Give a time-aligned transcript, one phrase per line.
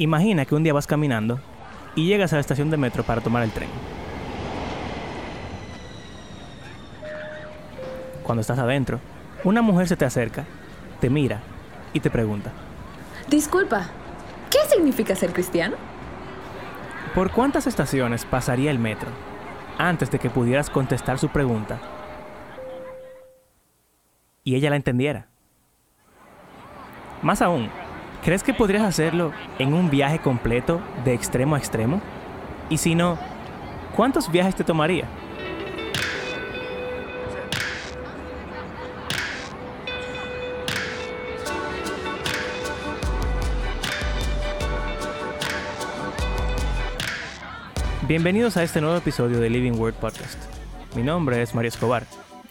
[0.00, 1.38] Imagina que un día vas caminando
[1.94, 3.68] y llegas a la estación de metro para tomar el tren.
[8.22, 8.98] Cuando estás adentro,
[9.44, 10.46] una mujer se te acerca,
[11.00, 11.42] te mira
[11.92, 12.50] y te pregunta,
[13.28, 13.88] Disculpa,
[14.50, 15.76] ¿qué significa ser cristiano?
[17.14, 19.10] ¿por cuántas estaciones pasaría el metro
[19.76, 21.78] antes de que pudieras contestar su pregunta
[24.44, 25.26] y ella la entendiera?
[27.20, 27.68] Más aún,
[28.22, 32.00] ¿crees que podrías hacerlo en un viaje completo de extremo a extremo?
[32.68, 33.18] Y si no,
[33.96, 35.06] ¿cuántos viajes te tomaría?
[48.06, 50.36] Bienvenidos a este nuevo episodio de Living Word Podcast.
[50.96, 52.04] Mi nombre es Mario Escobar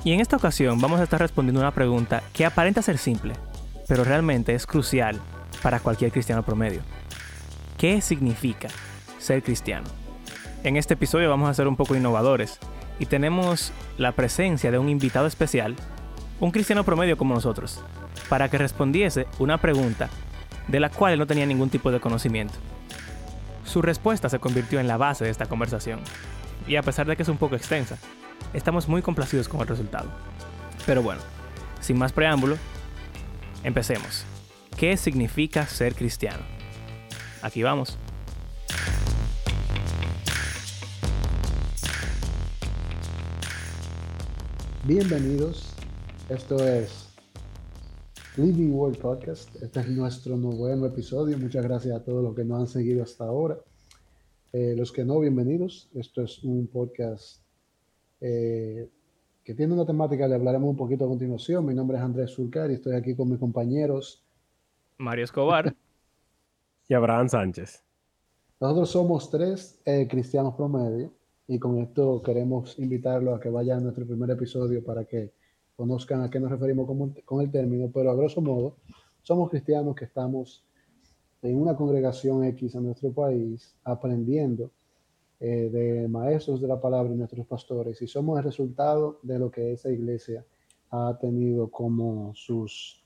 [0.05, 3.33] y en esta ocasión vamos a estar respondiendo una pregunta que aparenta ser simple,
[3.85, 5.19] pero realmente es crucial
[5.61, 6.81] para cualquier cristiano promedio.
[7.77, 8.67] ¿Qué significa
[9.17, 9.87] ser cristiano?
[10.63, 12.59] En este episodio vamos a ser un poco innovadores
[12.99, 15.75] y tenemos la presencia de un invitado especial,
[16.39, 17.81] un cristiano promedio como nosotros,
[18.27, 20.09] para que respondiese una pregunta
[20.67, 22.55] de la cual él no tenía ningún tipo de conocimiento.
[23.65, 25.99] Su respuesta se convirtió en la base de esta conversación,
[26.67, 27.97] y a pesar de que es un poco extensa,
[28.53, 30.09] estamos muy complacidos con el resultado.
[30.85, 31.21] Pero bueno,
[31.79, 32.57] sin más preámbulo,
[33.63, 34.25] empecemos.
[34.79, 36.41] ¿Qué significa ser cristiano?
[37.41, 37.97] Aquí vamos.
[44.87, 45.73] Bienvenidos,
[46.29, 47.09] esto es
[48.37, 49.53] Living World Podcast.
[49.61, 51.37] Este es nuestro noveno episodio.
[51.37, 53.57] Muchas gracias a todos los que nos han seguido hasta ahora.
[54.53, 55.89] Eh, los que no, bienvenidos.
[55.93, 57.41] Esto es un podcast
[58.21, 58.87] eh,
[59.43, 61.65] que tiene una temática, le hablaremos un poquito a continuación.
[61.65, 64.23] Mi nombre es Andrés Zulcar y estoy aquí con mis compañeros.
[64.99, 65.73] Mario Escobar.
[66.89, 67.83] y Abraham Sánchez.
[68.59, 71.13] Nosotros somos tres eh, cristianos promedio
[71.47, 75.31] y con esto queremos invitarlos a que vayan a nuestro primer episodio para que
[75.75, 78.75] conozcan a qué nos referimos con, con el término, pero a grosso modo
[79.21, 80.65] somos cristianos que estamos
[81.41, 84.71] en una congregación X en nuestro país aprendiendo
[85.39, 89.49] eh, de maestros de la palabra y nuestros pastores y somos el resultado de lo
[89.49, 90.43] que esa iglesia
[90.89, 92.98] ha tenido como sus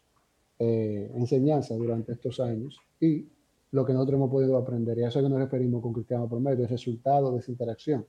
[0.60, 3.28] eh, enseñanzas durante estos años y
[3.72, 4.98] lo que nosotros hemos podido aprender.
[4.98, 8.06] Y a eso es que nos referimos con Cristiano Promedio, el resultado de esa interacción.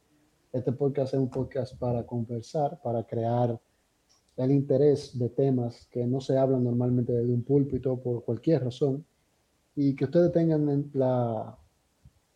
[0.52, 3.58] Este podcast es un podcast para conversar, para crear
[4.36, 9.04] el interés de temas que no se hablan normalmente desde un púlpito por cualquier razón
[9.76, 11.56] y que ustedes tengan la,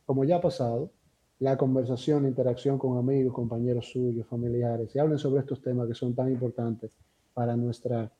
[0.06, 0.90] como ya ha pasado,
[1.40, 5.94] la conversación, la interacción con amigos, compañeros suyos, familiares y hablen sobre estos temas que
[5.94, 6.90] son tan importantes
[7.34, 8.10] para nuestra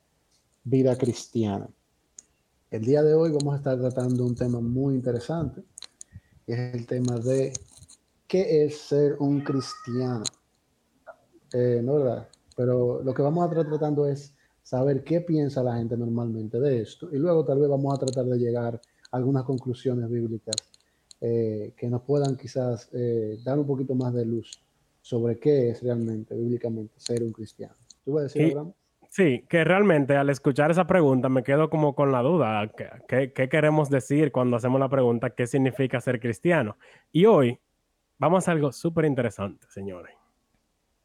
[0.69, 1.69] vida cristiana.
[2.71, 5.63] El día de hoy vamos a estar tratando un tema muy interesante,
[6.47, 7.53] que es el tema de
[8.27, 10.25] qué es ser un cristiano.
[11.55, 15.77] Eh, no verdad, pero lo que vamos a estar tratando es saber qué piensa la
[15.79, 18.75] gente normalmente de esto y luego tal vez vamos a tratar de llegar
[19.11, 20.57] a algunas conclusiones bíblicas
[21.23, 24.63] eh, que nos puedan quizás eh, dar un poquito más de luz
[25.01, 27.75] sobre qué es realmente bíblicamente ser un cristiano.
[28.05, 28.75] ¿Tú vas a decir, Y- Abraham?
[29.19, 32.71] Sí, que realmente al escuchar esa pregunta me quedo como con la duda.
[33.09, 36.79] ¿Qué, qué- queremos decir cuando hacemos la pregunta qué significa ser cristiano?
[37.11, 37.59] Y hoy
[38.19, 40.15] vamos a algo súper interesante, señores.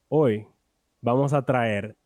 [0.09, 0.47] Hoy
[1.02, 1.97] vamos a traer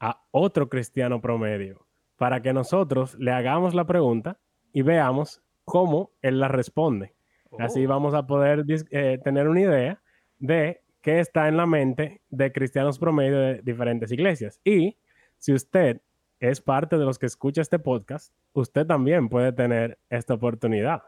[0.00, 1.86] a otro cristiano promedio
[2.16, 4.40] para que nosotros le hagamos la pregunta
[4.72, 7.14] y veamos cómo él la responde.
[7.60, 10.02] Así vamos a poder eh, tener una idea
[10.40, 14.60] de qué está en la mente de cristianos promedio de diferentes iglesias.
[14.64, 14.96] Y
[15.42, 16.00] si usted
[16.38, 21.02] es parte de los que escucha este podcast, usted también puede tener esta oportunidad.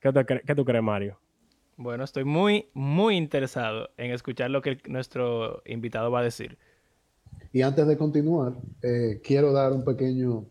[0.00, 1.20] ¿Qué, te cre- qué tú crees, Mario?
[1.76, 6.58] Bueno, estoy muy, muy interesado en escuchar lo que el- nuestro invitado va a decir.
[7.52, 10.44] Y antes de continuar, eh, quiero dar un pequeño,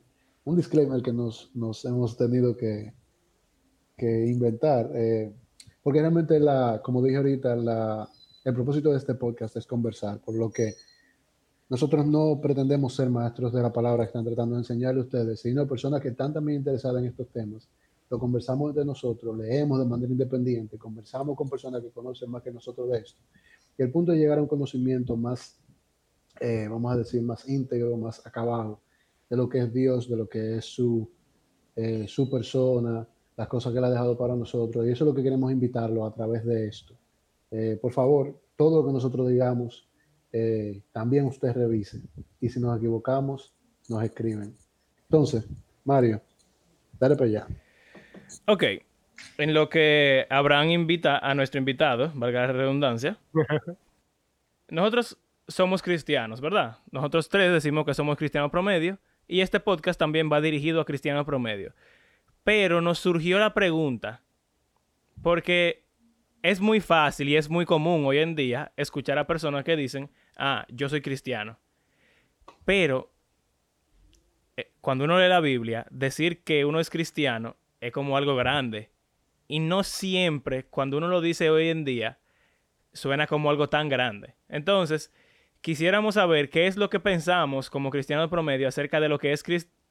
[0.46, 2.94] un disclaimer que nos, nos hemos tenido que,
[3.98, 5.34] que inventar, eh,
[5.84, 8.08] porque realmente, la, como dije ahorita, la,
[8.46, 10.76] el propósito de este podcast es conversar, por lo que
[11.70, 15.40] nosotros no pretendemos ser maestros de la palabra que están tratando de enseñarle a ustedes,
[15.40, 17.68] sino personas que están también interesadas en estos temas.
[18.10, 22.52] Lo conversamos entre nosotros, leemos de manera independiente, conversamos con personas que conocen más que
[22.52, 23.20] nosotros de esto.
[23.78, 25.60] Y el punto es llegar a un conocimiento más
[26.40, 28.82] eh, vamos a decir, más íntegro, más acabado
[29.30, 31.10] de lo que es Dios, de lo que es su,
[31.76, 33.08] eh, su persona,
[33.38, 34.86] las cosas que Él ha dejado para nosotros.
[34.86, 36.94] Y eso es lo que queremos invitarlo a través de esto.
[37.52, 39.88] Eh, por favor, todo lo que nosotros digamos,
[40.38, 42.02] eh, también usted revise.
[42.42, 43.54] Y si nos equivocamos,
[43.88, 44.54] nos escriben.
[45.04, 45.48] Entonces,
[45.86, 46.22] Mario,
[47.00, 47.48] dale para allá.
[48.46, 48.64] Ok,
[49.38, 53.18] en lo que Abraham invita a nuestro invitado, valga la redundancia,
[54.70, 55.18] nosotros
[55.48, 56.80] somos cristianos, ¿verdad?
[56.92, 59.00] Nosotros tres decimos que somos cristianos promedio
[59.30, 61.74] y este podcast también va dirigido a cristianos promedio.
[62.44, 64.22] Pero nos surgió la pregunta,
[65.22, 65.86] porque
[66.42, 70.10] es muy fácil y es muy común hoy en día escuchar a personas que dicen,
[70.36, 71.58] ah, yo soy cristiano.
[72.66, 73.12] Pero
[74.58, 78.90] eh, cuando uno lee la Biblia, decir que uno es cristiano es como algo grande.
[79.48, 82.20] Y no siempre, cuando uno lo dice hoy en día,
[82.94, 84.36] suena como algo tan grande.
[84.50, 85.14] Entonces,
[85.62, 89.44] quisiéramos saber qué es lo que pensamos como cristianos promedio acerca de lo que es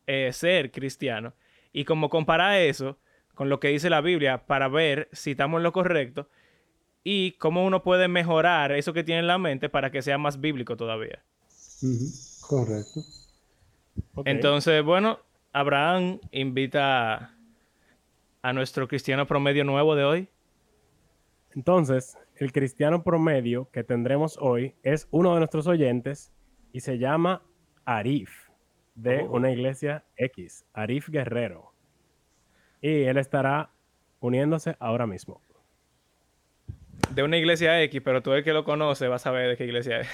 [0.07, 1.35] eh, ser cristiano
[1.73, 2.99] y cómo comparar eso
[3.35, 6.29] con lo que dice la Biblia para ver si estamos en lo correcto
[7.05, 10.41] y cómo uno puede mejorar eso que tiene en la mente para que sea más
[10.41, 11.23] bíblico todavía.
[12.41, 13.01] Correcto.
[14.25, 15.21] Entonces, bueno,
[15.53, 17.37] Abraham invita
[18.43, 20.29] a nuestro cristiano promedio nuevo de hoy.
[21.55, 26.33] Entonces, el cristiano promedio que tendremos hoy es uno de nuestros oyentes
[26.73, 27.43] y se llama
[27.85, 28.49] Arif,
[28.95, 29.37] de Oh.
[29.37, 31.73] una iglesia X, Arif Guerrero.
[32.81, 33.71] Y él estará
[34.21, 35.41] uniéndose ahora mismo.
[37.15, 39.65] De una iglesia X, pero tú el que lo conoce va a saber de qué
[39.65, 40.09] iglesia es.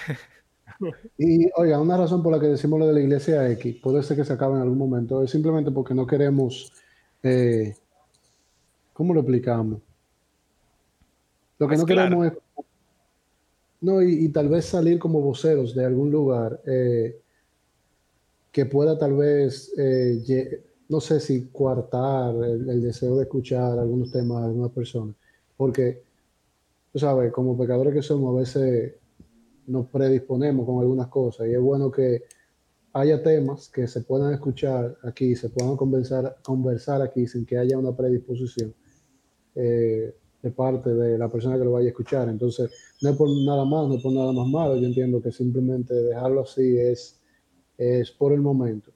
[1.17, 4.17] Y oiga, una razón por la que decimos lo de la iglesia X, puede ser
[4.17, 6.71] que se acabe en algún momento, es simplemente porque no queremos,
[7.23, 7.75] eh,
[8.93, 9.81] ¿cómo lo explicamos?
[11.59, 12.19] Lo que Pues no claro.
[12.19, 12.33] queremos es,
[13.81, 17.19] no, y, y tal vez salir como voceros de algún lugar eh,
[18.51, 24.11] que pueda tal vez, eh, no sé si coartar el, el deseo de escuchar algunos
[24.11, 25.15] temas de algunas personas,
[25.57, 26.01] porque,
[26.91, 28.95] tú sabes, como pecadores que somos, a veces
[29.67, 32.23] nos predisponemos con algunas cosas y es bueno que
[32.93, 37.77] haya temas que se puedan escuchar aquí, se puedan conversar, conversar aquí sin que haya
[37.77, 38.73] una predisposición
[39.55, 42.27] eh, de parte de la persona que lo vaya a escuchar.
[42.27, 42.71] Entonces,
[43.01, 45.93] no es por nada más, no es por nada más malo, yo entiendo que simplemente
[45.93, 47.21] dejarlo así es,
[47.77, 48.91] es por el momento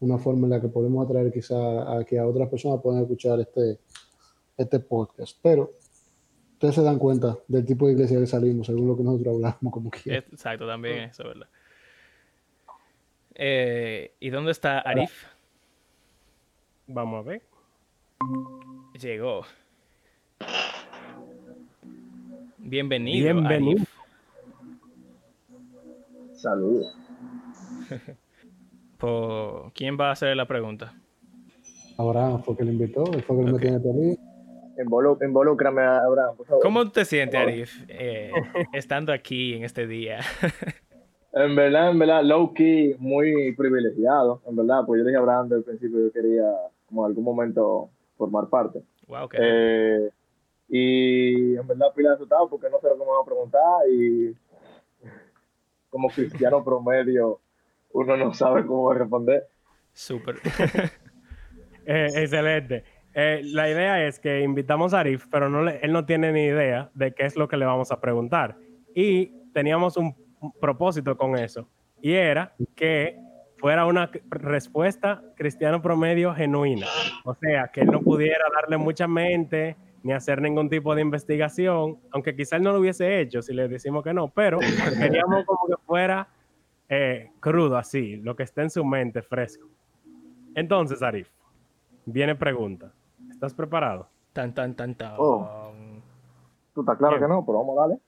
[0.00, 3.40] una forma en la que podemos atraer quizá a que a otras personas puedan escuchar
[3.40, 3.78] este,
[4.56, 5.38] este podcast.
[5.40, 5.74] Pero
[6.62, 9.72] ustedes se dan cuenta del tipo de iglesia que salimos, según lo que nosotros hablamos,
[9.72, 10.20] como quiera.
[10.20, 11.48] Exacto, también eso, ¿verdad?
[13.34, 15.24] Eh, ¿Y dónde está Arif?
[16.86, 17.42] Vamos a ver.
[19.00, 19.42] Llegó.
[22.58, 23.24] Bienvenido.
[23.24, 23.80] Bienvenido.
[23.80, 23.88] Arif.
[26.36, 26.96] Saludos.
[29.74, 30.94] ¿Quién va a hacer la pregunta?
[31.98, 33.62] Abraham fue que lo invitó, fue que lo Ok.
[33.64, 34.22] metió
[34.78, 36.62] involúcrame, Abraham, por favor.
[36.62, 38.32] ¿Cómo te sientes, Arif, eh,
[38.72, 40.20] estando aquí en este día?
[41.32, 44.42] En verdad, en verdad, low key, muy privilegiado.
[44.46, 46.44] En verdad, pues yo dije a Abraham desde el principio que yo quería,
[46.86, 48.82] como en algún momento, formar parte.
[49.06, 50.10] wow, qué Eh,
[50.68, 53.88] y en verdad, pila de asustado porque no sé lo que me van a preguntar.
[53.90, 54.34] Y
[55.90, 57.40] como cristiano promedio,
[57.92, 59.46] uno no sabe cómo responder.
[59.92, 60.36] súper.
[61.84, 62.84] Eh, excelente.
[63.14, 66.44] Eh, la idea es que invitamos a Arif, pero no le- él no tiene ni
[66.44, 68.56] idea de qué es lo que le vamos a preguntar.
[68.94, 70.14] Y teníamos un,
[70.60, 71.68] propósito con eso.
[72.00, 73.16] Y era que
[73.58, 76.86] fuera una respuesta cristiano promedio genuina.
[77.24, 82.00] O sea, que él no pudiera darle mucha mente ni hacer ningún tipo de investigación,
[82.10, 84.58] aunque quizá él no lo hubiese hecho si le decimos que no, pero
[84.98, 86.26] queríamos como que fuera
[86.88, 89.68] eh, crudo así, lo que está en su mente fresco.
[90.56, 91.28] Entonces, Arif,
[92.04, 92.92] viene pregunta.
[93.42, 94.06] ¿Estás preparado?
[94.32, 95.14] Tan, tan, tan, tan.
[95.18, 95.72] Oh.
[96.72, 97.24] Tú estás claro Bien.
[97.24, 97.98] que no, pero vamos a darle.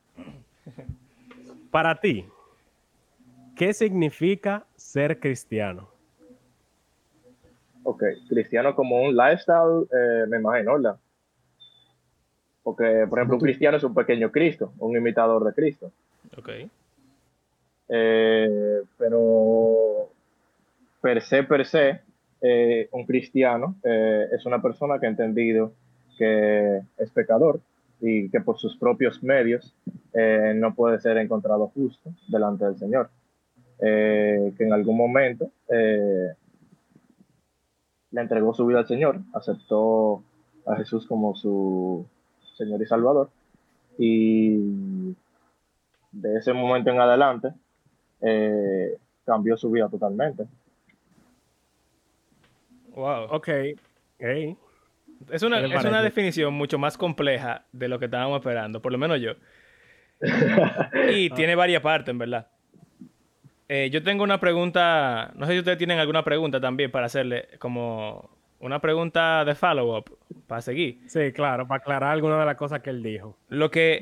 [1.72, 2.24] Para ti,
[3.56, 5.88] ¿qué significa ser cristiano?
[7.82, 11.00] Ok, cristiano como un lifestyle, eh, me imagino, ¿verdad?
[12.62, 15.90] Porque, por ejemplo, un cristiano es un pequeño Cristo, un imitador de Cristo.
[16.38, 16.48] Ok.
[17.88, 20.10] Eh, pero
[21.00, 22.03] per se, per se,
[22.46, 25.72] eh, un cristiano eh, es una persona que ha entendido
[26.18, 27.58] que es pecador
[28.02, 29.74] y que por sus propios medios
[30.12, 33.08] eh, no puede ser encontrado justo delante del Señor.
[33.80, 36.36] Que en algún momento le
[38.12, 40.22] entregó su vida al Señor, aceptó
[40.66, 42.06] a Jesús como su
[42.56, 43.30] Señor y Salvador
[43.98, 45.14] y
[46.12, 47.52] de ese momento en adelante
[49.24, 50.46] cambió su vida totalmente.
[52.94, 53.26] Wow.
[53.30, 53.48] Ok.
[54.18, 54.56] Hey,
[55.30, 58.80] Es una, ¿Qué le es una definición mucho más compleja de lo que estábamos esperando,
[58.80, 59.32] por lo menos yo.
[61.12, 61.34] Y Ah.
[61.34, 62.46] tiene varias partes, en verdad.
[63.68, 67.48] Eh, yo tengo una pregunta, no sé si ustedes tienen alguna pregunta también para hacerle,
[67.58, 71.00] como una pregunta de follow-up para seguir.
[71.06, 73.36] Sí, claro, para aclarar alguna de las cosas que él dijo.
[73.48, 74.00] Lo que,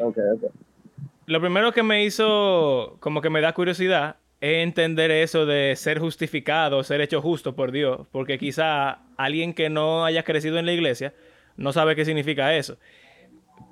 [1.27, 6.83] lo primero que me hizo, como que me da curiosidad, entender eso de ser justificado,
[6.83, 11.15] ser hecho justo por Dios, porque quizá alguien que no haya crecido en la iglesia
[11.57, 12.77] no sabe qué significa eso.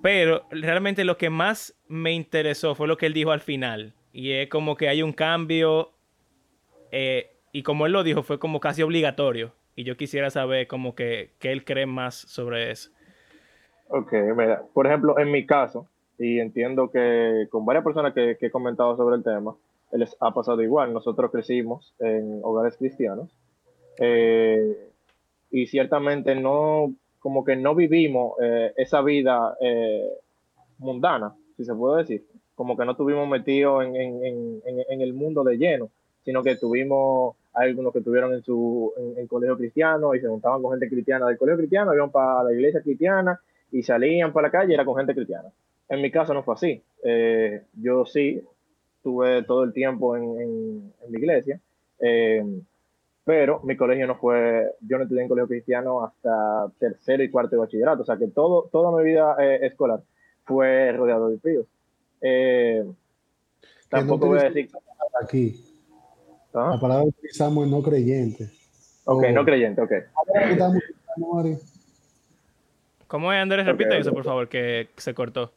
[0.01, 4.31] Pero realmente lo que más me interesó fue lo que él dijo al final, y
[4.31, 5.91] es como que hay un cambio,
[6.93, 10.95] eh, y como él lo dijo, fue como casi obligatorio, y yo quisiera saber como
[10.95, 12.93] que, él cree más sobre eso.
[13.89, 18.51] Ok, mira, por ejemplo, en mi caso, y entiendo que con varias personas que he
[18.53, 19.57] comentado sobre el tema,
[19.93, 20.93] les ha pasado igual.
[20.93, 23.31] Nosotros crecimos en hogares cristianos
[23.99, 24.89] eh,
[25.51, 30.09] y ciertamente no, como que no vivimos eh, esa vida eh,
[30.79, 32.25] mundana, si se puede decir.
[32.55, 35.89] Como que no estuvimos metidos en, en, en, en- el mundo de lleno,
[36.25, 40.73] sino que tuvimos algunos que estuvieron en su en colegio cristiano y se juntaban con
[40.73, 43.41] gente cristiana del colegio cristiano, iban para la iglesia cristiana
[43.73, 45.49] y salían para la calle y era con gente cristiana.
[45.89, 46.83] En mi caso no fue así.
[47.75, 48.43] Yo sí
[49.01, 51.61] estuve todo el tiempo en, en, en la iglesia,
[52.01, 52.45] eh,
[53.25, 57.57] pero mi colegio no fue, yo no estudié en colegio cristiano hasta tercero y cuarto
[57.57, 60.03] de bachillerato, o sea que todo, toda mi vida eh, escolar
[60.45, 61.67] fue rodeado de píos.
[62.21, 62.85] Eh,
[63.89, 64.69] tampoco voy a decir...
[65.23, 65.65] Aquí,
[66.53, 66.73] ¿Ah?
[66.75, 68.45] la palabra que utilizamos es no creyente.
[69.05, 69.33] Ok, Oh.
[69.33, 69.93] no creyente, ok.
[73.07, 73.67] ¿Cómo es, Andrés?
[73.67, 75.53] Repite eso, por favor, que se cortó.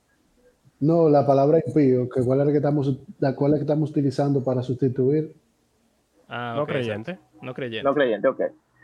[0.83, 3.91] No, la palabra impío, que cuál es la que estamos, la cual es que estamos
[3.91, 5.33] utilizando para sustituir.
[6.27, 7.19] Ah, No ok, creyente.
[7.41, 7.83] No creyente.
[7.83, 8.41] No creyente, ok.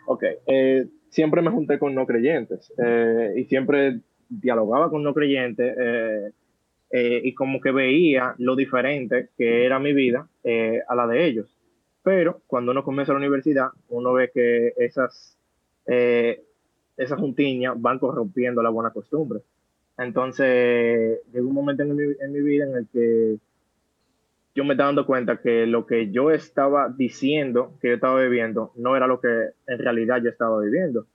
[0.08, 0.24] Ok.
[0.48, 6.32] Eh, siempre me junté con no creyentes eh, y siempre dialogaba con no creyentes eh,
[6.92, 11.26] eh, y como que veía lo diferente que era mi vida eh, a la de
[11.26, 11.54] ellos.
[12.02, 15.38] Pero cuando uno comienza la universidad, uno ve que esas,
[15.86, 16.44] eh,
[16.96, 19.42] esas juntiñas van corrompiendo la buena costumbre.
[20.00, 23.38] Entonces, llegó un momento en mi, en mi vida en el que
[24.56, 28.74] yo me estaba dando cuenta que lo que yo estaba diciendo que yo estaba viviendo
[28.76, 29.28] no era lo que
[29.68, 31.06] en realidad yo estaba viviendo.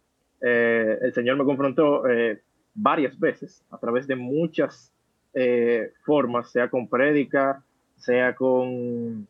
[0.41, 2.41] Eh, el Señor me confrontó eh,
[2.75, 4.93] varias veces a través de muchas
[5.35, 7.63] eh, formas, sea con prédica,
[7.97, 9.27] sea con,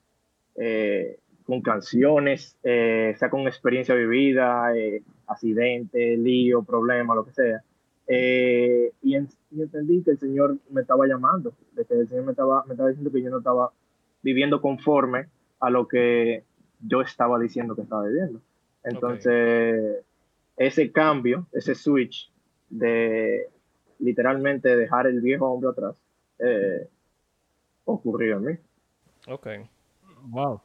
[1.62, 4.72] canciones, sea con experiencia vivida,
[5.26, 7.62] accidente, lío, problema, lo que sea.
[8.06, 12.24] Eh, y, en- y entendí que el Señor me estaba llamando, de que el Señor
[12.24, 13.72] me estaba, me estaba diciendo que yo no estaba
[14.22, 15.26] viviendo conforme
[15.60, 16.44] a lo que
[16.86, 18.40] yo estaba diciendo que estaba viviendo.
[18.82, 20.04] Entonces,
[20.56, 22.30] ese cambio, ese switch
[22.68, 23.48] de
[24.00, 25.96] literalmente dejar el viejo hombre atrás,
[26.38, 26.88] eh,
[27.84, 28.52] ocurrió en mí.
[29.28, 29.46] Ok.
[30.28, 30.60] Wow.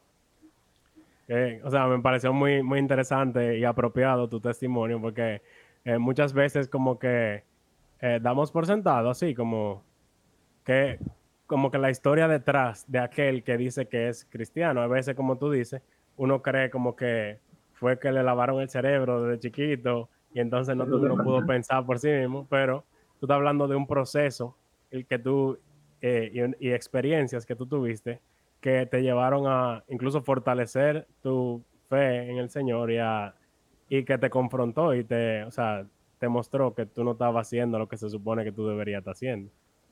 [1.27, 5.41] Eh, o sea, me pareció muy, muy interesante y apropiado tu testimonio porque
[5.85, 7.43] eh, muchas veces como que
[8.01, 9.83] eh, damos por sentado así como
[10.63, 10.99] que
[11.45, 14.81] como que la historia detrás de aquel que dice que es cristiano.
[14.81, 15.81] A veces, como tú dices,
[16.15, 17.39] uno cree como que
[17.73, 22.09] fue que le lavaron el cerebro desde chiquito y entonces no, pudo pensar por sí
[22.09, 22.85] mismo, pero
[23.19, 24.55] tú estás hablando de un proceso
[24.91, 25.57] el que tú
[26.01, 28.21] eh, y, y experiencias que tú tuviste
[28.61, 33.33] que te llevaron a incluso fortalecer tu fe en el Señor y, a-
[33.89, 35.85] y que te confrontó y te, o sea,
[36.19, 39.13] te mostró que tú no estabas haciendo lo que se supone que tú deberías estar
[39.13, 39.49] haciendo.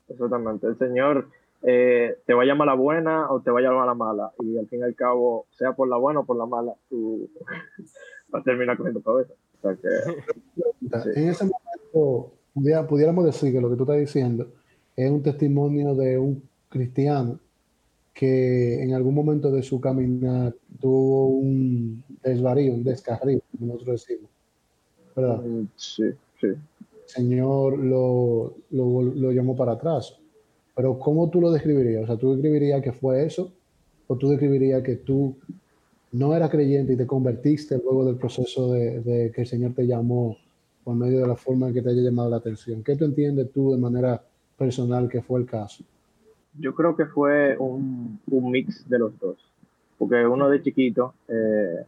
[0.08, 0.66] Exactamente.
[0.66, 1.28] El Señor
[1.62, 3.94] eh, te va a llamar a la buena o te va a llamar a la
[3.94, 4.32] mala.
[4.40, 7.28] Y al fin y al cabo, sea por la buena o por la mala, tú
[8.28, 9.32] vas a terminar cogiendo cabeza.
[9.58, 9.88] O sea que,
[11.02, 11.10] Sí.
[11.16, 14.46] En ese momento, pudiera- pudiéramos decir que lo que tú estás diciendo
[14.96, 17.38] es un testimonio de un cristiano
[18.18, 24.28] que en algún momento de su caminar tuvo un desvarío, un descarrío, como nosotros decimos.
[25.14, 25.40] ¿Verdad?
[25.40, 26.02] mm, sí,
[26.40, 26.48] sí.
[27.06, 30.16] Señor lo, lo, lo llamó para atrás.
[30.74, 32.02] Pero ¿cómo tú lo describirías?
[32.02, 33.52] O sea, ¿tú describirías que fue eso?
[34.08, 35.36] ¿O tú describirías que tú
[36.10, 39.86] no eras creyente y te convertiste luego del proceso de, de que el Señor te
[39.86, 40.36] llamó
[40.82, 42.82] por medio de la forma en que te haya llamado la atención?
[42.82, 44.20] ¿Qué tú entiendes tú de manera
[44.56, 45.84] personal que fue el caso?
[46.60, 49.36] Yo creo que fue un, un mix de los dos.
[49.98, 51.84] Porque uno de chiquito eh,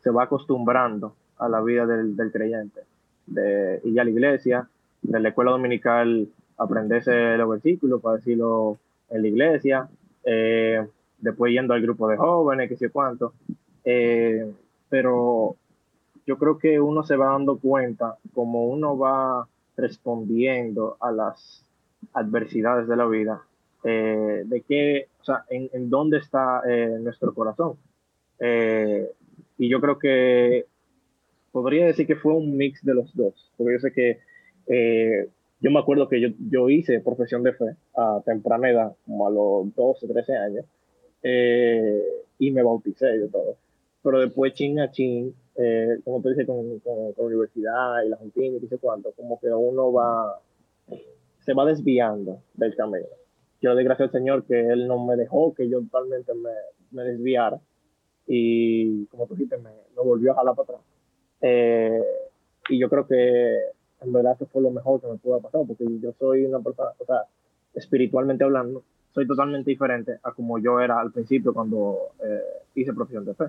[0.00, 2.80] se va acostumbrando a la vida del, del creyente.
[3.26, 4.68] De ir a la iglesia,
[5.02, 6.28] de la escuela dominical
[6.58, 8.78] aprenderse los versículos para decirlo
[9.10, 9.88] en la iglesia,
[10.24, 10.86] eh,
[11.18, 13.32] después yendo al grupo de jóvenes, que sé cuánto.
[13.84, 14.50] Eh,
[14.88, 15.56] pero
[16.26, 21.64] yo creo que uno se va dando cuenta como uno va respondiendo a las
[22.12, 23.42] adversidades de la vida,
[23.84, 27.76] eh, de qué, o sea, en, dónde está eh, nuestro corazón.
[28.38, 29.10] Eh,
[29.58, 30.66] y yo creo que
[31.52, 34.18] podría decir que fue un mix de los dos, porque yo sé que
[34.68, 35.28] Eh,
[35.60, 39.30] yo me acuerdo que yo, yo hice profesión de fe a temprana edad, como a
[39.30, 40.64] los 12, 13 años,
[42.38, 43.56] y me bauticé y todo.
[44.02, 45.34] Pero después, chin a chin,
[46.04, 49.38] como tú dices, con, con, la universidad y la Argentina y no sé cuánto, como
[49.40, 50.40] que uno va,
[51.40, 53.06] se va desviando del camino.
[53.62, 56.50] Yo le doy gracias al Señor que Él no me dejó que yo totalmente me,
[56.90, 57.60] me desviara
[58.26, 60.80] y, como tú dijiste, me, me volvió a jalar para atrás.
[61.40, 62.02] Eh,
[62.68, 63.56] y yo creo que
[64.00, 66.60] en verdad eso fue lo mejor que me pudo haber pasado, porque yo soy una
[66.60, 67.22] persona, o sea,
[67.74, 72.40] espiritualmente hablando, soy totalmente diferente a como yo era al principio cuando eh,
[72.74, 73.44] hice profesión de fe.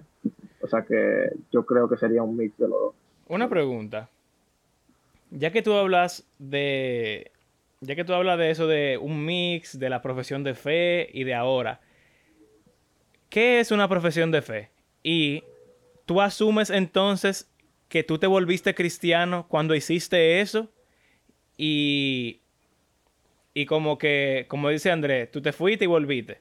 [0.61, 2.95] O sea que yo creo que sería un mix de los dos.
[3.27, 4.09] Una pregunta.
[5.31, 7.31] Ya que tú hablas de.
[7.83, 11.25] Ya que tú hablas de eso de un mix de la profesión de fe y
[11.25, 11.81] de ahora.
[13.29, 14.69] ¿Qué es una profesión de fe?
[15.03, 15.43] Y
[16.05, 17.51] tú asumes entonces
[17.89, 20.71] que tú te volviste cristiano cuando hiciste eso
[21.57, 22.41] y,
[23.53, 26.39] y como que, como dice Andrés, tú te fuiste y volviste.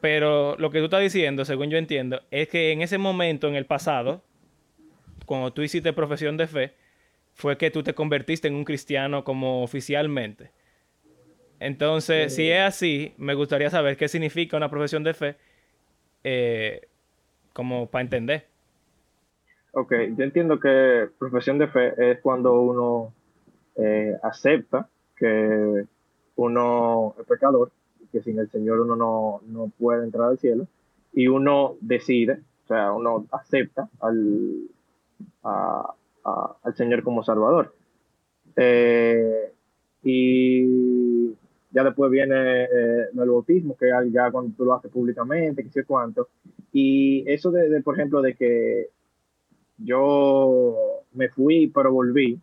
[0.00, 3.54] Pero lo que tú estás diciendo, según yo entiendo, es que en ese momento, en
[3.54, 4.24] el pasado,
[5.26, 6.74] cuando tú hiciste profesión de fe,
[7.34, 10.50] fue que tú te convertiste en un cristiano como oficialmente.
[11.60, 15.36] Entonces, si es así, me gustaría saber qué significa una profesión de fe,
[16.22, 16.88] eh,
[17.52, 18.46] como para entender.
[19.72, 23.12] Ok, yo entiendo que profesión de fe es cuando uno
[23.76, 25.84] eh, acepta que
[26.36, 27.72] uno es pecador,
[28.12, 30.66] que sin el Señor uno no, puede entrar al cielo,
[31.12, 34.68] y uno decide, o sea, uno acepta al,
[36.24, 37.74] al Señor como Salvador.
[38.56, 39.52] Eh,
[40.02, 41.30] y
[41.70, 45.84] ya después viene eh, el bautismo, que ya cuando tú lo haces públicamente, que sé
[45.84, 46.28] cuánto.
[46.72, 48.90] Y eso de, por ejemplo, de que
[49.78, 52.40] yo me fui pero volví,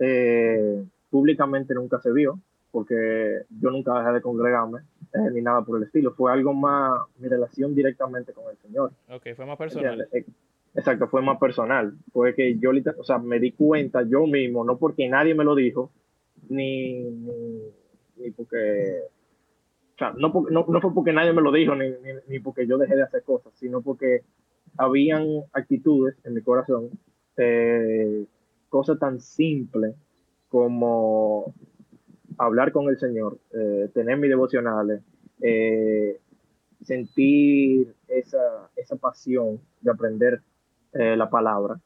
[0.00, 2.38] eh, públicamente nunca se vio,
[2.70, 4.80] porque yo nunca dejé de congregarme,
[5.14, 6.12] eh, ni nada por el estilo.
[6.12, 8.92] Fue algo más, mi relación directamente con el Señor.
[9.08, 10.06] Ok, fue más personal.
[10.76, 11.94] Exacto, fue más personal.
[12.12, 15.54] Fue que yo, o sea, me di cuenta yo mismo, no porque nadie me lo
[15.54, 15.90] dijo,
[16.48, 17.02] ni,
[18.16, 19.00] ni, porque
[19.94, 21.86] o sea, no, no, no, fue porque nadie me lo dijo, ni,
[22.28, 24.22] ni, porque yo dejé de hacer cosas, sino porque
[24.76, 26.90] habían actitudes en mi corazón,
[27.38, 28.26] eh,
[28.68, 29.94] cosas tan simples
[30.48, 31.54] como
[32.38, 35.02] hablar con el Señor, eh, tener mis devocionales,
[35.40, 36.20] eh,
[36.82, 40.42] sentir esa, esa, pasión de aprender
[40.92, 41.78] la palabra.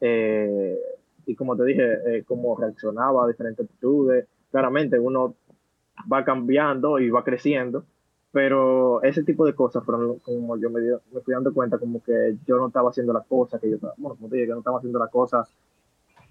[0.00, 4.26] y como te dije, cómo reaccionaba a diferentes actitudes.
[4.50, 5.34] Claramente uno
[6.10, 7.84] va cambiando y va creciendo,
[8.32, 12.36] pero ese tipo de cosas fueron como yo me, me, fui dando cuenta como que
[12.46, 14.98] yo no estaba haciendo las cosas que yo estaba, como te dije, no estaba haciendo
[14.98, 15.48] las cosas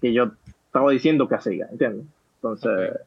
[0.00, 0.30] que yo
[0.66, 2.06] estaba diciendo que hacía, ¿entiendes?
[2.36, 3.00] Entonces...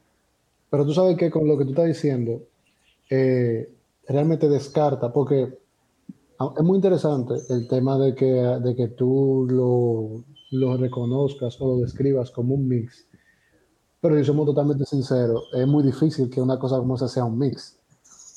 [0.69, 2.41] Pero tú sabes que con lo que tú estás diciendo,
[3.09, 3.69] eh,
[4.07, 5.57] realmente descarta, porque
[6.57, 11.81] es muy interesante el tema de que, de que tú lo, lo reconozcas o lo
[11.81, 13.07] describas como un mix.
[13.99, 17.37] Pero si somos totalmente sinceros, es muy difícil que una cosa como esa sea un
[17.37, 17.81] mix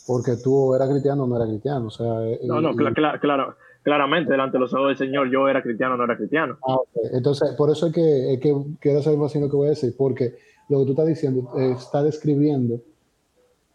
[0.07, 1.87] porque tú eras cristiano o no eras cristiano.
[1.87, 5.63] O sea, eh, no, no, claro, claramente delante de los ojos del Señor yo era
[5.63, 6.59] cristiano o no era cristiano.
[6.67, 6.77] Ah,
[7.13, 9.95] Entonces, por eso es que, es que quiero saber más lo que voy a decir,
[9.97, 10.35] porque
[10.69, 12.81] lo que tú estás diciendo eh, está describiendo,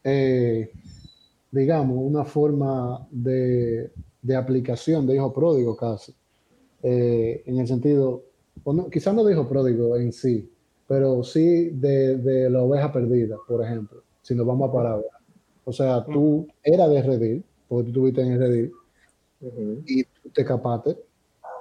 [0.03, 0.71] eh,
[1.51, 6.13] digamos, una forma de, de, aplicación de hijo pródigo casi,
[6.81, 8.23] en el sentido,
[8.91, 10.49] quizás no de hijo pródigo en sí,
[10.87, 15.01] pero sí de, de la oveja perdida, por ejemplo, si nos vamos a parar
[15.69, 18.71] o sea, tú eras de Redil, porque tú estuviste en Redil,
[19.85, 20.03] y
[20.33, 20.97] te escapaste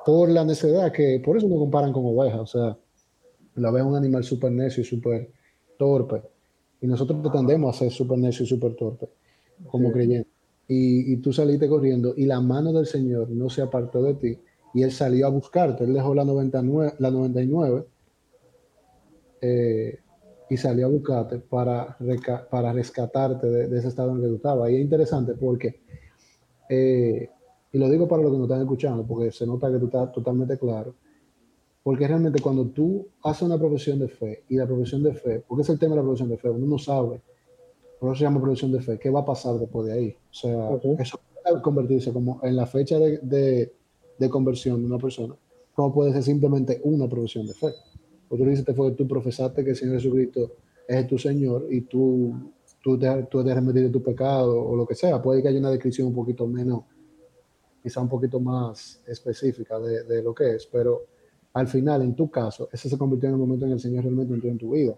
[0.07, 2.40] por la necesidad, que por eso no comparan con ovejas.
[2.40, 2.79] O sea,
[3.57, 5.31] la oveja es un animal súper necio y súper
[5.79, 6.23] torpe.
[6.81, 9.11] Y nosotros pretendemos hacer súper necio y súper torpe,
[9.66, 10.33] como creyentes.
[10.70, 14.38] Y, y, tú saliste corriendo y la mano del Señor no se apartó de ti
[14.74, 15.85] y Él salió a buscarte.
[15.85, 17.87] Él dejó la, 99, la 99
[19.40, 19.98] eh,
[20.50, 21.96] y salió a buscarte para,
[22.50, 24.70] para rescatarte de, ese estado en el que tú estabas.
[24.70, 25.81] Y es interesante porque,
[26.68, 27.28] eh,
[27.72, 30.12] y lo digo para los que nos están escuchando, porque se nota que tú estás
[30.12, 30.94] totalmente claro,
[31.83, 35.62] porque realmente cuando tú haces una profesión de fe, y la profesión de fe, porque
[35.62, 37.20] es el tema de la profesión de fe, uno no sabe,
[37.98, 40.16] por eso se llama profesión de fe, qué va a pasar después de ahí.
[40.30, 43.72] O sea, eso puede convertirse como en la fecha de, de,
[44.18, 45.34] de conversión de una persona,
[45.74, 47.72] como puede ser simplemente una profesión de fe.
[48.28, 50.52] Porque tú dices fue que tú profesaste que el Señor Jesucristo
[50.87, 52.34] es tu Señor y tú,
[52.82, 55.20] tú, te, tú te de tu pecado o lo que sea.
[55.20, 56.82] Puede que haya una descripción un poquito menos,
[57.82, 61.04] quizá un poquito más específica de, de, lo que es, pero
[61.54, 64.34] al final, en tu caso, ese se convirtió en el momento en el Señor realmente
[64.34, 64.94] entró en tu vida.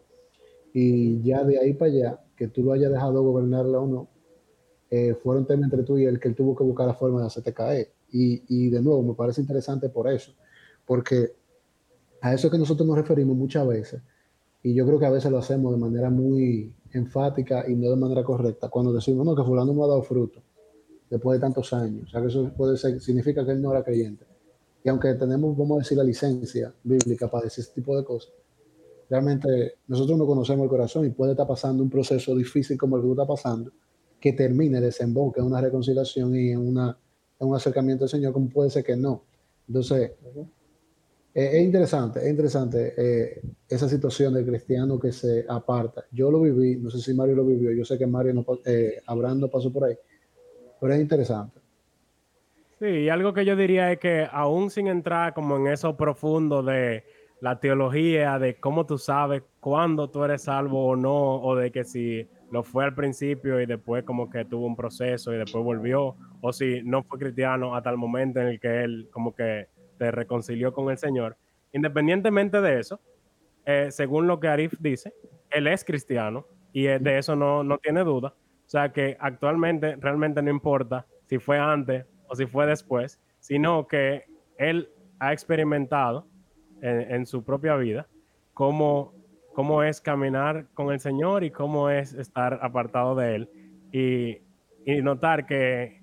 [0.75, 4.09] y ya de ahí para allá, que tú lo hayas dejado gobernarla o no,
[4.91, 7.27] eh, fueron temas entre tú y él que él tuvo que buscar la forma de
[7.27, 7.93] hacerte caer.
[8.11, 10.33] Y, y de nuevo, me parece interesante por eso,
[10.87, 11.35] porque
[12.23, 14.01] a eso es que nosotros nos referimos muchas veces,
[14.63, 17.97] y yo creo que a veces lo hacemos de manera muy enfática y no de
[17.97, 20.41] manera correcta, cuando decimos, no, que fulano no ha dado fruto
[21.11, 23.85] después de tantos años, o sea que eso puede ser, significa que él no era
[23.85, 24.25] creyente.
[24.83, 28.33] Y aunque tenemos, vamos a decir, la licencia bíblica para decir ese tipo de cosas,
[29.11, 33.03] realmente nosotros no conocemos el corazón y puede estar pasando un proceso difícil como el
[33.03, 33.73] que está pasando,
[34.21, 36.97] que termine, desemboque en una reconciliación y en, una,
[37.41, 39.25] en un acercamiento al Señor, como puede ser que no.
[39.67, 40.13] Entonces,
[41.35, 46.05] eh, es interesante, es interesante eh, esa situación del cristiano que se aparta.
[46.13, 49.01] Yo lo viví, no sé si Mario lo vivió, yo sé que Mario no, eh,
[49.07, 49.97] Abraham no pasó por ahí,
[50.81, 51.59] pero es interesante.
[52.79, 56.63] Sí, y algo que yo diría es que aún sin entrar como en eso profundo
[56.63, 57.05] de
[57.41, 61.85] la teología, de cómo tú sabes cuándo tú eres salvo o no, o de que
[61.85, 66.17] si lo fue al principio y después como que tuvo un proceso y después volvió,
[66.41, 70.11] o si no fue cristiano hasta el momento en el que él como que te
[70.11, 71.37] reconcilió con el Señor.
[71.73, 73.01] Independientemente de eso,
[73.65, 75.15] eh, según lo que Arif dice,
[75.51, 78.35] él es cristiano y de eso no, no tiene duda.
[78.67, 83.87] O sea que actualmente realmente no importa si fue antes o si fue después, sino
[83.87, 84.25] que
[84.59, 86.27] él ha experimentado
[86.83, 88.07] en, su propia vida
[88.55, 89.13] cómo,
[89.55, 93.51] cómo es caminar con el Señor y cómo es estar apartado de Él.
[93.93, 94.39] Y,
[94.85, 96.01] y notar que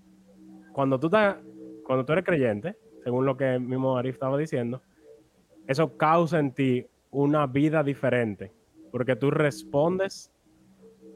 [0.73, 1.37] cuando tú, estás,
[1.83, 4.81] cuando tú eres creyente, según lo que mismo Arif estaba diciendo,
[5.65, 8.51] eso causa en ti una vida diferente,
[8.91, 10.31] porque tú respondes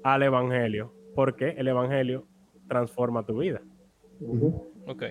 [0.04, 2.26] al Evangelio, porque el Evangelio
[2.67, 3.62] transforma tu vida.
[4.88, 5.04] Ok.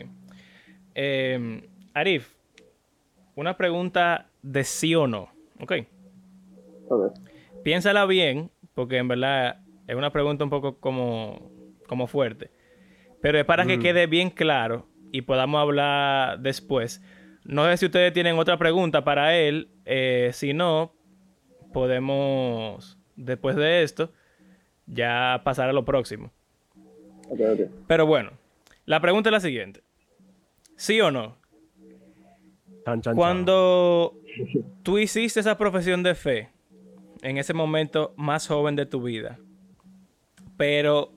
[0.95, 1.63] Em,
[1.95, 2.35] Arif,
[3.41, 5.31] una pregunta de sí o no.
[5.61, 5.73] Ok.
[7.65, 11.51] Piénsala bien, porque en verdad es una pregunta un poco como,
[11.87, 12.51] como fuerte.
[13.23, 13.81] Pero es para que mm.
[13.81, 17.03] quede bien claro y podamos hablar después.
[17.45, 19.71] No sé si ustedes tienen otra pregunta para él.
[19.87, 20.93] Eh, si no,
[21.73, 24.13] podemos, después de esto,
[24.87, 26.31] ya pasar a lo próximo.
[27.87, 28.33] Pero bueno,
[28.85, 29.81] la pregunta es la siguiente.
[30.77, 31.40] ¿Sí o no?
[33.15, 34.17] Cuando
[34.83, 36.49] tú hiciste esa profesión de fe,
[37.23, 39.39] en ese momento más joven de tu vida,
[40.57, 41.13] pero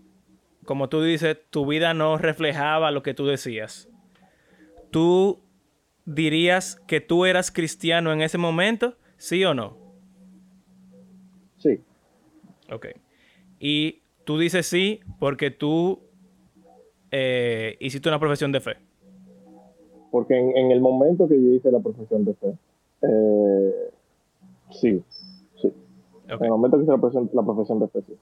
[0.66, 3.90] como tú dices, tu vida no reflejaba lo que tú decías.
[4.92, 5.42] ¿Tú
[6.06, 8.98] dirías que tú eras cristiano en ese momento?
[9.18, 9.78] ¿Sí o no?
[11.58, 11.80] Sí.
[12.72, 12.88] Ok.
[13.60, 16.02] Y tú dices sí porque tú
[17.12, 18.78] eh, hiciste una profesión de fe.
[20.14, 22.54] Porque en, el momento que yo hice la profesión de fe,
[23.02, 23.90] eh,
[24.70, 25.04] sí,
[25.60, 25.74] sí.
[26.28, 28.14] En el momento que hice la profesión, la profesión de fe, sí.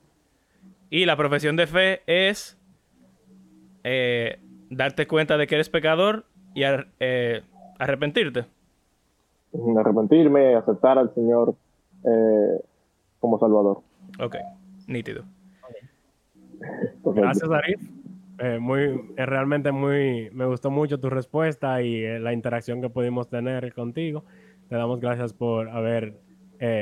[0.89, 2.57] Y la profesión de fe es
[3.83, 6.23] eh, darte cuenta de que eres pecador
[6.53, 7.41] y eh,
[7.77, 8.45] arrepentirte.
[9.77, 11.55] Arrepentirme, aceptar al Señor
[12.05, 12.63] eh,
[13.19, 13.81] como Salvador.
[14.17, 14.37] Ok,
[14.87, 15.25] nítido.
[17.03, 17.81] Gracias, Arif.
[18.59, 24.23] Muy, realmente muy, me gustó mucho tu respuesta y la interacción que pudimos tener contigo.
[24.69, 26.15] Te damos gracias por haber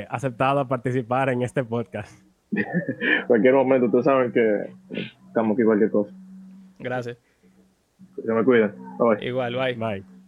[0.08, 2.22] aceptado participar en este podcast.
[3.26, 4.72] cualquier momento, tú sabes que
[5.26, 6.14] estamos aquí cualquier cosa.
[6.78, 7.18] Gracias.
[8.24, 8.74] Se me cuida.
[9.20, 9.74] Igual, bye.
[9.74, 10.19] Bye.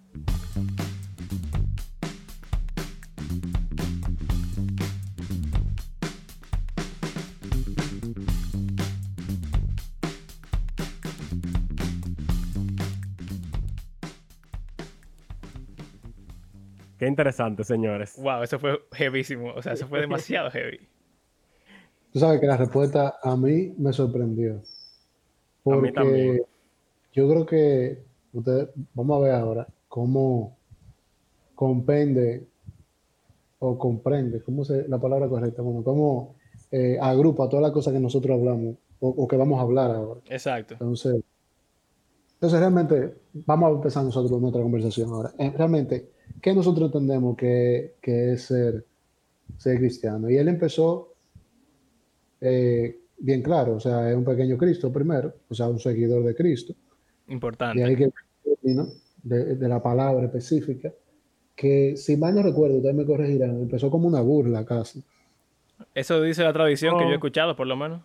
[17.03, 18.15] Qué interesante, señores.
[18.17, 19.53] Wow, eso fue heavísimo.
[19.55, 20.79] O sea, eso fue demasiado heavy.
[22.13, 24.63] Tú sabes que la respuesta a mí me sorprendió.
[25.65, 26.43] Porque
[27.13, 30.57] yo creo que ustedes, vamos a ver ahora cómo
[31.57, 32.47] comprende
[33.59, 35.61] o comprende, ¿cómo se la palabra correcta?
[35.61, 36.37] Bueno, cómo
[36.71, 40.21] eh, agrupa todas las cosas que nosotros hablamos o, que vamos a hablar ahora.
[40.27, 40.75] Exacto.
[40.75, 41.21] Entonces,
[42.35, 45.33] entonces realmente vamos a empezar nosotros nuestra conversación ahora.
[45.37, 46.13] Eh, realmente,
[46.43, 48.85] ¿qué nosotros entendemos que, que es ser,
[49.57, 50.29] ser cristiano?
[50.29, 51.15] Y él empezó
[52.41, 56.35] eh, bien claro, o sea, es un pequeño Cristo primero, o sea, un seguidor de
[56.35, 56.75] Cristo.
[57.29, 57.81] Importante.
[57.81, 58.11] Y hay que
[59.23, 60.91] de, de la palabra específica,
[61.55, 65.03] que si mal no recuerdo, ustedes me corregirán, empezó como una burla casi.
[65.95, 67.17] Eso dice la tradición que yo he oh.
[67.17, 68.03] escuchado, por lo menos.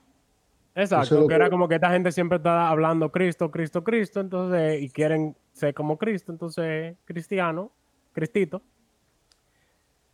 [0.75, 4.89] Exacto, que era como que esta gente siempre está hablando Cristo, Cristo, Cristo, entonces, y
[4.89, 7.71] quieren ser como Cristo, entonces, cristiano,
[8.17, 8.63] Cristito.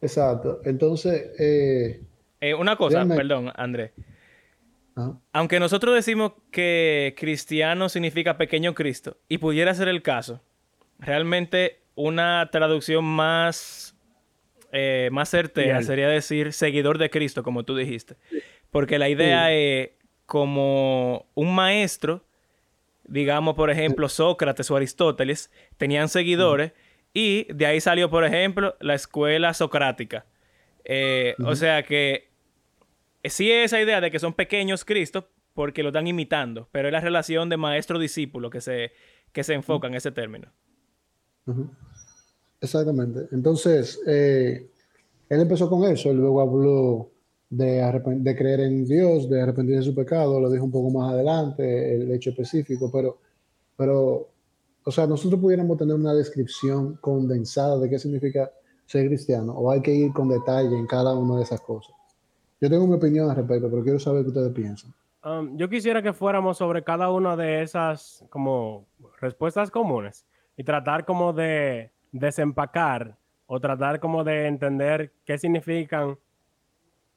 [0.01, 2.01] Exacto, entonces, eh,
[2.41, 3.91] Eh, una cosa, perdón, Andrés.
[5.31, 10.41] Aunque nosotros decimos que cristiano significa pequeño Cristo, y pudiera ser el caso,
[10.99, 13.95] realmente una traducción más,
[14.73, 18.17] eh, más certera sería decir seguidor de Cristo, como tú dijiste.
[18.69, 19.91] Porque la idea es
[20.25, 22.25] como un maestro,
[23.05, 26.73] digamos, por ejemplo, Sócrates o Aristóteles, tenían seguidores,
[27.13, 30.25] y de ahí salió, por ejemplo, la escuela socrática.
[30.83, 32.29] Eh, O sea que
[33.23, 36.91] sí es esa idea de que son pequeños Cristos porque lo están imitando, pero es
[36.91, 38.91] la relación de maestro-discípulo que se,
[39.31, 40.51] que se enfoca en ese término.
[42.59, 43.27] Exactamente.
[43.31, 44.67] Entonces, eh,
[45.29, 47.11] él empezó con eso, luego habló
[47.49, 47.81] de,
[48.17, 51.95] de creer en Dios, de arrepentirse de su pecado, lo dijo un poco más adelante,
[51.95, 53.19] el hecho específico, pero,
[53.77, 54.29] pero,
[54.85, 58.51] o sea, nosotros pudiéramos tener una descripción condensada de qué significa
[58.85, 61.95] ser cristiano, o hay que ir con detalle en cada una de esas cosas.
[62.59, 64.93] Yo tengo mi opinión al respecto, pero quiero saber qué ustedes piensan.
[65.25, 68.87] Um, yo quisiera que fuéramos sobre cada una de esas como
[69.21, 70.25] respuestas comunes
[70.57, 76.17] y tratar como de desempacar o tratar como de entender qué significan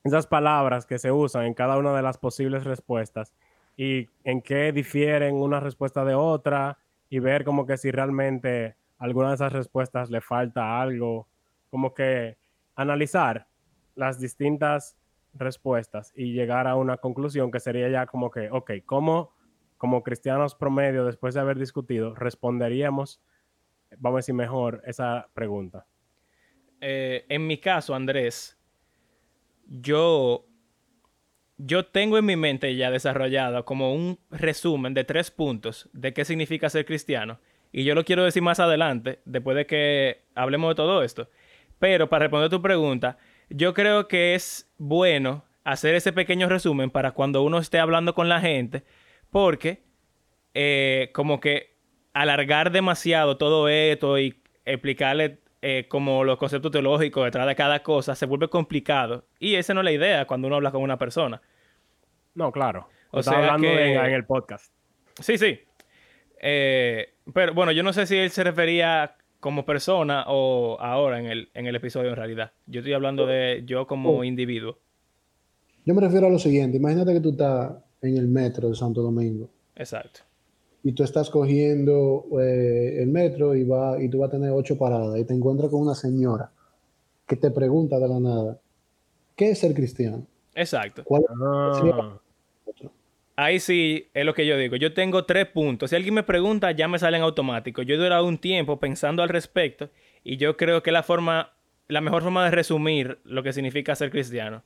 [0.04, 3.32] esas palabras que se usan en cada una de las posibles respuestas
[3.76, 9.28] y en qué difieren una respuesta de otra y ver como que si realmente alguna
[9.28, 11.28] de esas respuestas le falta algo,
[11.70, 12.36] como que
[12.74, 13.46] analizar
[13.94, 14.96] las distintas
[15.34, 19.34] respuestas y llegar a una conclusión que sería ya como que, ok, ¿cómo
[19.78, 23.20] como cristianos promedio, después de haber discutido, responderíamos,
[23.98, 25.86] vamos a decir mejor, esa pregunta?
[26.80, 28.58] Eh, en mi caso, Andrés,
[29.66, 30.46] yo,
[31.58, 36.24] yo tengo en mi mente ya desarrollado como un resumen de tres puntos de qué
[36.24, 37.38] significa ser cristiano.
[37.72, 41.28] Y yo lo quiero decir más adelante, después de que hablemos de todo esto.
[41.78, 43.18] Pero para responder tu pregunta,
[43.50, 48.28] yo creo que es bueno hacer ese pequeño resumen para cuando uno esté hablando con
[48.28, 48.84] la gente,
[49.30, 49.82] porque
[50.54, 51.76] eh, como que
[52.12, 58.14] alargar demasiado todo esto y explicarle eh, como los conceptos teológicos detrás de cada cosa
[58.14, 59.24] se vuelve complicado.
[59.38, 61.40] Y esa no es la idea cuando uno habla con una persona.
[62.34, 62.88] No, claro.
[63.10, 64.72] O sea hablando que- en, en el podcast.
[65.20, 65.58] Sí, sí.
[66.40, 71.26] Eh, pero bueno, yo no sé si él se refería como persona o ahora en
[71.26, 72.52] el, en el episodio en realidad.
[72.66, 74.24] Yo estoy hablando de yo como Oh.
[74.24, 74.78] individuo.
[75.84, 79.02] Yo me refiero a lo siguiente, imagínate que tú estás en el metro de Santo
[79.02, 80.20] Domingo Exacto.
[80.86, 84.78] Y tú estás cogiendo eh, el metro y, va, y tú vas a tener ocho
[84.78, 86.52] paradas y te encuentras con una señora
[87.26, 88.60] que te pregunta de la nada,
[89.34, 90.24] ¿qué es ser cristiano?
[90.54, 91.02] Exacto.
[91.02, 91.24] ¿Cuál
[91.74, 92.20] sería Ah,
[93.34, 94.76] Ahí sí es lo que yo digo.
[94.76, 95.90] Yo tengo tres puntos.
[95.90, 97.84] Si alguien me pregunta, ya me salen automáticos.
[97.84, 99.90] Yo he durado un tiempo pensando al respecto
[100.22, 101.50] y yo creo que la forma,
[101.88, 104.62] la mejor forma de resumir lo que significa ser cristiano.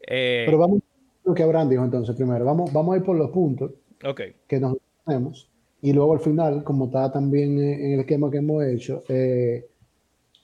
[0.00, 3.16] Eh, Pero vamos a lo que Abraham dijo entonces primero, vamos, vamos a ir por
[3.16, 3.70] los puntos
[4.04, 4.20] ok.
[4.48, 5.49] que nos tenemos
[5.82, 9.66] y luego al final, como está también en el esquema que hemos hecho, eh,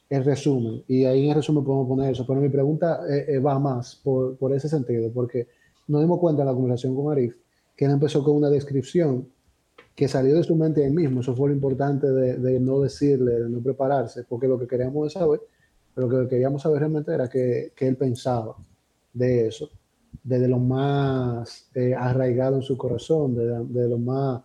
[0.09, 0.83] el resumen.
[0.89, 2.27] Y ahí en el resumen podemos poner eso.
[2.27, 5.49] Pero mi pregunta eh, eh, va más por, por ese sentido, porque
[5.89, 7.37] nos dimos cuenta en la conversación con Arif
[7.77, 9.29] que él empezó con una descripción
[9.95, 11.21] que salió de su mente él mismo.
[11.21, 15.13] Eso fue lo importante de, de no decirle, de no prepararse, porque lo que queríamos
[15.13, 15.41] saber,
[15.97, 18.57] lo que queríamos saber realmente era que, que él pensaba
[19.13, 19.71] de eso,
[20.23, 24.43] desde lo más eh, arraigado en su corazón, desde, desde lo más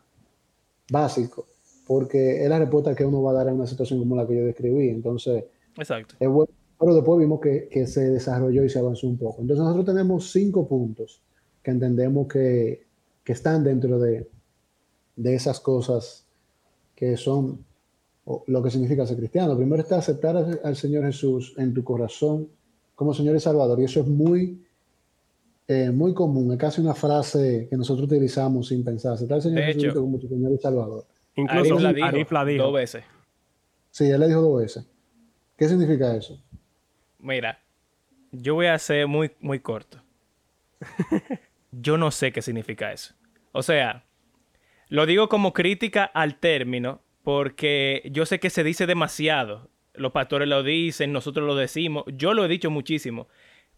[0.91, 1.47] básico,
[1.87, 4.35] porque es la respuesta que uno va a dar en una situación como la que
[4.35, 4.89] yo describí.
[4.89, 5.45] Entonces,
[5.77, 6.15] Exacto.
[6.19, 9.41] es bueno, pero después vimos que, que se desarrolló y se avanzó un poco.
[9.41, 11.21] Entonces nosotros tenemos cinco puntos
[11.63, 12.85] que entendemos que,
[13.23, 14.27] que están dentro de,
[15.15, 16.25] de esas cosas
[16.95, 17.63] que son
[18.25, 19.57] o lo que significa ser cristiano.
[19.57, 22.49] Primero está aceptar al, al Señor Jesús en tu corazón
[22.95, 23.79] como Señor y Salvador.
[23.79, 24.63] Y eso es muy,
[25.67, 26.51] eh, muy común.
[26.51, 29.13] Es casi una frase que nosotros utilizamos sin pensar.
[29.13, 29.73] Aceptar al Señor De hecho.
[29.73, 31.05] Jesucristo como tu Señor y Salvador.
[31.35, 32.63] incluso Arif la dijo, Arif la dijo.
[32.63, 33.03] dos veces.
[33.89, 34.85] Sí, él le dijo dos veces.
[35.57, 36.41] ¿Qué significa eso?
[37.19, 37.59] Mira,
[38.31, 40.01] yo voy a ser muy, muy corto.
[41.71, 43.13] Yo no sé qué significa eso.
[43.53, 44.03] O sea,
[44.89, 49.69] lo digo como crítica al término porque yo sé que se dice demasiado.
[49.93, 53.27] Los pastores lo dicen, nosotros lo decimos, yo lo he dicho muchísimo.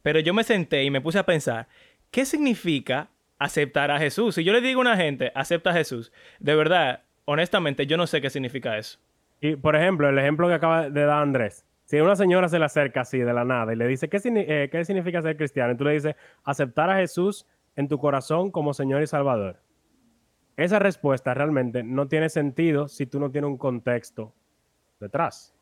[0.03, 1.67] Pero yo me senté y me puse a pensar,
[2.11, 4.35] ¿qué significa aceptar a Jesús?
[4.35, 8.05] Si yo le digo a una gente, acepta a Jesús, de verdad, honestamente, yo no
[8.05, 8.99] sé qué significa eso.
[9.41, 11.65] Y, por ejemplo, el ejemplo que acaba de dar Andrés.
[11.85, 14.69] Si una señora se le acerca así de la nada y le dice, ¿qué, eh,
[14.71, 15.73] ¿qué significa ser cristiano?
[15.73, 19.61] Y tú le dices, aceptar a Jesús en tu corazón como Señor y Salvador.
[20.55, 24.33] Esa respuesta realmente no tiene sentido si tú no tienes un contexto
[24.99, 25.55] detrás.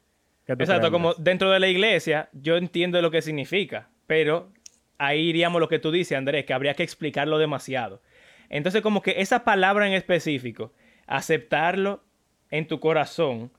[0.45, 4.49] ¿Qué tú Exacto, crees, como dentro de la iglesia, yo entiendo lo que significa, pero
[4.97, 8.01] ahí iríamos lo que tú dices, Andrés, que habría que explicarlo demasiado.
[8.49, 10.73] Entonces, como que esa palabra en específico,
[11.07, 12.03] aceptarlo
[12.49, 13.51] en tu corazón,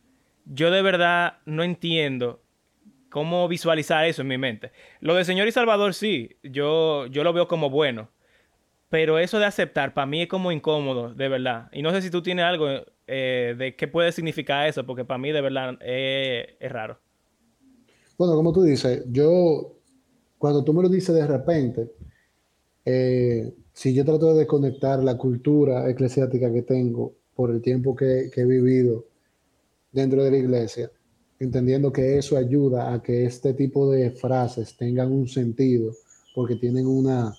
[0.44, 2.42] yo de verdad no entiendo
[3.08, 4.72] cómo visualizar eso en mi mente.
[5.00, 8.10] Lo de Señor y Salvador sí, yo, yo lo veo como bueno.
[8.90, 11.70] Pero eso de aceptar, para mí es como incómodo, de verdad.
[11.72, 12.68] Y no sé si tú tienes algo
[13.06, 16.98] eh, de qué puede significar eso, porque para mí de verdad es raro.
[18.18, 19.78] Bueno, como tú dices, yo,
[20.42, 21.92] cuando tú me lo dices de repente,
[22.84, 28.28] eh, si yo trato de desconectar la cultura eclesiástica que tengo por el tiempo que,
[28.34, 29.04] que he vivido
[29.92, 30.90] dentro de la iglesia,
[31.38, 35.92] entendiendo que eso ayuda a que este tipo de frases tengan un sentido,
[36.34, 37.32] porque tienen una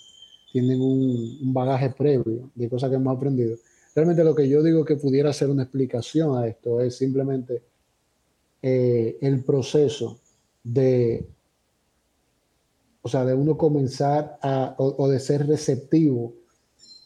[0.54, 3.58] tienen un, bagaje previo de cosas que hemos aprendido.
[3.94, 7.63] Realmente lo que yo digo que pudiera ser una explicación a esto es simplemente
[8.62, 10.22] eh, el proceso
[10.63, 11.28] de,
[13.04, 16.34] o sea, de uno comenzar a, o, de ser receptivo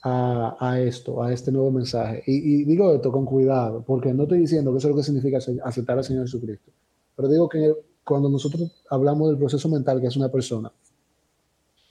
[0.04, 2.24] a, esto, a este nuevo mensaje.
[2.28, 5.04] Y, y, digo esto con cuidado, porque no estoy diciendo que eso es lo que
[5.04, 6.72] significa aceptar al Señor Jesucristo,
[7.16, 7.74] pero digo que
[8.06, 10.72] cuando nosotros hablamos del proceso mental que es una persona,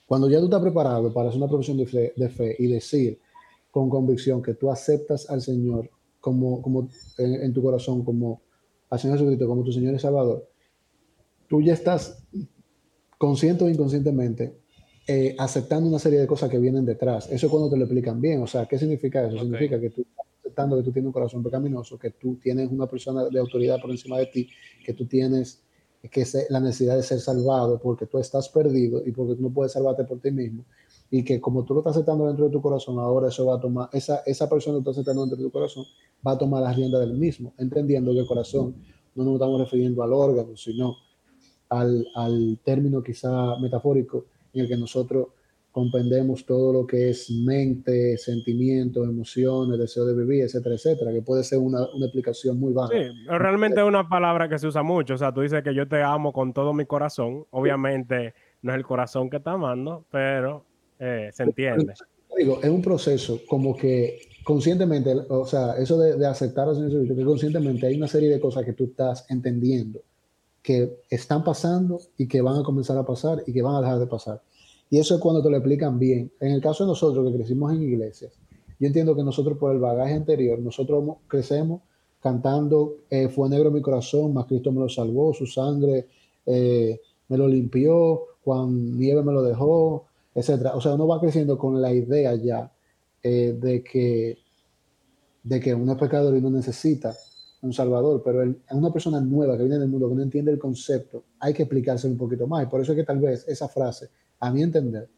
[0.06, 1.86] cuando ya tú estás preparado para hacer una profesión de
[2.28, 3.18] fe, y decir
[3.70, 5.90] con convicción que tú aceptas al Señor
[6.20, 6.88] como, como
[7.18, 8.40] en, tu corazón, como
[8.88, 10.48] al Señor Jesucristo, como tu Señor y Salvador,
[11.48, 12.22] tú ya estás
[13.18, 14.58] consciente o inconscientemente
[15.06, 17.30] eh, aceptando una serie de cosas que vienen detrás.
[17.30, 18.42] Eso es cuando te lo explican bien.
[18.42, 19.38] O sea, ¿qué significa eso?
[19.38, 22.86] Significa que tú estás aceptando que tú tienes un corazón pecaminoso, que tú tienes una
[22.86, 24.48] persona de autoridad por encima de ti,
[24.84, 25.62] que tú tienes
[26.10, 29.50] que es la necesidad de ser salvado porque tú estás perdido y porque tú no
[29.50, 30.64] puedes salvarte por ti mismo
[31.10, 33.60] y que como tú lo estás aceptando dentro de tu corazón, ahora eso va a
[33.60, 35.84] tomar, esa, esa persona que tú estás aceptando dentro de tu corazón
[36.26, 38.74] va a tomar las riendas del mismo, entendiendo que el corazón
[39.14, 40.96] no nos estamos refiriendo al órgano, sino
[41.68, 45.28] al, al término quizá metafórico en el que nosotros
[45.76, 51.44] comprendemos todo lo que es mente, sentimientos, emociones, deseo de vivir, etcétera, etcétera, que puede
[51.44, 52.94] ser una, una explicación muy baja.
[52.94, 55.12] Sí, realmente es una palabra que se usa mucho.
[55.12, 57.44] O sea, tú dices que yo te amo con todo mi corazón.
[57.50, 60.64] Obviamente no es el corazón que está amando, pero
[60.98, 61.92] eh, se entiende.
[62.38, 67.06] Digo, es un proceso como que conscientemente, o sea, eso de, de aceptar a Señor
[67.06, 70.00] que conscientemente hay una serie de cosas que tú estás entendiendo
[70.66, 74.00] que están pasando y que van a comenzar a pasar y que van a dejar
[74.00, 74.42] de pasar.
[74.90, 76.32] Y eso es cuando te lo explican bien.
[76.40, 78.32] En el caso de nosotros que crecimos en iglesias,
[78.80, 81.82] yo entiendo que nosotros por el bagaje anterior, nosotros crecemos
[82.20, 86.08] cantando eh, Fue negro mi corazón, más Cristo me lo salvó, su sangre
[86.44, 90.72] eh, me lo limpió, Juan Nieve me lo dejó, etc.
[90.74, 92.72] O sea, uno va creciendo con la idea ya
[93.22, 94.38] eh, de, que,
[95.44, 97.14] de que uno es pecador y no necesita
[97.62, 100.58] un salvador, pero es una persona nueva que viene del mundo, que no entiende el
[100.58, 102.64] concepto, hay que explicárselo un poquito más.
[102.64, 104.08] Y por eso es que tal vez esa frase
[104.40, 105.08] a mi entender,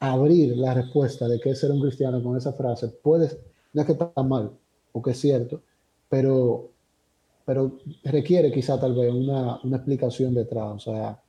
[0.00, 3.30] abrir la respuesta de qué es ser un cristiano con esa frase puede,
[3.72, 4.50] no es que está mal
[4.92, 5.60] o que es cierto,
[6.08, 6.70] pero,
[7.44, 10.74] pero requiere quizá tal vez una, una explicación detrás.
[10.74, 11.20] O sea,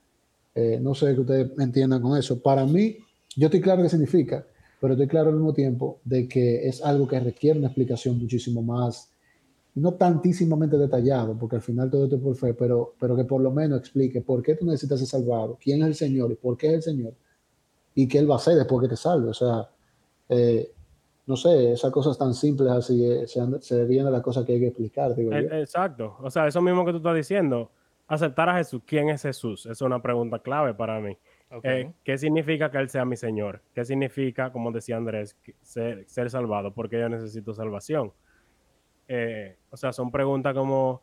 [0.55, 2.41] eh, no sé que ustedes entiendan con eso.
[2.41, 2.97] Para mí,
[3.35, 4.45] yo estoy claro qué significa,
[4.79, 8.61] pero estoy claro al mismo tiempo de que es algo que requiere una explicación muchísimo
[8.61, 9.09] más,
[9.75, 13.41] no tantísimamente detallado, porque al final todo esto es por fe, pero, pero que por
[13.41, 16.57] lo menos explique por qué tú necesitas ser salvado, quién es el Señor y por
[16.57, 17.13] qué es el Señor,
[17.95, 19.29] y qué Él va a hacer después que te salve.
[19.29, 19.69] O sea,
[20.29, 20.71] eh,
[21.27, 24.59] no sé, esas cosas tan simples así eh, se, se vienen las cosas que hay
[24.59, 25.15] que explicar.
[25.15, 27.71] Digo eh, Exacto, o sea, eso mismo que tú estás diciendo,
[28.07, 29.65] aceptar a Jesús, ¿quién es Jesús?
[29.65, 31.17] Es una pregunta clave para mí.
[32.03, 33.61] ¿Qué significa que Él sea mi Señor?
[33.73, 36.73] ¿Qué significa, como decía Andrés, ser, ser salvado?
[36.73, 38.11] Porque yo necesito salvación.
[39.09, 41.01] Eh, o sea, son preguntas como,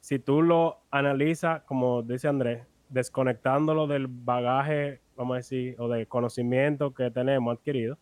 [0.00, 6.06] si tú lo analizas, como dice Andrés, desconectándolo del bagaje, vamos a decir, o del
[6.06, 7.98] conocimiento que tenemos adquirido,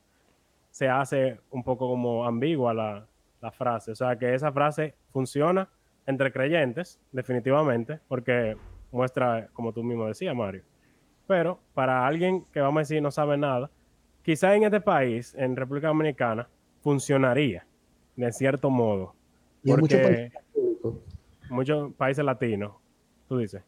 [0.71, 3.09] se hace un poco como ambigua la,
[3.41, 3.93] la frase.
[3.93, 5.69] O sea, que esa frase funciona
[6.07, 8.57] entre creyentes, definitivamente, porque
[8.93, 10.63] muestra, como tú mismo decías, Mario.
[11.27, 13.71] Pero para alguien que, vamos a decir, no sabe nada,
[14.23, 16.47] quizá en este país, en República Dominicana,
[16.83, 17.67] funcionaría
[18.15, 19.16] de cierto modo.
[19.67, 20.33] Y muchos países,
[21.51, 22.73] muchos países latinos,
[23.29, 23.63] tú dices.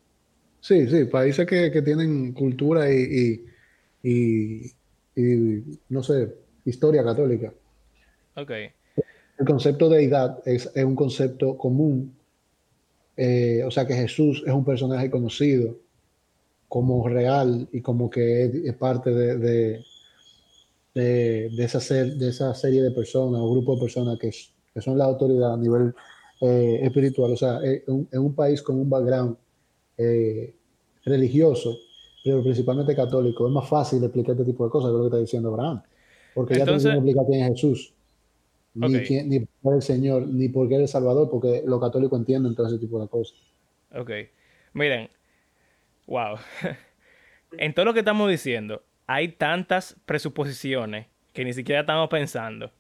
[0.61, 3.45] Sí, sí, países que, que tienen cultura y,
[4.03, 4.73] y,
[5.17, 6.35] y, no sé,
[6.65, 7.53] historia católica.
[8.37, 8.51] Ok.
[9.39, 12.15] El concepto de deidad es, es un concepto común.
[13.17, 15.77] Eh, o sea que Jesús es un personaje conocido
[16.69, 19.85] como real y como que es, parte de, de,
[20.95, 24.31] de, de, esa ser, de esa serie de personas o grupo de personas que
[24.79, 25.95] que son la autoridad a nivel
[26.41, 29.37] eh, espiritual, o sea, en un, país con un background
[29.97, 30.55] eh,
[31.05, 31.77] religioso,
[32.23, 35.19] pero principalmente católico, es más fácil explicar este tipo de cosas que lo que está
[35.19, 35.83] diciendo Abraham.
[36.35, 37.95] Porque ya Entonces- tú no explica quién es Jesús,
[38.75, 41.81] ni, quién, ni por qué el Señor, ni por qué es el Salvador, porque los
[41.81, 43.37] católicos entienden todo ese tipo de cosas.
[43.93, 44.11] Ok.
[44.75, 45.09] Miren.
[46.07, 46.37] Wow.
[47.59, 52.71] en todo lo que estamos diciendo, hay tantas presuposiciones que ni siquiera estamos pensando.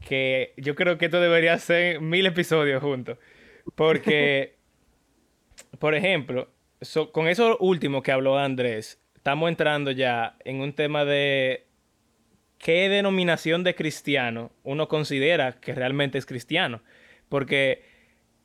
[0.00, 3.18] Que yo creo que esto debería ser mil episodios juntos.
[3.74, 4.56] Porque,
[5.78, 6.48] por ejemplo,
[6.80, 11.66] so- con eso último que habló Andrés, estamos entrando ya en un tema de
[12.58, 16.82] qué denominación de cristiano uno considera que realmente es cristiano.
[17.28, 17.84] Porque,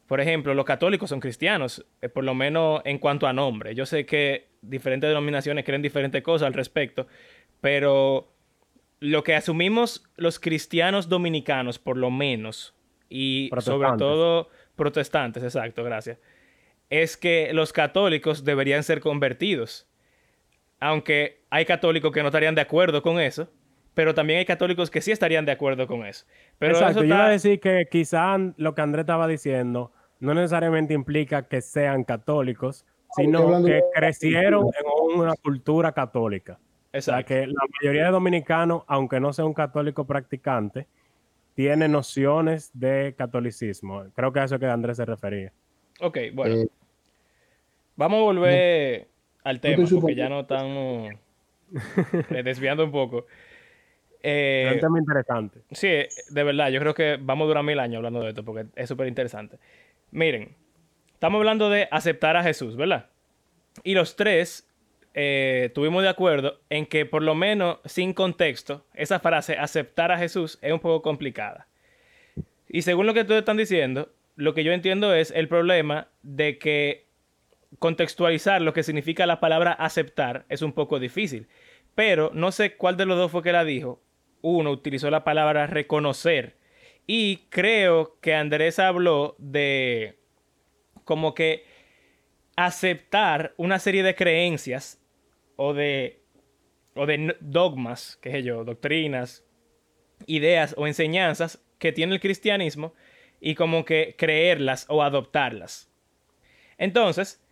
[0.07, 3.75] por ejemplo, los católicos son cristianos, eh, por lo menos en cuanto a nombre.
[3.75, 7.07] Yo sé que diferentes denominaciones creen diferentes cosas al respecto,
[7.61, 8.31] pero
[9.01, 12.73] lo que asumimos los cristianos dominicanos, por lo menos,
[13.09, 16.19] y sobre todo protestantes, exacto, gracias,
[16.89, 19.87] es que los católicos deberían ser convertidos.
[20.79, 23.49] Aunque hay católicos que no estarían de acuerdo con eso,
[23.93, 26.25] pero también hay católicos que sí estarían de acuerdo con eso.
[26.59, 29.91] Pero Exacto, eso yo iba está- a decir que quizá lo que Andrés estaba diciendo
[30.19, 36.59] no necesariamente implica que sean católicos, estoy sino que crecieron en una cultura católica.
[36.93, 37.27] O sea, Exacto.
[37.27, 40.87] que la mayoría de dominicanos, aunque no sea un católico practicante,
[41.53, 44.05] tiene nociones de catolicismo.
[44.13, 45.53] Creo que a eso es que Andrés se refería.
[46.01, 46.55] Ok, bueno.
[46.55, 46.67] Eh,
[47.95, 49.07] Vamos a volver
[49.43, 51.11] al tema, porque ya no estamos
[52.31, 53.27] eh, desviando un poco.
[54.23, 55.61] Eh, es un tema interesante.
[55.71, 58.67] sí, de verdad, yo creo que vamos a durar mil años hablando de esto, porque
[58.75, 59.57] es súper interesante.
[60.11, 60.55] Miren,
[61.13, 63.09] estamos hablando de aceptar a Jesús, ¿verdad?
[63.83, 64.67] Y los tres
[65.13, 70.17] eh, estuvimos de acuerdo en que por lo menos sin contexto, esa frase aceptar a
[70.17, 71.67] Jesús es un poco complicada.
[72.69, 76.57] Y según lo que ustedes están diciendo, lo que yo entiendo es el problema de
[76.57, 77.05] que
[77.79, 81.47] contextualizar lo que significa la palabra aceptar es un poco difícil.
[81.95, 84.01] Pero no sé cuál de los dos fue que la dijo.
[84.41, 86.55] Uno utilizó la palabra reconocer.
[87.05, 90.17] Y creo que Andrés habló de
[91.03, 91.65] como que
[92.55, 95.00] aceptar una serie de creencias
[95.63, 96.23] o de,
[96.95, 99.45] o de dogmas, qué sé yo, doctrinas,
[100.25, 102.95] ideas o enseñanzas que tiene el cristianismo
[103.39, 105.91] y como que creerlas o adoptarlas.
[106.79, 107.43] Entonces,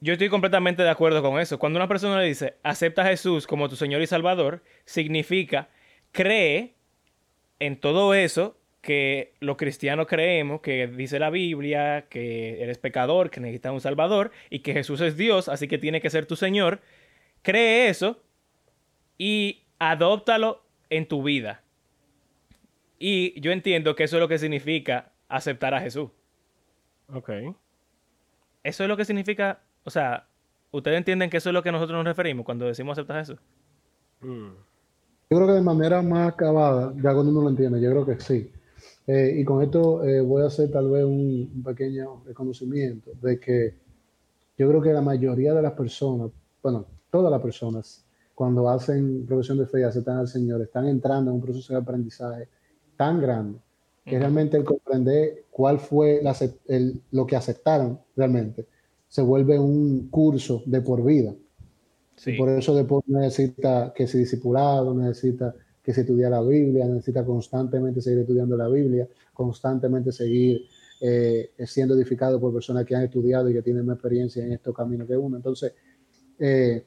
[0.00, 1.58] yo estoy completamente de acuerdo con eso.
[1.58, 5.68] Cuando una persona le dice, acepta a Jesús como tu Señor y Salvador, significa
[6.12, 6.74] cree
[7.58, 13.40] en todo eso que los cristianos creemos, que dice la Biblia, que eres pecador, que
[13.40, 16.80] necesitas un Salvador y que Jesús es Dios, así que tiene que ser tu Señor.
[17.46, 18.16] Cree eso
[19.16, 21.62] y adóptalo en tu vida.
[22.98, 26.10] Y yo entiendo que eso es lo que significa aceptar a Jesús.
[27.14, 27.30] Ok.
[28.64, 30.26] Eso es lo que significa, o sea,
[30.72, 33.38] ustedes entienden que eso es lo que nosotros nos referimos cuando decimos aceptar a Jesús.
[34.22, 34.48] Mm.
[35.30, 38.18] Yo creo que de manera más acabada, ya cuando uno lo entiende, yo creo que
[38.18, 38.50] sí.
[39.06, 43.38] Eh, y con esto eh, voy a hacer tal vez un, un pequeño reconocimiento de
[43.38, 43.74] que
[44.58, 46.86] yo creo que la mayoría de las personas, bueno,
[47.16, 48.04] todas las personas,
[48.34, 51.78] cuando hacen profesión de fe y aceptan al Señor, están entrando en un proceso de
[51.78, 52.48] aprendizaje
[52.96, 53.58] tan grande
[54.04, 56.36] que realmente el comprender cuál fue la
[56.66, 58.66] el- lo que aceptaron realmente
[59.08, 61.34] se vuelve un curso de por vida.
[62.16, 62.32] Sí.
[62.32, 67.24] Y por eso después necesita que se discipulado, necesita que se estudie la Biblia, necesita
[67.24, 70.66] constantemente seguir estudiando la Biblia, constantemente seguir
[71.00, 74.74] eh, siendo edificado por personas que han estudiado y que tienen más experiencia en estos
[74.74, 75.36] caminos que uno.
[75.36, 75.72] Entonces,
[76.38, 76.84] eh,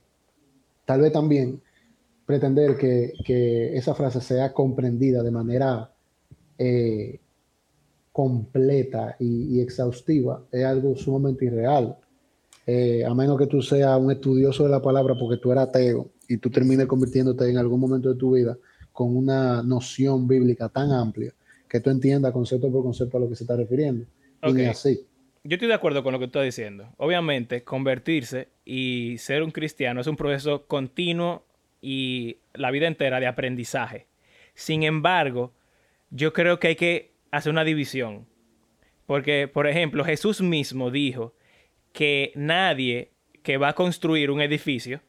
[0.90, 1.62] tal vez también
[2.26, 5.94] pretender que, que esa frase sea comprendida de manera
[6.58, 7.20] eh,
[8.12, 11.96] completa y, y exhaustiva es algo sumamente irreal.
[12.66, 16.10] Eh, a menos que tú seas un estudioso de la palabra porque tú eras ateo
[16.28, 18.58] y tú termines convirtiéndote en algún momento de tu vida
[18.92, 21.32] con una noción bíblica tan amplia
[21.70, 24.06] que tú entiendas concepto por concepto a lo que se está refiriendo.
[24.42, 25.06] Y así.
[25.44, 26.94] Yo estoy de acuerdo con lo que tú estás diciendo.
[26.98, 31.46] Obviamente, convertirse y ser un cristiano es un proceso continuo
[31.82, 34.08] y la vida entera de aprendizaje.
[34.54, 35.54] Sin embargo,
[36.10, 38.28] yo creo que hay que hacer una división.
[39.06, 41.34] Porque, por ejemplo, Jesús mismo dijo
[41.94, 43.12] que nadie
[43.42, 45.02] que va a construir un edificio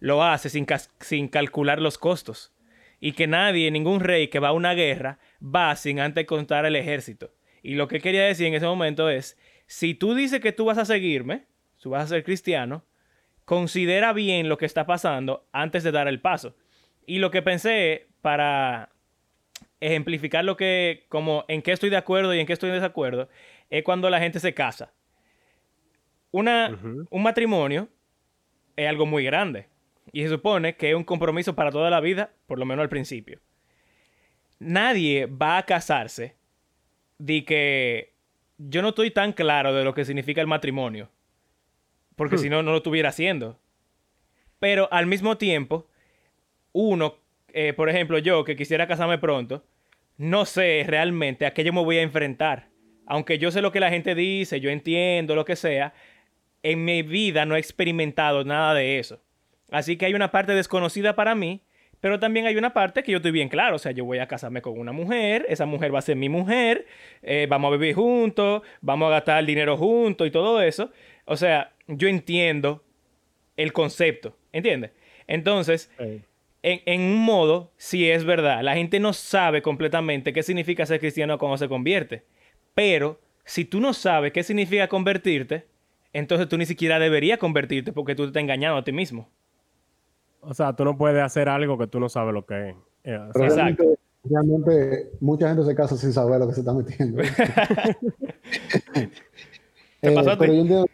[0.00, 0.66] lo hace sin,
[0.98, 2.52] sin calcular los costos.
[2.98, 6.74] Y que nadie, ningún rey que va a una guerra, va sin antes contar el
[6.74, 7.30] ejército.
[7.62, 9.38] Y lo que quería decir en ese momento es,
[9.70, 11.44] si tú dices que tú vas a seguirme,
[11.78, 12.84] tú vas a ser cristiano,
[13.44, 16.56] considera bien lo que está pasando antes de dar el paso.
[17.06, 18.90] Y lo que pensé para
[19.78, 23.28] ejemplificar lo que, como en qué estoy de acuerdo y en qué estoy en desacuerdo,
[23.70, 24.92] es cuando la gente se casa.
[26.32, 26.76] Una.
[27.08, 27.88] Un matrimonio
[28.74, 29.68] es algo muy grande.
[30.10, 32.88] Y se supone que es un compromiso para toda la vida, por lo menos al
[32.88, 33.38] principio.
[34.58, 36.34] Nadie va a casarse
[37.18, 38.19] de que
[38.68, 41.08] yo no estoy tan claro de lo que significa el matrimonio.
[42.16, 43.58] Porque si no, no lo estuviera haciendo.
[44.58, 45.88] Pero al mismo tiempo,
[46.72, 47.16] uno,
[47.48, 49.64] eh, por ejemplo, yo que quisiera casarme pronto,
[50.18, 52.68] no sé realmente a qué yo me voy a enfrentar.
[53.06, 55.94] Aunque yo sé lo que la gente dice, yo entiendo lo que sea,
[56.62, 59.22] en mi vida no he experimentado nada de eso.
[59.70, 61.62] Así que hay una parte desconocida para mí,
[62.00, 63.76] pero también hay una parte que yo estoy bien claro.
[63.76, 66.28] O sea, yo voy a casarme con una mujer, esa mujer va a ser mi
[66.28, 66.86] mujer,
[67.22, 70.90] eh, vamos a vivir juntos, vamos a gastar dinero juntos y todo eso.
[71.26, 72.82] O sea, yo entiendo
[73.56, 74.92] el concepto, ¿entiendes?
[75.26, 76.22] Entonces, Sí.
[76.62, 81.00] en, en un modo, sí es verdad, la gente no sabe completamente qué significa ser
[81.00, 82.24] cristiano cuando se convierte.
[82.74, 85.66] Pero si tú no sabes qué significa convertirte,
[86.12, 89.28] entonces tú ni siquiera deberías convertirte porque tú te estás engañando a ti mismo.
[90.42, 92.76] O sea, tú no puedes hacer algo que tú no sabes lo que es.
[93.04, 93.84] Eh, sea, Exacto.
[94.24, 97.22] realmente, realmente mucha gente se casa sin saber lo que se está metiendo.
[100.00, 100.86] ¿Te Eh, pero yo entiendo.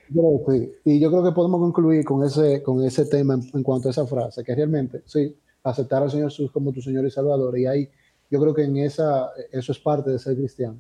[0.84, 3.92] Y yo creo que podemos concluir con ese, con ese tema en, en cuanto a
[3.92, 7.58] esa frase, que realmente, sí, aceptar al Señor Jesús como tu Señor y Salvador.
[7.58, 7.88] Y ahí,
[8.30, 10.78] yo creo que en esa, eso es parte de ser cristiano.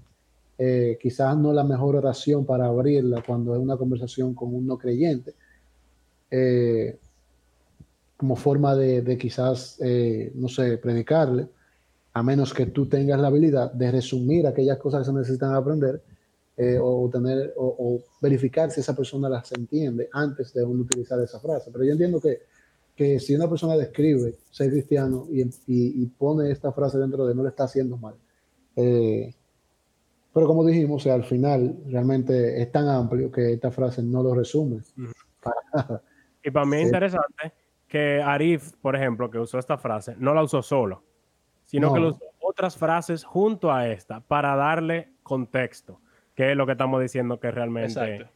[0.58, 4.78] Eh, quizás no la mejor oración para abrirla cuando es una conversación con un no
[4.78, 5.34] creyente,
[6.30, 6.98] eh,
[8.16, 11.48] como forma de, de quizás, eh, no sé, predicarle,
[12.14, 16.02] a menos que tú tengas la habilidad de resumir aquellas cosas que se necesitan aprender
[16.56, 21.20] eh, o tener o, o verificar si esa persona las entiende antes de uno utilizar
[21.20, 21.70] esa frase.
[21.70, 22.38] Pero yo entiendo que,
[22.94, 27.34] que si una persona describe ser cristiano y, y- y pone esta frase dentro de
[27.34, 28.14] no le está haciendo mal.
[28.74, 29.34] Eh,
[30.32, 34.22] pero como dijimos, o sea, al final realmente es tan amplio que esta frase no
[34.22, 34.80] lo resume.
[35.42, 36.02] Para nada.
[36.42, 36.86] y para mí es Sí.
[36.86, 37.52] interesante
[37.96, 41.02] que Arif, por ejemplo, que usó esta frase, no la usó solo,
[41.64, 42.06] sino que No.
[42.06, 46.00] lo usó otras frases junto a esta para darle contexto,
[46.34, 48.26] que es lo que estamos diciendo que realmente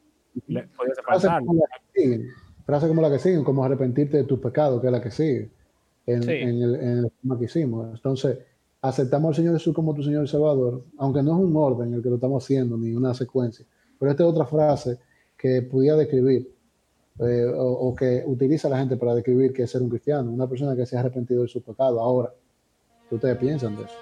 [0.46, 0.66] le
[1.04, 2.26] Frases como la que siguen,
[2.64, 5.50] frases como la que siguen, como arrepentirte de tus pecados, que es la que sigue
[6.06, 6.32] en, Sí.
[6.32, 7.88] en el, en el tema que hicimos.
[7.94, 8.38] Entonces,
[8.82, 12.02] aceptamos al Señor Jesús como tu Señor y Salvador, aunque no es un orden el
[12.02, 13.66] que lo estamos haciendo, ni una secuencia,
[13.98, 14.98] pero esta es otra frase
[15.36, 16.48] que pudiera describir
[17.22, 20.74] eh, o, que utiliza la gente para describir que es ser un cristiano, una persona
[20.74, 21.98] que se ha arrepentido de sus pecados.
[22.00, 22.32] Ahora,
[23.10, 23.94] ¿qué ustedes piensan de eso?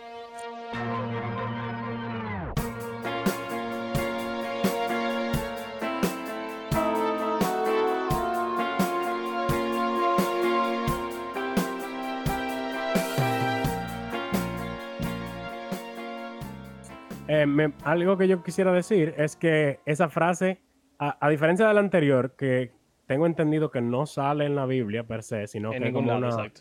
[17.26, 20.60] Eh, algo que yo quisiera decir es que esa frase,
[20.98, 22.77] a diferencia de la anterior, que
[23.09, 26.18] tengo entendido que no sale en la Biblia per se, sino En que como lado,
[26.36, 26.52] una-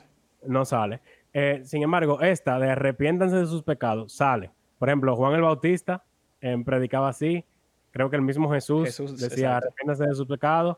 [0.45, 1.01] no sale.
[1.33, 4.49] Eh, sin embargo, esta de arrepiéntanse de sus pecados sale.
[4.79, 6.05] Por ejemplo, Juan el Bautista
[6.39, 7.43] eh, predicaba así.
[7.91, 9.67] Creo que el mismo Jesús, Jesús, decía exacto.
[9.67, 10.77] arrepiéntanse de sus pecados.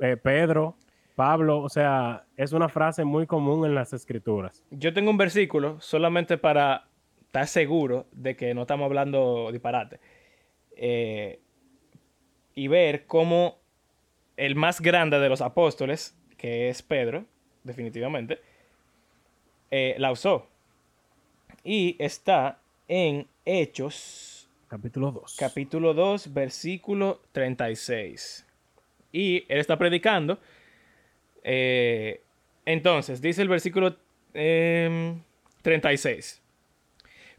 [0.00, 0.76] Eh, Pedro,
[1.14, 4.64] Pablo, o sea, es una frase muy común en las escrituras.
[4.70, 6.88] Yo tengo un versículo solamente para
[7.20, 10.00] estar seguro de que no estamos hablando disparate.
[12.54, 13.61] Y ver cómo
[14.36, 17.24] el más grande de los apóstoles, que es Pedro,
[17.64, 18.40] definitivamente,
[19.70, 20.48] eh, la usó.
[21.64, 22.58] Y está
[22.88, 25.36] en Hechos, Capítulo 2.
[25.38, 28.46] capítulo 2, versículo 36.
[29.12, 30.40] Y él está predicando.
[31.44, 32.22] eh,
[32.64, 33.96] entonces, dice el versículo
[34.34, 35.20] em,
[35.62, 36.40] 36.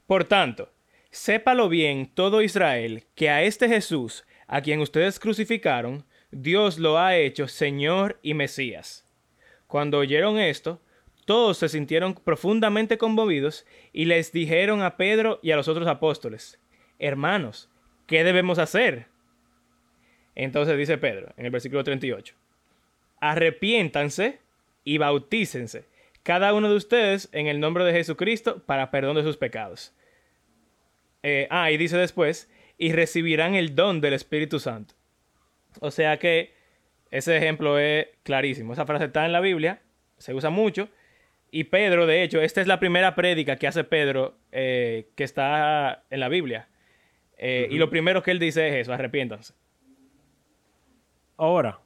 [0.06, 0.70] Por tanto,
[1.12, 7.16] sépalo bien todo Israel, que a este Jesús, a quien ustedes crucificaron, Dios lo ha
[7.16, 9.06] hecho Señor y Mesías.
[9.68, 10.82] Cuando oyeron esto,
[11.26, 16.60] todos se sintieron profundamente conmovidos y les dijeron a Pedro y a los otros apóstoles,
[17.00, 17.70] hermanos,
[18.08, 19.08] ¿qué debemos hacer?
[20.36, 22.36] Entonces dice Pedro en el versículo 38,
[23.22, 24.40] arrepiéntanse
[24.84, 25.86] y bautícense
[26.24, 29.94] cada uno de ustedes en el nombre de Jesucristo para perdón de sus pecados.
[31.22, 34.96] Eh, ah, y dice después, y recibirán el don del Espíritu Santo.
[35.82, 36.54] O sea que
[37.12, 38.74] ese ejemplo es clarísimo.
[38.74, 39.82] Esa frase está en la Biblia,
[40.18, 40.90] se usa mucho.
[41.52, 46.04] Y Pedro, de hecho, esta es la primera prédica que hace Pedro eh, que está
[46.10, 46.68] en la Biblia.
[47.38, 49.54] Eh, Y lo primero que él dice es eso, arrepiéntanse.
[51.38, 51.80] Ahora,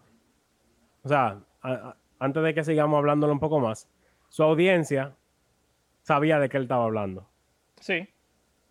[1.03, 3.89] o sea, a- a- antes de que sigamos hablándolo un poco más,
[4.29, 5.15] su audiencia
[6.03, 7.27] sabía de qué él estaba hablando.
[7.79, 8.07] Sí.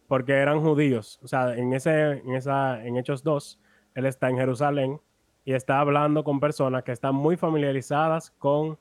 [0.08, 1.18] porque eran judíos.
[1.24, 3.60] O sea, en ese, en esa, en Hechos 2,
[3.96, 5.00] él está en Jerusalén
[5.46, 8.78] y está hablando con personas que están muy familiarizadas con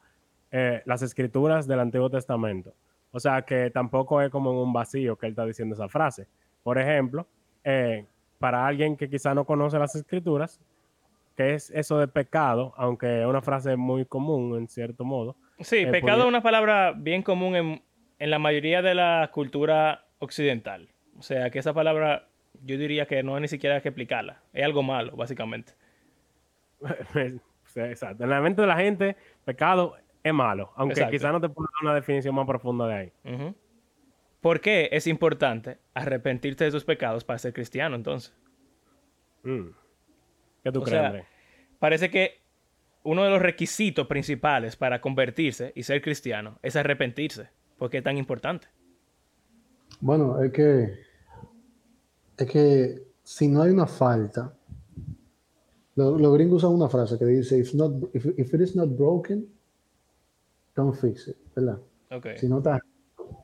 [0.51, 2.73] eh, las escrituras del Antiguo Testamento.
[3.11, 6.27] O sea que tampoco es como en un vacío que él está diciendo esa frase.
[6.63, 7.27] Por ejemplo,
[7.63, 8.05] eh,
[8.39, 10.59] para alguien que quizá no conoce las escrituras,
[11.37, 12.73] ¿qué es eso de pecado?
[12.77, 15.35] Aunque es una frase muy común en cierto modo.
[15.59, 17.83] Sí, Eh, pecado es una palabra bien común en,
[18.17, 20.89] en la mayoría de la cultura occidental.
[21.19, 22.27] O sea, que esa palabra
[22.63, 24.41] yo diría que no hay ni siquiera que explicarla.
[24.51, 25.73] Es algo malo, básicamente.
[27.75, 28.23] Exacto.
[28.23, 31.11] En la mente de la gente, pecado es malo, aunque Exacto.
[31.11, 33.13] quizá no te ponga una definición más profunda de ahí.
[34.41, 38.33] ¿Por qué es importante arrepentirte de tus pecados para ser cristiano entonces?
[39.43, 39.69] Mm.
[40.63, 41.25] ¿Qué tú O crees, sea?
[41.79, 42.41] Parece que
[43.03, 47.49] uno de los requisitos principales para convertirse y ser cristiano es arrepentirse.
[47.77, 48.67] ¿Por qué es tan importante?
[49.99, 50.99] Bueno, es que,
[52.37, 54.54] es que si no hay una falta,
[55.95, 58.89] lo- los gringos usan una frase que dice, if, not, if, if it is not
[58.89, 59.47] broken,
[60.75, 61.79] don't fix it, ¿verdad?
[62.11, 62.27] Ok.
[62.37, 62.79] Si no está,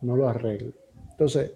[0.02, 0.74] no lo arregle.
[1.12, 1.52] Entonces,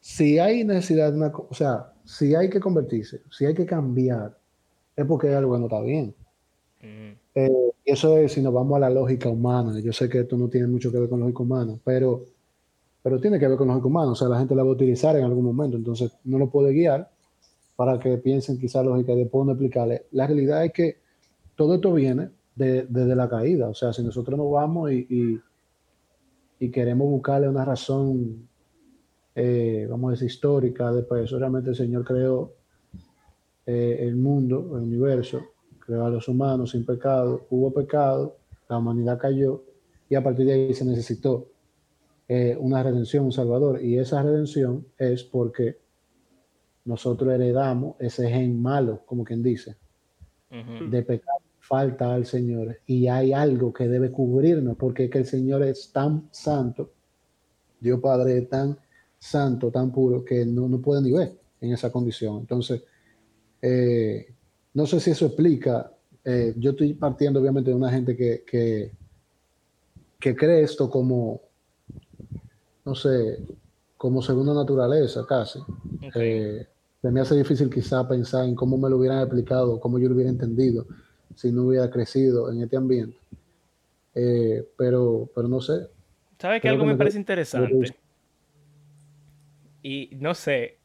[0.00, 3.66] si hay necesidad de una, co- o sea, si hay que convertirse, si hay que
[3.66, 4.36] cambiar,
[4.96, 6.14] es porque algo no está bien.
[6.80, 7.12] Mm.
[7.34, 9.78] Eh, y eso es si nos vamos a la lógica humana.
[9.80, 12.24] Yo sé que esto no tiene mucho que ver con lógica humana, pero,
[13.02, 14.12] pero tiene que ver con lógica humana.
[14.12, 16.72] O sea, la gente la va a utilizar en algún momento, entonces no lo puede
[16.72, 17.10] guiar
[17.80, 20.04] para que piensen quizá lógica y después no explicarle.
[20.10, 20.98] La realidad es que
[21.56, 23.70] todo esto viene de- desde la caída.
[23.70, 25.40] O sea, si nosotros nos vamos y,
[26.58, 28.46] y- queremos buscarle una razón,
[29.34, 32.52] eh, vamos a decir, histórica, después realmente el Señor creó
[33.64, 35.40] eh, el mundo, el universo,
[35.78, 38.36] creó a los humanos sin pecado, hubo pecado,
[38.68, 39.62] la humanidad cayó
[40.10, 41.46] y a partir de ahí se necesitó
[42.28, 43.82] eh, una redención, un salvador.
[43.82, 45.78] Y esa redención es porque
[46.90, 49.76] nosotros heredamos ese gen malo, como quien dice,
[50.50, 50.90] Ujú.
[50.90, 52.78] de pecado, falta al Señor.
[52.86, 56.90] Y hay algo que debe cubrirnos, porque es que el Señor es tan santo,
[57.80, 58.76] Dios Padre es tan
[59.18, 62.38] santo, tan puro, que no, no puede ni ver en esa condición.
[62.40, 62.82] Entonces,
[63.62, 64.34] eh,
[64.74, 65.92] no sé si eso explica.
[66.24, 68.92] eh, yo estoy partiendo, obviamente, de una gente que, que,
[70.18, 71.40] que cree esto como,
[72.84, 73.44] no sé,
[73.96, 75.60] como segunda naturaleza, casi.
[76.14, 76.66] Eh,
[77.00, 80.14] se me hace difícil quizá pensar en cómo me lo hubieran explicado, cómo yo lo
[80.14, 80.86] hubiera entendido
[81.34, 83.16] si no hubiera crecido en este ambiente.
[84.14, 85.86] Eh, pero, pero no sé.
[86.38, 87.94] ¿Sabes que algo que me me parece interesante?
[89.82, 90.78] Y no sé,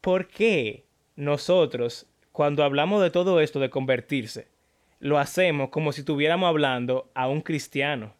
[0.00, 4.48] ¿por qué nosotros, cuando hablamos de todo esto de convertirse,
[4.98, 8.14] lo hacemos como si estuviéramos hablando a un cristiano?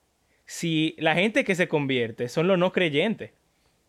[0.45, 3.33] Si la gente que se convierte son los no creyentes,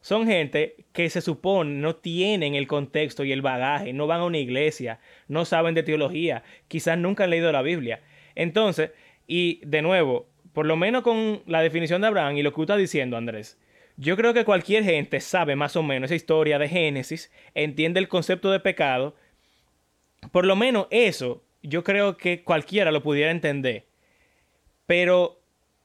[0.03, 4.25] son gente que se supone no tienen el contexto y el bagaje, no van a
[4.25, 4.99] una iglesia,
[5.29, 8.01] no saben de teología, quizás nunca han leído la Biblia.
[8.35, 8.91] Entonces,
[9.27, 12.61] y de nuevo, por lo menos con la definición de Abraham y lo que tú
[12.63, 13.57] estás diciendo, Andrés,
[13.95, 18.09] yo creo que cualquier gente sabe más o menos esa historia de Génesis, entiende el
[18.09, 19.15] concepto de pecado.
[20.33, 23.85] Por lo menos eso, yo creo que cualquiera lo pudiera entender.
[24.85, 25.39] Pero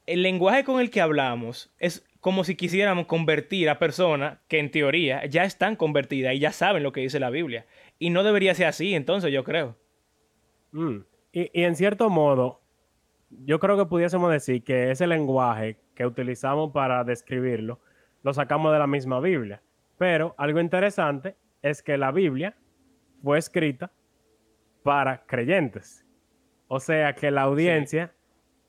[0.07, 4.71] el lenguaje con el que hablamos es como si quisiéramos convertir a personas que en
[4.71, 7.65] teoría ya están convertidas y ya saben lo que dice la Biblia.
[7.97, 9.77] Y no debería ser así, entonces yo creo.
[10.71, 10.97] Mm.
[11.31, 12.61] Y, y en cierto modo,
[13.29, 17.79] yo creo que pudiésemos decir que ese lenguaje que utilizamos para describirlo,
[18.23, 19.61] lo sacamos de la misma Biblia.
[19.97, 22.55] Pero algo interesante es que la Biblia
[23.23, 23.91] fue escrita
[24.83, 26.05] para creyentes.
[26.67, 28.13] O sea que la audiencia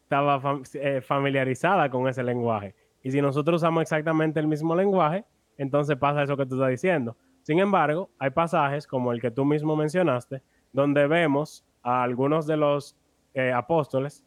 [0.02, 2.74] estaba fam- eh, familiarizada con ese lenguaje.
[3.02, 5.24] Y si nosotros usamos exactamente el mismo lenguaje,
[5.56, 7.16] entonces pasa eso que tú estás diciendo.
[7.42, 10.42] Sin embargo, hay pasajes como el que tú mismo mencionaste,
[10.72, 12.96] donde vemos a algunos de los
[13.34, 14.24] eh, apóstoles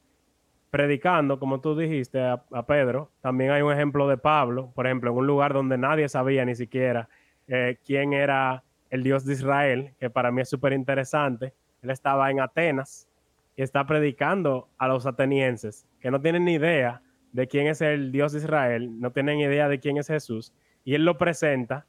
[0.73, 3.11] predicando, como tú dijiste, a, Pedro.
[3.21, 6.55] También hay un ejemplo de Pablo, por ejemplo, en un lugar donde nadie sabía ni
[6.55, 7.07] siquiera
[7.47, 11.53] eh, quién era el Dios de Israel, que para mí es súper interesante.
[11.83, 13.07] Él estaba en Atenas
[13.55, 17.02] y está predicando a los atenienses, que no tienen ni idea
[17.33, 20.53] de quién es el Dios de Israel, no tienen idea de quién es Jesús,
[20.85, 21.85] y él lo presenta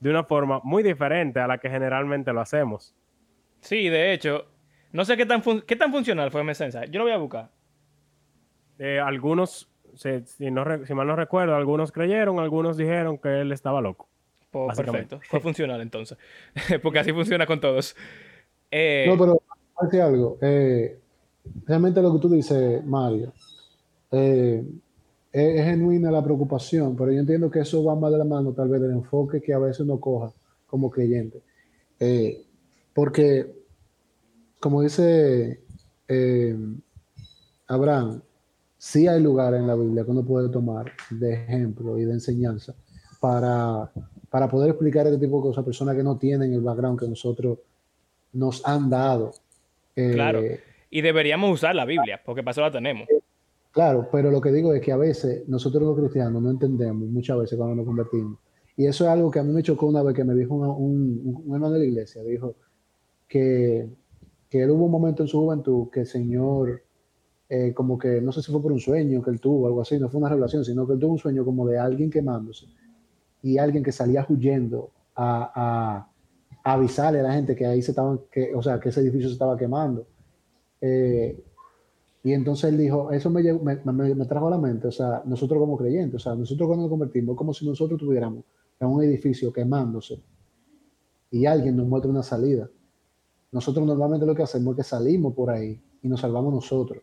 [0.00, 2.94] de una forma muy diferente a la que generalmente lo hacemos.
[3.60, 4.46] Sí, de hecho,
[4.92, 6.88] no sé qué tan, fun- qué tan funcional fue mi mensaje.
[6.90, 7.50] Yo lo voy a buscar.
[8.78, 13.52] Eh, algunos, si, si no si mal no recuerdo, algunos creyeron, algunos dijeron que él
[13.52, 14.08] estaba loco.
[14.50, 15.20] Pues, perfecto.
[15.28, 16.16] Fue funcional entonces.
[16.82, 17.96] Porque así funciona con todos.
[18.70, 19.42] Eh, No, pero
[19.78, 20.38] hace algo.
[20.42, 20.98] eh,
[21.66, 23.32] realmente lo que tú dices, Mario,
[24.12, 24.62] eh,
[25.36, 28.68] es, genuina la preocupación, pero yo entiendo que eso va más de la mano tal
[28.68, 30.32] vez del enfoque que a veces uno coja
[30.66, 31.42] como creyente.
[32.00, 32.42] Eh,
[32.94, 33.46] porque,
[34.58, 35.60] como dice
[36.08, 36.56] eh,
[37.66, 38.22] Abraham,
[38.78, 42.74] sí hay lugar en la Biblia que uno puede tomar de ejemplo y de enseñanza
[43.20, 43.90] para,
[44.30, 47.08] para poder explicar este tipo de cosas a personas que no tienen el background que
[47.08, 47.58] nosotros
[48.32, 49.32] nos han dado.
[49.94, 50.40] Eh, claro.
[50.88, 53.06] Y deberíamos usar la Biblia, porque para eso la tenemos.
[53.76, 57.36] Claro, pero lo que digo es que a veces nosotros los cristianos no entendemos muchas
[57.36, 58.38] veces cuando nos convertimos.
[58.74, 61.44] Y eso es algo que a mí me chocó una vez que me dijo un,
[61.44, 62.56] un, hermano de la iglesia, dijo
[63.28, 63.86] que,
[64.48, 66.84] que él hubo un momento en su juventud que el Señor
[67.50, 69.98] eh, como que, no sé si fue por un sueño que él tuvo, algo así,
[69.98, 72.64] no fue una revelación, sino que él tuvo un sueño como de alguien quemándose
[73.42, 76.08] y alguien que salía huyendo a,
[76.64, 79.34] avisarle a la gente que ahí se estaban, que, o sea, que ese edificio se
[79.34, 80.06] estaba quemando.
[80.80, 81.44] Eh,
[82.26, 85.76] y entonces él dijo, eso me, me, trajo a la mente, o sea, nosotros como
[85.76, 88.42] creyentes, o sea, nosotros cuando nos convertimos, como si nosotros tuviéramos
[88.80, 90.20] en un edificio quemándose
[91.30, 92.68] y alguien nos muestra una salida.
[93.52, 97.00] Nosotros normalmente lo que hacemos es que salimos por ahí y nos salvamos nosotros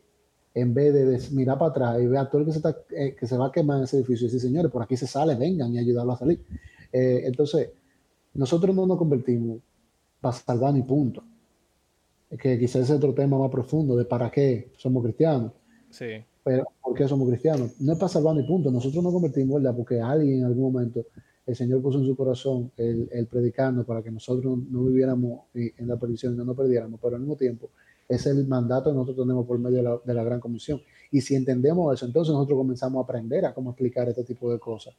[0.53, 3.15] en vez de, mirar para atrás y ver a todo el que se, está, eh,
[3.17, 5.35] que se va a quemar en ese edificio y decir, señores, por aquí se sale,
[5.35, 6.43] vengan y ayudarlo a salir.
[6.91, 7.69] Eh, entonces,
[8.33, 9.59] nosotros no nos convertimos
[10.19, 11.23] para salvar ni punto.
[12.39, 15.51] Que quizás es otro tema más profundo de para qué somos cristianos.
[15.89, 16.23] Sí.
[16.43, 17.79] Pero, ¿por qué somos cristianos?
[17.79, 18.71] No es para salvar ni punto.
[18.71, 19.75] Nosotros nos convertimos, ¿verdad?
[19.75, 21.05] Porque alguien en algún momento,
[21.45, 25.87] el Señor puso en su corazón el, el predicando para que nosotros no viviéramos en
[25.87, 27.69] la perdición y no nos perdiéramos, pero al mismo tiempo
[28.07, 30.81] es el mandato que nosotros tenemos por medio de la, Gran Comisión.
[31.11, 34.59] Y si entendemos eso, entonces nosotros comenzamos a aprender a cómo explicar este tipo de
[34.59, 34.93] cosas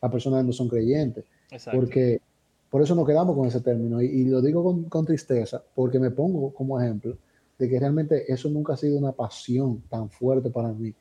[0.00, 1.24] a personas que no son creyentes.
[1.72, 2.20] Porque
[2.70, 4.00] por eso nos quedamos con ese término.
[4.00, 7.18] Y, lo digo con, tristeza, porque me pongo como ejemplo
[7.58, 10.94] de que realmente eso nunca ha sido una pasión tan fuerte para mí.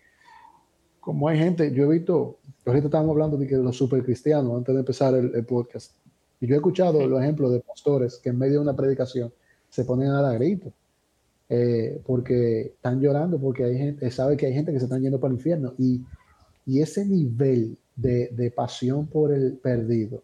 [1.00, 4.74] Como hay gente, yo he visto, ahorita estábamos hablando de que los super cristianos antes
[4.74, 5.94] de empezar el, podcast,
[6.42, 9.32] y yo he escuchado los ejemplos de pastores que en medio de una predicación
[9.70, 10.74] se ponen a dar gritos
[11.48, 15.20] eh, porque están llorando, porque hay gente, sabe que hay gente que se están yendo
[15.20, 15.74] para el infierno.
[15.78, 16.02] Y,
[16.66, 20.24] y ese nivel de, de, pasión por el perdido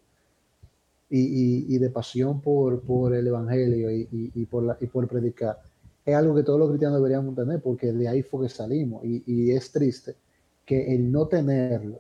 [1.10, 5.62] y, y, de pasión por, por el evangelio y, por la, y por predicar
[6.06, 9.04] es algo que todos los cristianos deberíamos tener, porque de ahí fue que salimos.
[9.04, 10.16] Y, es triste
[10.64, 12.00] que el no tenerlo,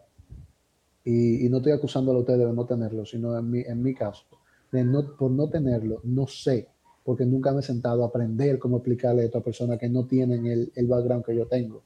[1.03, 4.25] y, no estoy acusando a ustedes de no tenerlo, sino en mi, en mi caso,
[4.71, 6.67] de no, por no tenerlo, no sé
[7.03, 10.47] porque nunca me he sentado a aprender cómo explicarle esto a personas que no tienen
[10.47, 11.83] el, el background que yo tengo,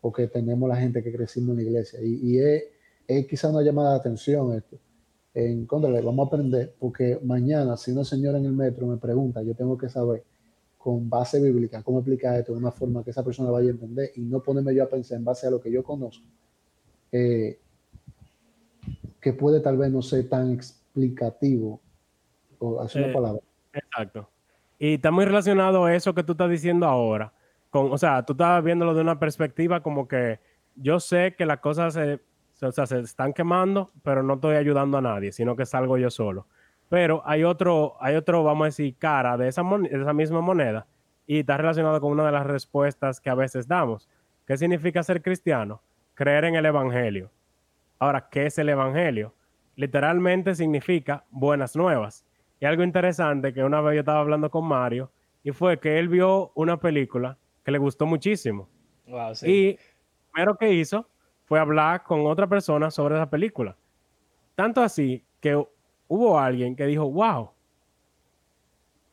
[0.00, 2.00] o que tenemos la gente que crecimos en la iglesia.
[2.02, 2.64] Y, y es,
[3.06, 4.76] es, quizá una llamada de atención esto.
[5.32, 9.42] En contra, vamos a aprender, porque mañana, si una señora en el metro me pregunta,
[9.42, 10.24] yo tengo que saber
[10.76, 14.10] con base bíblica cómo explicar esto de una forma que esa persona vaya a entender
[14.16, 16.24] y no ponerme yo a pensar en base a lo que yo conozco,
[17.12, 17.60] eh,
[19.20, 21.80] que puede tal vez no ser tan explicativo,
[22.58, 23.42] o hacer una palabra.
[23.72, 24.28] Exacto.
[24.78, 27.32] Y está muy relacionado a eso que tú estás diciendo ahora.
[27.68, 30.40] Con, o sea, tú estás viéndolo de una perspectiva como que
[30.76, 32.20] yo sé que las cosas se,
[32.86, 36.46] se están quemando, pero no estoy ayudando a nadie, sino que salgo yo solo.
[36.88, 40.86] Pero hay otro, hay otro, vamos a decir, cara de esa, de esa misma moneda
[41.26, 44.08] y está relacionado con una de las respuestas que a veces damos.
[44.46, 45.80] ¿Qué significa ser cristiano?
[46.14, 47.30] Creer en el Evangelio.
[48.00, 49.34] Ahora, ¿qué es el Evangelio?
[49.76, 52.26] Literalmente significa buenas nuevas.
[52.58, 55.12] Y algo interesante que una vez yo estaba hablando con Mario
[55.44, 58.68] y fue que él vio una película que le gustó muchísimo.
[59.42, 59.78] Y
[60.32, 61.08] primero que hizo
[61.50, 63.74] fue hablar con otra persona sobre esa película.
[64.54, 65.60] Tanto así que
[66.06, 67.50] hubo alguien que dijo, wow,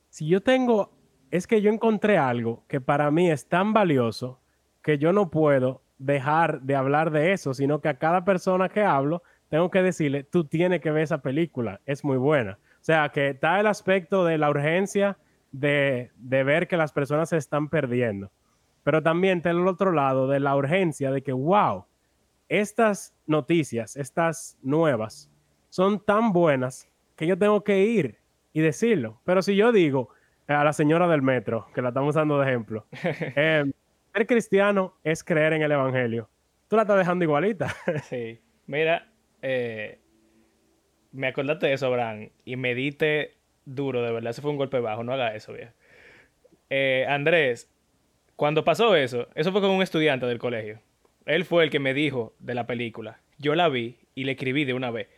[0.08, 0.92] si yo tengo,
[1.32, 4.38] es que yo encontré algo que para mí es tan valioso
[4.82, 8.84] que yo no puedo dejar de hablar de eso, sino que a cada persona que
[8.84, 12.52] hablo tengo que decirle, tú tienes que ver esa película, es muy buena.
[12.74, 15.18] O sea, que está el aspecto de la urgencia
[15.50, 18.30] de, ver que las personas se están perdiendo.
[18.84, 21.84] Pero también está el otro lado de la urgencia de que, wow,
[22.48, 25.30] estas noticias, estas nuevas,
[25.68, 28.18] son tan buenas que yo tengo que ir
[28.52, 29.20] y decirlo.
[29.24, 30.10] Pero si yo digo
[30.46, 33.70] a la señora del metro, que la estamos usando de ejemplo, eh,
[34.14, 36.28] ser cristiano es creer en el Evangelio.
[36.68, 37.74] Tú la estás dejando igualita.
[38.08, 38.40] sí.
[38.66, 39.10] Mira,
[39.42, 40.00] eh,
[41.12, 44.30] me acordaste de eso, Abraham, y me diste duro, de verdad.
[44.30, 45.72] Ese fue un golpe bajo, no haga eso, viejo.
[46.70, 47.70] Eh, Andrés,
[48.36, 50.80] cuando pasó eso, eso fue con un estudiante del colegio.
[51.28, 53.20] Él fue el que me dijo de la película.
[53.38, 55.08] Yo la vi y le escribí de una vez.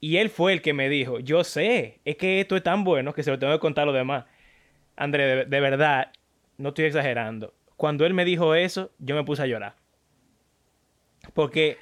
[0.00, 3.12] Y él fue el que me dijo, yo sé, es que esto es tan bueno
[3.12, 4.26] que se lo tengo que contar a los demás.
[4.96, 6.12] Andrés, de verdad,
[6.56, 7.52] no estoy exagerando.
[7.76, 9.74] Cuando él me dijo eso, yo me puse a llorar.
[11.34, 11.78] Porque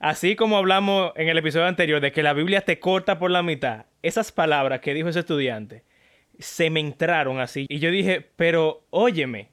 [0.00, 3.42] Así como hablamos en el episodio anterior de que la Biblia te corta por la
[3.42, 5.84] mitad, esas palabras que dijo ese estudiante
[6.38, 7.66] se me entraron así.
[7.68, 9.50] Y yo dije, pero óyeme,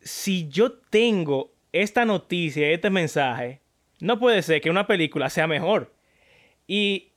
[0.00, 3.60] si yo tengo esta noticia, este mensaje,
[4.00, 5.92] no puede ser que una película sea mejor.
[6.66, 7.12] Y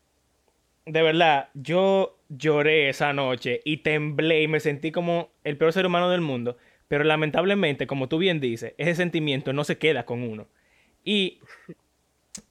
[0.85, 5.85] de verdad, yo lloré esa noche y temblé y me sentí como el peor ser
[5.85, 6.57] humano del mundo.
[6.87, 10.47] Pero lamentablemente, como tú bien dices, ese sentimiento no se queda con uno.
[11.03, 11.39] Y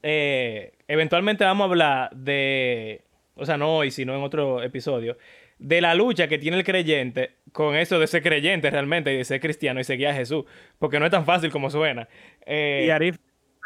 [0.03, 5.16] eh, eventualmente vamos a hablar de, o sea, no hoy, sino en otro episodio,
[5.61, 9.24] de la lucha que tiene el creyente con eso de ser creyente realmente y de
[9.24, 10.44] ser cristiano y seguir a Jesús,
[10.78, 12.08] porque no es tan fácil como suena.
[12.46, 13.18] Eh, y Arif,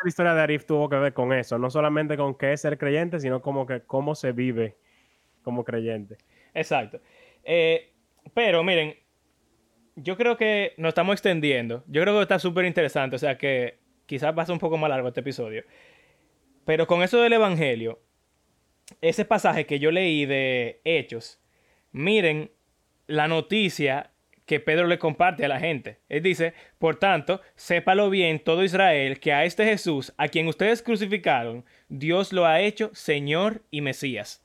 [0.03, 2.79] la historia de Arif tuvo que ver con eso, no solamente con qué es ser
[2.79, 4.77] creyente, sino como que cómo se vive
[5.43, 6.19] como creyente.
[6.53, 7.01] Exacto.
[7.45, 7.93] Eh,
[8.35, 8.97] pero miren,
[9.95, 11.85] yo creo que nos estamos extendiendo.
[11.87, 14.77] Yo creo que está súper interesante, o sea que quizás va a ser un poco
[14.79, 15.63] más largo este episodio.
[16.65, 18.01] Pero con eso del Evangelio,
[19.01, 21.39] ese pasaje que yo leí de Hechos,
[21.95, 22.51] miren
[23.07, 24.11] la noticia
[24.47, 26.01] que Pedro le comparte a la gente.
[26.09, 30.83] Él dice, por tanto, sépalo bien todo Israel que a este Jesús, a quien ustedes
[30.83, 34.45] crucificaron, Dios lo ha hecho Señor y Mesías.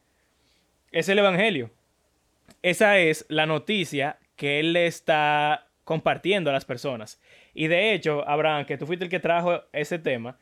[0.91, 1.71] Es el Evangelio.
[2.61, 7.19] Esa es la noticia que él le está compartiendo a las personas.
[7.53, 10.37] Y de hecho, Abraham, que tú fuiste el que trajo ese tema,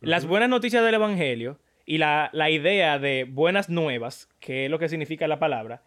[0.00, 4.78] las buenas noticias del Evangelio y la, la idea de buenas nuevas, que es lo
[4.78, 5.82] que significa la palabra,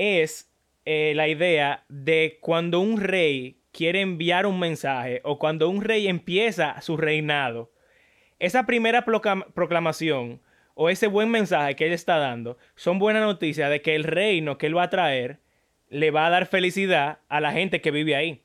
[0.00, 0.50] es
[0.86, 6.08] eh, la idea de cuando un rey quiere enviar un mensaje o cuando un rey
[6.08, 7.70] empieza su reinado,
[8.38, 10.40] esa primera proclamación
[10.74, 14.56] o ese buen mensaje que él está dando son buenas noticias de que el reino
[14.56, 15.38] que él va a traer
[15.90, 18.40] le va a dar felicidad a la gente que vive ahí.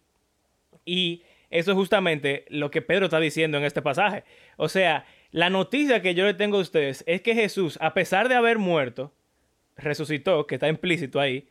[0.83, 4.25] Y eso es justamente lo que Pedro está diciendo en este pasaje.
[4.57, 8.27] O sea, la noticia que yo le tengo a ustedes es que Jesús, a pesar
[8.27, 9.13] de haber muerto,
[9.75, 11.47] resucitó, que está implícito ahí,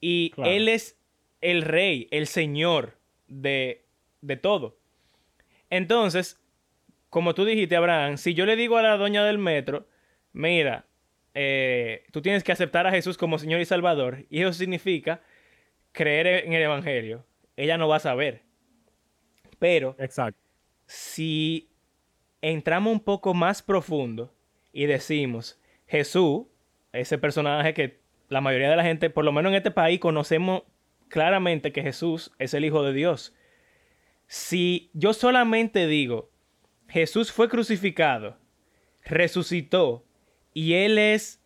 [0.00, 0.98] y Él es
[1.40, 2.96] el rey, el señor
[3.28, 3.84] de,
[4.20, 4.76] de todo.
[5.70, 6.40] Entonces,
[7.08, 9.86] como tú dijiste, Abraham, si yo le digo a la doña del metro,
[10.32, 10.86] mira,
[11.34, 15.22] eh, tú tienes que aceptar a Jesús como Señor y Salvador, y eso significa
[15.92, 17.24] creer en el Evangelio,
[17.56, 18.42] ella no va a saber.
[19.58, 20.38] Pero, Exacto.
[20.86, 21.70] si
[22.40, 24.34] entramos un poco más profundo
[24.72, 26.46] y decimos, Jesús,
[26.92, 30.62] ese personaje que la mayoría de la gente, por lo menos en este país, conocemos
[31.08, 33.34] claramente que Jesús es el Hijo de Dios.
[34.26, 36.30] Si yo solamente digo,
[36.88, 38.36] Jesús fue crucificado,
[39.04, 40.04] resucitó
[40.54, 41.42] y Él es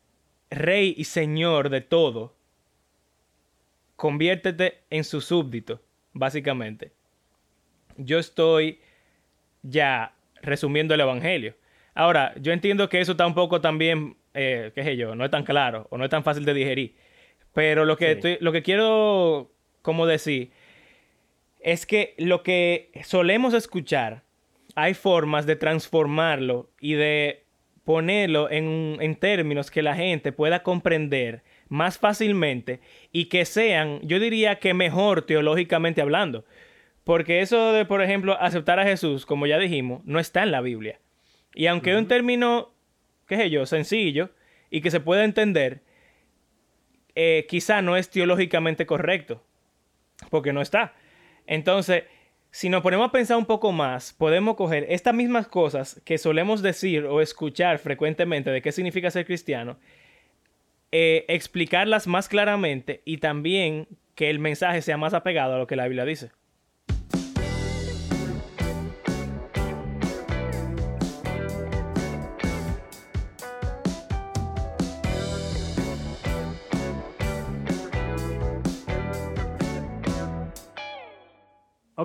[0.50, 2.36] Rey y Señor de todo,
[3.96, 5.82] conviértete en su súbdito,
[6.12, 6.92] básicamente.
[7.96, 8.80] Yo estoy
[9.62, 11.56] ya resumiendo el Evangelio.
[11.94, 15.30] Ahora, yo entiendo que eso está un poco también eh, qué sé yo, no es
[15.30, 16.94] tan claro o no es tan fácil de digerir.
[17.52, 19.50] Pero lo que, estoy, lo que quiero
[19.82, 20.50] como decir
[21.60, 24.22] es que lo que solemos escuchar,
[24.74, 27.44] hay formas de transformarlo y de
[27.84, 32.80] ponerlo en, en términos que la gente pueda comprender más fácilmente
[33.12, 36.44] y que sean, yo diría que mejor teológicamente hablando.
[37.04, 40.60] Porque eso de, por ejemplo, aceptar a Jesús, como ya dijimos, no está en la
[40.60, 40.98] Biblia.
[41.54, 42.74] Y aunque es un término
[43.26, 44.30] qué sé yo, sencillo
[44.70, 45.82] y que se pueda entender,
[47.14, 49.42] eh, quizá no es teológicamente correcto,
[50.30, 50.94] porque no está.
[51.46, 52.04] Entonces,
[52.50, 56.62] si nos ponemos a pensar un poco más, podemos coger estas mismas cosas que solemos
[56.62, 59.78] decir o escuchar frecuentemente de qué significa ser cristiano,
[60.92, 65.76] eh, explicarlas más claramente y también que el mensaje sea más apegado a lo que
[65.76, 66.30] la Biblia dice.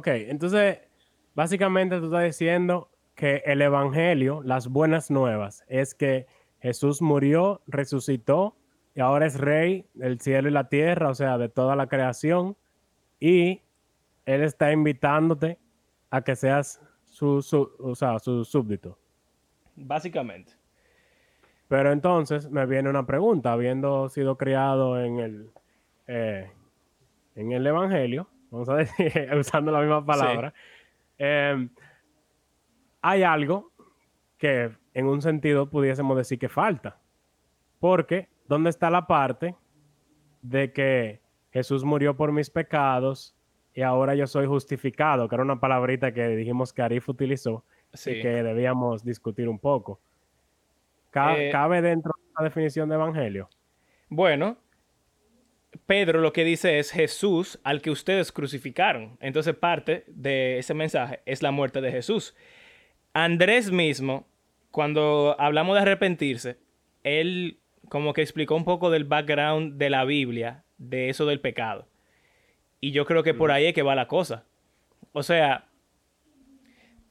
[0.01, 0.79] Ok, entonces,
[1.35, 6.25] básicamente tú estás diciendo que el Evangelio, las buenas nuevas, es que
[6.59, 8.57] Jesús murió, resucitó
[8.95, 12.57] y ahora es rey del cielo y la tierra, o sea, de toda la creación.
[13.19, 13.61] Y
[14.25, 15.59] Él está invitándote
[16.09, 18.97] a que seas su, su súbdito.
[19.75, 20.53] Básicamente.
[21.67, 25.51] Pero entonces me viene una pregunta, habiendo sido criado en el,
[26.07, 26.51] eh,
[27.35, 30.53] en el Evangelio, vamos a decir, usando la misma palabra,
[31.17, 31.69] em,
[33.01, 33.71] hay algo
[34.37, 36.99] que en un sentido pudiésemos decir que falta.
[37.79, 39.55] Porque, ¿dónde está la parte
[40.41, 41.21] de que
[41.51, 43.35] Jesús murió por mis pecados
[43.73, 45.27] y ahora yo soy justificado?
[45.27, 49.99] Que era una palabrita que dijimos que Arif utilizó y que debíamos discutir un poco.
[51.13, 53.49] Eh, ¿Cabe dentro de la definición de evangelio?
[54.09, 54.57] Bueno,
[55.85, 59.17] Pedro lo que dice es Jesús al que ustedes crucificaron.
[59.19, 62.35] Entonces parte de ese mensaje es la muerte de Jesús.
[63.13, 64.27] Andrés mismo,
[64.71, 66.57] cuando hablamos de arrepentirse,
[67.03, 67.59] él
[67.89, 71.87] como que explicó un poco del background de la Biblia, de eso del pecado.
[72.79, 74.45] Y yo creo que por ahí es que va la cosa.
[75.11, 75.67] O sea,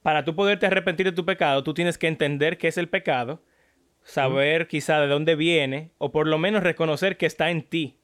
[0.03, 3.43] para tú poderte arrepentir de tu pecado, tú tienes que entender qué es el pecado,
[4.03, 8.00] saber quizá de dónde viene, o por lo menos reconocer que está en ti.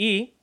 [0.00, 0.38] Y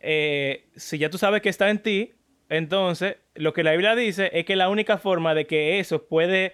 [0.00, 2.14] eh, si ya tú sabes que está en ti,
[2.48, 6.52] entonces lo que la Biblia dice es que la única forma de que eso puede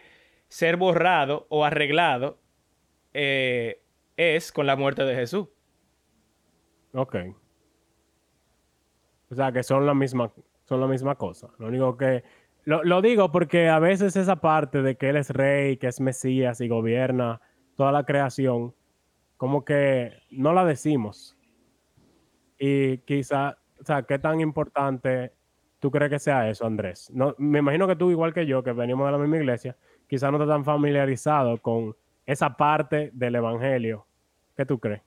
[0.49, 2.39] ser borrado o arreglado
[3.15, 3.81] eh,
[4.19, 5.49] es con la muerte de Jesús.
[6.93, 7.17] Ok.
[9.31, 10.31] O sea, que son la misma,
[10.67, 11.49] son la misma cosa.
[11.59, 12.23] Lo único que...
[12.65, 16.03] Lo, lo digo porque a veces esa parte de que Él es rey, que es
[16.03, 17.41] Mesías y gobierna
[17.77, 18.75] toda la creación,
[19.39, 21.36] como que no la decimos.
[22.59, 25.33] Y quizá, o sea, ¿qué tan importante
[25.79, 27.11] tú crees que sea eso, Andrés?
[27.13, 29.77] No, me imagino que tú, igual que yo, que venimos de la misma iglesia,
[30.07, 31.95] quizá no estás tan familiarizado con
[32.25, 34.07] esa parte del Evangelio.
[34.57, 35.03] ¿Qué tú crees?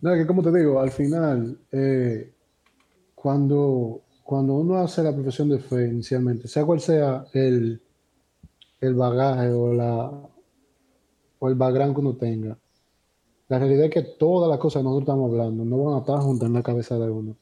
[0.00, 2.32] No, que como te digo, al final, eh,
[3.14, 7.80] cuando, cuando uno hace la profesión de fe inicialmente, sea cual sea el,
[8.80, 10.10] el bagaje o, la,
[11.38, 12.56] o el background que uno tenga,
[13.50, 16.20] la realidad es que todas las cosas que nosotros estamos hablando no van a estar
[16.20, 17.36] juntas en la cabeza de uno.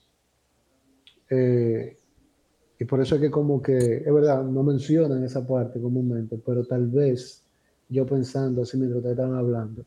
[1.28, 1.98] Eh,
[2.78, 6.64] y por eso es que como que, es verdad, no mencionan esa parte comúnmente, pero
[6.64, 7.42] tal vez
[7.90, 9.84] yo pensando así mientras ustedes estaban hablando,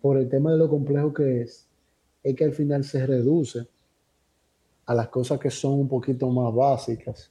[0.00, 1.68] por el tema de lo complejo que es,
[2.24, 3.64] es que al final se reduce
[4.86, 7.30] a las cosas que son un poquito más básicas.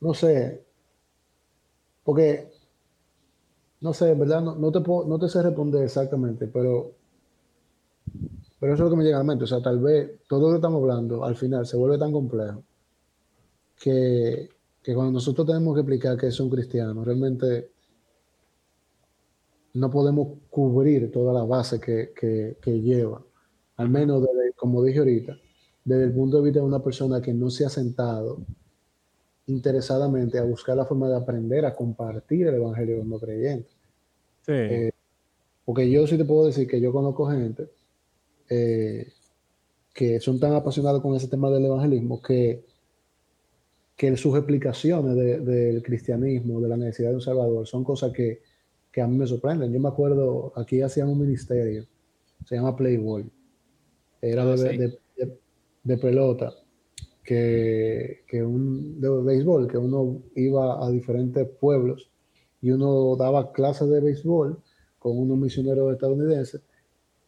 [0.00, 0.64] No sé,
[2.02, 2.50] porque,
[3.80, 6.92] no sé, en verdad, no, no te, puedo, no te sé responder exactamente, pero,
[8.58, 9.44] pero eso es lo que me llega a la mente.
[9.44, 12.62] O sea, tal vez todo lo que estamos hablando al final se vuelve tan complejo
[13.76, 14.50] que,
[14.82, 17.70] que cuando nosotros tenemos que explicar que es un cristiano, realmente
[19.74, 23.22] no podemos cubrir toda la base que, que, que lleva.
[23.76, 25.36] Al menos, desde, como dije ahorita,
[25.84, 28.38] desde el punto de vista de una persona que no se ha sentado
[29.50, 33.72] interesadamente a buscar la forma de aprender a compartir el evangelio con los creyentes.
[34.46, 34.52] Sí.
[34.52, 34.92] Eh,
[35.64, 37.68] porque yo sí te puedo decir que yo conozco gente
[38.48, 39.12] eh,
[39.94, 42.64] que son tan apasionados con ese tema del evangelismo que,
[43.96, 48.40] que sus explicaciones de- del cristianismo, de la necesidad de un salvador, son cosas que,
[48.90, 49.72] que a mí me sorprenden.
[49.72, 51.84] Yo me acuerdo, aquí hacían un ministerio,
[52.46, 53.30] se llama Playboy,
[54.22, 54.76] era de, sí.
[54.78, 55.38] de- de-
[55.82, 56.52] de pelota,
[57.24, 62.10] que, que un, de béisbol, que uno iba a diferentes pueblos
[62.60, 64.58] y uno daba clases de béisbol
[64.98, 66.60] con unos misioneros estadounidenses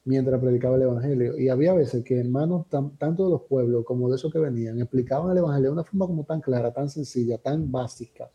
[0.04, 1.38] mientras predicaba el evangelio.
[1.38, 4.80] Y había veces que hermanos, tan- tanto de los pueblos como de esos que venían,
[4.80, 8.30] explicaban el evangelio de una forma como tan clara, tan sencilla, tan básica,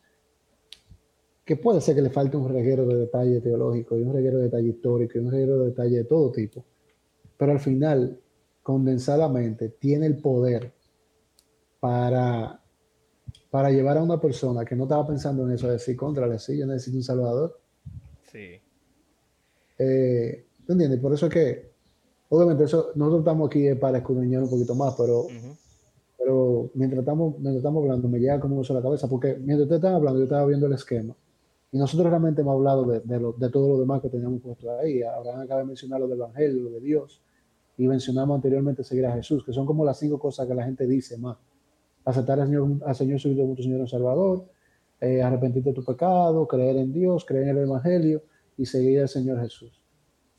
[1.43, 4.45] que puede ser que le falte un reguero de detalle teológico y un reguero de
[4.45, 6.63] detalle histórico y un reguero de detalle de todo tipo.
[7.37, 8.19] Pero al final,
[8.63, 10.73] condensadamente, tiene el poder
[11.79, 12.59] para,
[13.49, 16.57] para llevar a una persona que no estaba pensando en eso, a decir, contra, sí,
[16.57, 17.59] yo necesito un salvador.
[18.31, 18.59] Sí.
[19.79, 20.99] Eh, ¿Tú entiendes?
[20.99, 21.71] Por eso es que,
[22.29, 25.27] obviamente, eso, nosotros estamos aquí eh, para escudriñar un poquito más, pero,
[26.17, 29.61] pero mientras, estamos, mientras estamos hablando, me llega como eso a la cabeza, porque mientras
[29.61, 31.15] ustedes estaban hablando, yo estaba viendo el esquema.
[31.71, 34.71] Y nosotros realmente hemos hablado de, de, lo- de todo lo demás que teníamos puesto
[34.79, 35.03] ahí.
[35.03, 37.21] Abraham acaba de mencionar lo del Evangelio, lo de Dios.
[37.77, 40.87] Y mencionamos anteriormente seguir a Jesús, que son como las cinco cosas que la gente
[40.87, 41.37] dice más.
[42.07, 44.45] Aceptar al Señor, al Señor su como tu Señor Salvador,
[45.01, 48.23] eh, arrepentirte de tu pecado, creer en Dios, creer en el Evangelio
[48.57, 49.81] y seguir al Señor Jesús.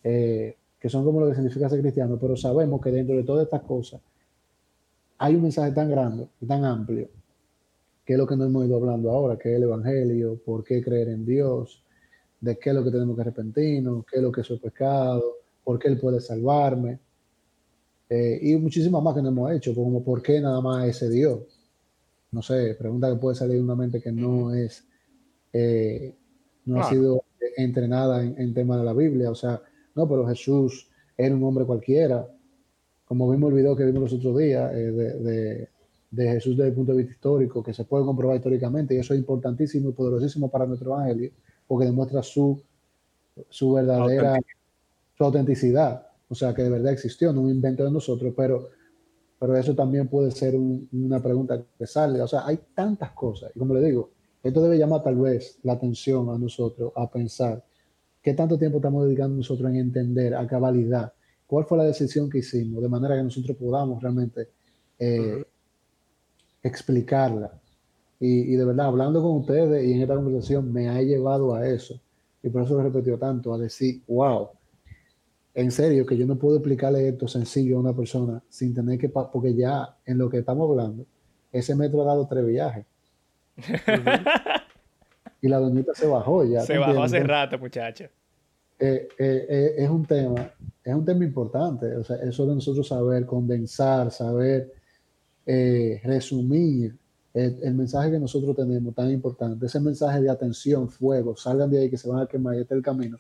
[0.03, 3.45] Eh, que son como lo que significa ser cristiano, pero sabemos que dentro de todas
[3.45, 4.01] estas cosas
[5.19, 7.11] hay un mensaje tan grande y tan amplio,
[8.05, 10.83] que es lo que nos hemos ido hablando ahora, que es el Evangelio, por qué
[10.83, 11.85] creer en Dios,
[12.41, 15.23] de qué es lo que tenemos que arrepentirnos, qué es lo que es el pecado,
[15.65, 17.01] por qué Él puede salvarme,
[18.09, 21.41] eh, y muchísimas más que no hemos hecho, como por qué nada más ese Dios.
[22.31, 24.85] No sé, pregunta que puede salir de una mente que no es,
[25.53, 26.15] eh,
[26.67, 27.23] no ha sido
[27.57, 29.63] entrenada en, en tema de la Biblia, o sea,
[29.95, 32.29] no, pero Jesús era un hombre cualquiera,
[33.07, 35.69] como vimos el video que vimos los otros días eh, de, de-
[36.11, 39.13] de Jesús desde el punto de vista histórico, que se puede comprobar históricamente, y eso
[39.13, 41.31] es importantísimo y poderosísimo para nuestro evangelio,
[41.67, 42.63] porque demuestra su,
[43.51, 44.39] su verdadera,
[45.19, 48.71] su autenticidad, o sea, que de verdad existió, no un invento de nosotros, pero,
[49.39, 53.51] pero eso también puede ser un- una pregunta que sale, o sea, hay tantas cosas,
[53.55, 54.11] y como le digo,
[54.43, 57.63] esto debe llamar tal vez la atención a nosotros, a pensar
[58.23, 61.13] qué tanto tiempo estamos dedicando nosotros en entender a cabalidad
[61.47, 64.49] cuál fue la decisión que hicimos, de manera que nosotros podamos realmente
[64.99, 65.45] eh,
[66.63, 67.53] explicarla.
[68.21, 71.67] Y, y, de verdad, hablando con ustedes y en esta conversación me ha llevado a
[71.69, 72.01] eso.
[72.43, 74.49] Y por eso lo repetido tanto, a decir, wow,
[75.59, 79.09] en serio, que yo no puedo explicarle esto sencillo a una persona sin tener que,
[79.09, 81.05] porque ya en lo que estamos hablando,
[81.51, 82.87] ese metro ha dado tres viajes.
[85.43, 86.61] y la doñita se bajó ya.
[86.61, 88.05] Se bajó hace rato, muchacho.
[88.79, 90.49] Eh, eh, eh, es un tema,
[90.85, 91.93] es un tema importante.
[91.97, 94.73] O sea, eso de nosotros saber condensar, saber
[95.45, 96.97] resumir
[97.35, 101.91] el, mensaje que nosotros tenemos tan importante, ese mensaje de atención, fuego, salgan de ahí
[101.91, 103.17] que se van a quemar, este es el camino,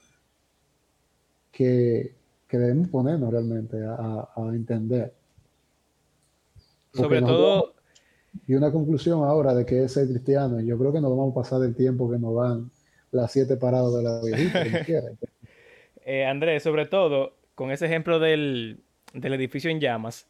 [1.51, 2.18] que,
[2.49, 5.13] que debemos ponernos realmente a, a entender.
[6.93, 7.75] Sobre todo,
[8.47, 11.43] y una conclusión ahora de que es ser cristiano, yo creo que no vamos a
[11.43, 12.71] pasar el tiempo que nos dan
[13.11, 14.63] las siete paradas de la viejita.
[16.05, 18.81] eh, Andrés, sobre todo, con ese ejemplo del,
[19.13, 20.27] del edificio en llamas,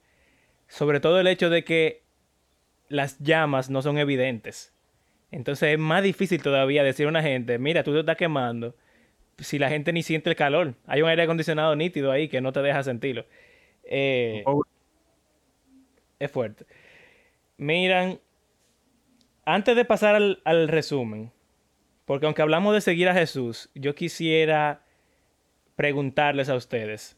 [0.69, 2.03] sobre todo el hecho de que
[2.89, 4.73] las llamas no son evidentes.
[5.31, 8.75] Entonces es más difícil todavía decir a una gente, mira, tú te estás quemando,
[9.39, 10.75] si la gente ni siente el calor.
[10.87, 13.25] Hay un aire acondicionado nítido ahí que no te deja sentirlo.
[13.85, 14.45] Eh,
[16.19, 16.67] es fuerte.
[17.57, 18.21] Miran,
[19.45, 20.15] antes de pasar
[20.45, 21.33] al, resumen,
[22.05, 24.83] porque aunque hablamos de seguir a Jesús, yo quisiera
[25.77, 27.17] preguntarles a ustedes,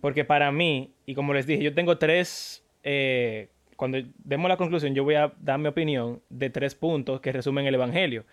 [0.00, 4.94] porque para mí, y como les dije, yo tengo tres, eh, cuando demos la conclusión,
[4.94, 8.24] yo voy a dar mi opinión de tres puntos que resumen el Evangelio.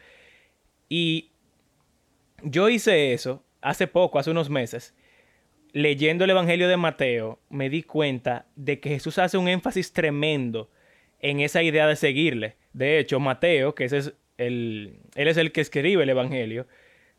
[0.88, 1.32] Y
[2.44, 4.96] yo hice eso hace poco, hace unos meses,
[5.72, 10.70] leyendo el Evangelio de Mateo, me di cuenta de que Jesús hace un énfasis tremendo
[11.20, 12.56] en esa idea de seguirle.
[12.74, 16.68] De hecho, Mateo, que ese es el, él es el que escribe el Evangelio,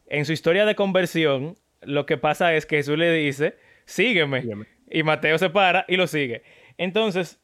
[0.07, 4.67] en su historia de conversión, lo que pasa es que Jesús le dice, sígueme.
[4.91, 6.43] Y Mateo se para y lo sigue.
[6.79, 7.39] Entonces,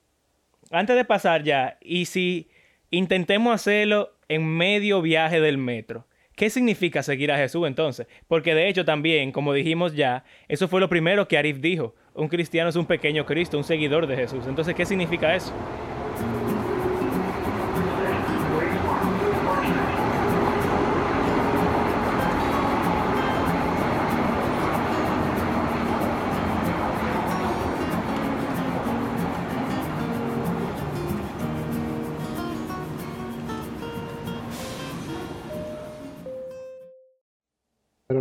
[0.70, 2.51] antes de pasar ya, y si
[2.91, 6.07] intentemos hacerlo en medio viaje del metro,
[6.37, 8.07] ¿qué significa seguir a Jesús entonces?
[8.28, 11.97] Porque de hecho también, como dijimos ya, eso fue lo primero que Arif dijo.
[12.14, 14.45] Un cristiano es un pequeño Cristo, un seguidor de Jesús.
[14.47, 15.53] Entonces, ¿qué significa eso?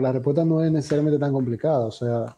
[0.06, 1.88] La respuesta no es necesariamente tan complicada.
[1.88, 2.38] O sea,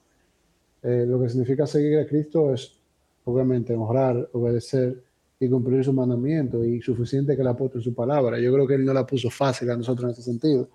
[0.81, 2.79] eh, lo que significa seguir a Cristo es,
[3.25, 5.03] obviamente, honrar, obedecer
[5.37, 8.39] y cumplir su mandamiento y suficiente que le aporte su palabra.
[8.39, 10.69] Yo creo que él no la puso fácil a nosotros en ese sentido.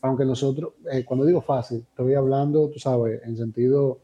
[0.00, 3.98] Aunque nosotros, eh, cuando digo fácil, estoy hablando, tú sabes, en sentido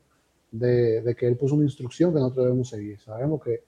[0.51, 2.99] de, que él puso una instrucción que nosotros debemos seguir.
[2.99, 3.63] Sabemos que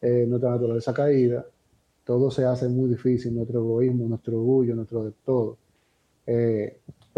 [0.00, 1.44] eh, nuestra naturaleza caída,
[2.04, 5.58] todo se hace muy difícil, nuestro egoísmo, nuestro orgullo, nuestro de todo.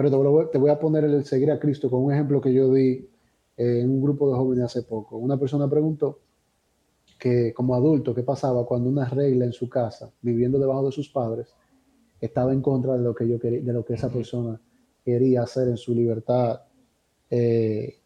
[0.03, 2.53] Pero te voy, te voy, a poner el seguir a Cristo con un ejemplo que
[2.53, 3.09] yo di
[3.57, 5.17] eh, en un grupo de jóvenes hace poco.
[5.17, 6.19] Una persona preguntó
[7.19, 11.09] que como adulto, ¿qué pasaba cuando una regla en su casa, viviendo debajo de sus
[11.09, 11.55] padres,
[12.21, 14.61] estaba en contra de lo que, yo quería, de lo que esa persona
[15.05, 16.63] quería hacer en su libertad
[17.31, 17.99] eh,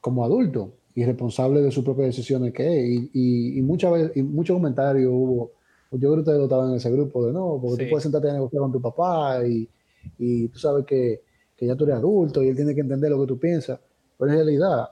[0.00, 3.10] como adulto y responsable de sus propias decisiones que es?
[3.12, 5.52] Y, y, muchas veces, y muchos comentarios hubo,
[5.90, 8.34] yo creo que ustedes estaban en ese grupo de no, porque tú puedes sentarte a
[8.34, 9.68] negociar con tu papá y,
[10.18, 11.22] y tú sabes que,
[11.56, 13.78] que ya tú eres adulto y él tiene que entender lo que tú piensas,
[14.18, 14.90] pero en realidad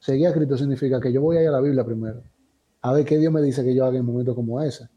[0.00, 2.22] Seguir a Cristo significa que yo voy a ir a la Biblia primero,
[2.82, 4.88] a ver qué Dios me dice que yo haga en momentos como ese.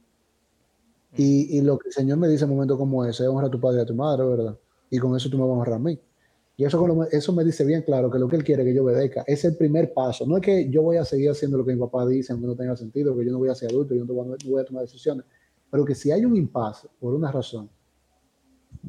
[1.18, 3.52] Y, y, lo que el Señor me dice en momentos como ese es honra a
[3.52, 4.58] tu padre y a tu madre, ¿verdad?
[4.90, 6.00] Y con eso tú me vas a honrar a mí.
[6.56, 9.24] Y eso, eso me dice bien claro que lo que Él quiere que yo obedezca
[9.26, 10.26] es el primer paso.
[10.28, 12.56] No es que yo voy a seguir haciendo lo que mi papá dice, aunque no
[12.56, 15.26] tenga sentido, que yo no voy a ser adulto, yo no voy a tomar decisiones.
[15.70, 17.70] Pero que si hay un impasse, por una razón,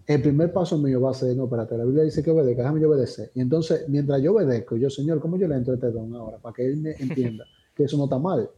[0.07, 2.81] el primer paso mío va a ser, no, espérate, la Biblia dice que obedezca, déjame
[2.81, 3.31] yo obedecer.
[3.35, 6.39] Y entonces, mientras yo obedezco, yo, Señor, ¿cómo yo le entro a este don ahora?
[6.39, 7.45] Para que Él me entienda
[7.75, 8.49] que eso no está mal.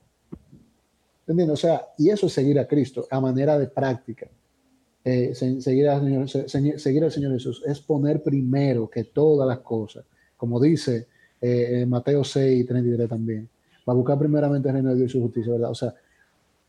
[1.27, 1.55] ¿Entiendes?
[1.55, 4.28] O sea, y eso es seguir a Cristo a manera de práctica.
[5.05, 6.01] Eh, seguir, al
[6.48, 10.05] Señor, seguir al Señor Jesús es poner primero que todas las cosas,
[10.35, 11.09] como dice
[11.43, 13.48] eh, Mateo 6, 33 también,
[13.86, 15.70] va a buscar primeramente el reino de Dios y su justicia, ¿verdad?
[15.70, 15.94] O sea,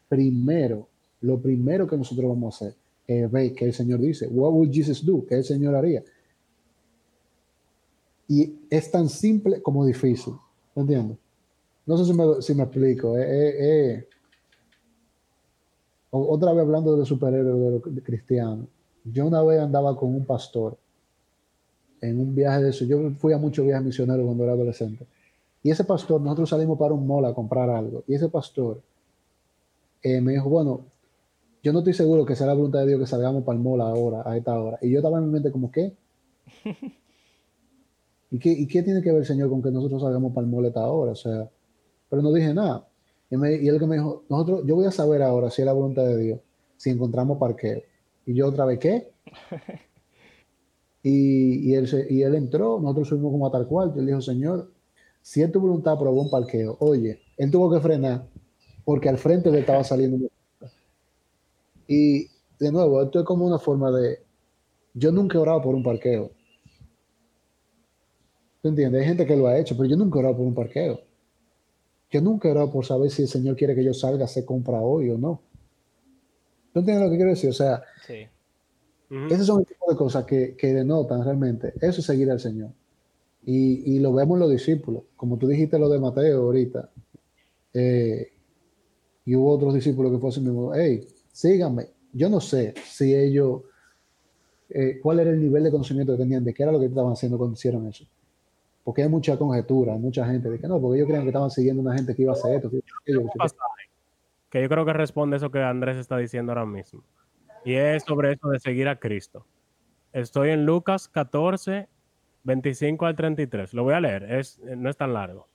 [0.09, 0.87] primero,
[1.21, 2.75] lo primero que nosotros vamos a hacer
[3.07, 5.25] eh, ve que el Señor dice, what would Jesus do?
[5.25, 6.03] ¿Qué el Señor haría?
[8.27, 10.33] Y es tan simple como difícil,
[10.75, 11.17] ¿entiendes?
[11.85, 13.17] No sé si me, si me explico.
[13.17, 14.07] Eh, eh, eh.
[16.09, 18.67] Otra vez hablando de los superhéroes de los cristianos.
[19.03, 20.77] Yo una vez andaba con un pastor
[22.01, 22.85] en un viaje de eso.
[22.85, 25.05] Yo fui a muchos viajes misioneros cuando era adolescente.
[25.61, 28.03] Y ese pastor, nosotros salimos para un mall a comprar algo.
[28.07, 28.81] Y ese pastor
[30.01, 30.85] eh, me dijo, bueno,
[31.65, 33.81] yo no estoy seguro que sea la voluntad de Dios que salgamos para el mall
[33.81, 34.77] ahora, a esta hora.
[34.83, 35.95] Y yo estaba en mi mente como, ¿qué?
[38.29, 40.51] ¿Y qué, ¿Y qué tiene que ver el Señor con que nosotros salgamos para el
[40.51, 41.13] mall a esta hora?
[41.13, 41.49] O sea,
[42.07, 42.87] pero no dije nada.
[43.31, 45.65] Y, me, y él que me dijo, nosotros, yo voy a saber ahora si es
[45.65, 46.39] la voluntad de Dios,
[46.77, 47.81] si encontramos parqueo.
[48.27, 49.11] Y yo otra vez, ¿qué?
[51.01, 54.21] Y, y, él, y él entró, nosotros subimos como a tal cuarto, y él dijo,
[54.21, 54.71] Señor,
[55.21, 56.77] si es tu voluntad, probó un parqueo.
[56.79, 58.25] Oye, él tuvo que frenar
[58.83, 60.29] porque al frente le estaba saliendo.
[61.87, 62.27] Y
[62.59, 64.19] de nuevo, esto es como una forma de,
[64.93, 66.31] yo nunca he orado por un parqueo.
[68.61, 68.99] ¿Tú entiendes?
[69.01, 70.99] Hay gente que lo ha hecho, pero yo nunca he orado por un parqueo.
[72.09, 74.81] Yo nunca he orado por saber si el Señor quiere que yo salga, se compra
[74.81, 75.43] hoy o no.
[76.73, 77.49] ¿Tú entiendes lo que quiero decir?
[77.49, 78.27] O sea, Sí.
[79.29, 81.73] Esos son el tipo de cosas que, que denotan realmente.
[81.81, 82.71] Eso es seguir al Señor.
[83.45, 85.03] Y, y lo vemos en los discípulos.
[85.17, 86.91] Como tú dijiste lo de Mateo ahorita.
[87.73, 88.31] eh,
[89.25, 90.73] y hubo otros discípulos que fue así mismo.
[90.73, 91.89] Hey, síganme.
[92.13, 93.61] Yo no sé si ellos,
[94.69, 97.11] eh, cuál era el nivel de conocimiento que tenían de qué era lo que estaban
[97.11, 98.05] haciendo cuando hicieron eso.
[98.85, 101.51] Porque hay mucha conjetura, hay mucha gente de que no, porque ellos creían que estaban
[101.51, 102.69] siguiendo una gente que iba a hacer esto.
[102.69, 102.81] que
[104.49, 107.03] que yo creo que responde eso que Andrés está diciendo ahora mismo.
[107.65, 109.45] Y es sobre eso de seguir a Cristo.
[110.13, 111.89] Estoy en Lucas 14,
[112.43, 113.73] 25 al 33.
[113.73, 115.49] Lo voy a leer, es, no es tan largo.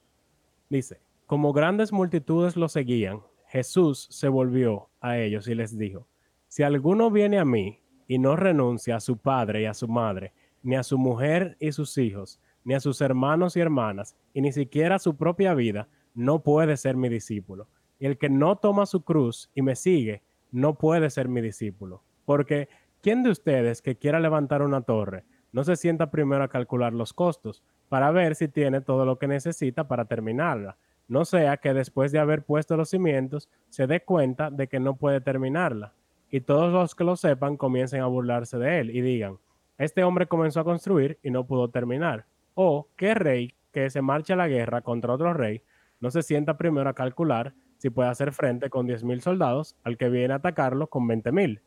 [0.68, 6.06] Dice, como grandes multitudes lo seguían, Jesús se volvió a ellos y les dijo,
[6.48, 10.32] si alguno viene a mí y no renuncia a su padre y a su madre,
[10.62, 14.52] ni a su mujer y sus hijos, ni a sus hermanos y hermanas, y ni
[14.52, 17.68] siquiera a su propia vida, no puede ser mi discípulo.
[17.98, 22.02] Y el que no toma su cruz y me sigue, no puede ser mi discípulo.
[22.24, 22.68] Porque,
[23.02, 27.12] ¿quién de ustedes que quiera levantar una torre no se sienta primero a calcular los
[27.12, 30.76] costos para ver si tiene todo lo que necesita para terminarla?
[31.10, 34.94] No sea que después de haber puesto los cimientos se dé cuenta de que no
[34.94, 35.92] puede terminarla.
[36.30, 39.38] Y todos los que lo sepan comiencen a burlarse de él y digan,
[39.76, 42.26] este hombre comenzó a construir y no pudo terminar.
[42.54, 45.62] O, ¿qué rey que se marcha a la guerra contra otro rey
[45.98, 50.10] no se sienta primero a calcular si puede hacer frente con 10.000 soldados al que
[50.10, 51.60] viene a atacarlo con 20.000?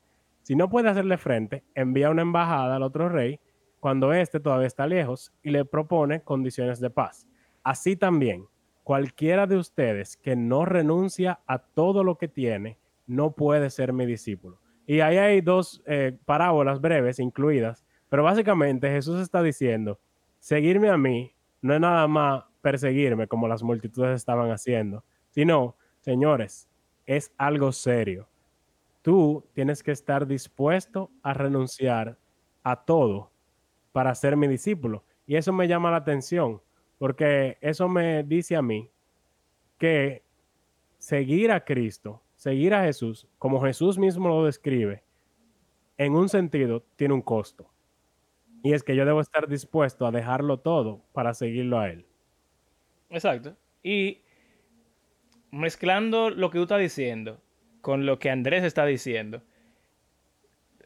[0.43, 3.41] Si no puede hacerle frente, envía una embajada al otro rey
[3.81, 7.27] cuando éste todavía está lejos y le propone condiciones de paz.
[7.61, 8.45] Así también,
[8.83, 12.77] cualquiera de ustedes que no renuncia a todo lo que tiene,
[13.07, 14.59] no puede ser mi discípulo.
[14.85, 19.99] Y ahí hay dos eh, parábolas breves incluidas, pero básicamente Jesús está diciendo,
[20.39, 26.67] seguirme a mí no es nada más perseguirme como las multitudes estaban haciendo, sino, señores,
[27.05, 28.27] es algo serio.
[29.01, 32.17] Tú tienes que estar dispuesto a renunciar
[32.63, 33.31] a todo
[33.91, 35.03] para ser mi discípulo.
[35.25, 36.61] Y eso me llama la atención,
[37.03, 38.89] porque eso me dice a mí
[39.77, 40.23] que
[40.99, 45.03] seguir a Cristo, seguir a Jesús, como Jesús mismo lo describe,
[45.97, 47.69] en un sentido tiene un costo.
[48.63, 52.05] Y es que yo debo estar dispuesto a dejarlo todo para seguirlo a Él.
[53.09, 53.57] Exacto.
[53.83, 54.21] Y
[55.51, 57.41] mezclando lo que tú estás diciendo
[57.81, 59.41] con lo que Andrés está diciendo,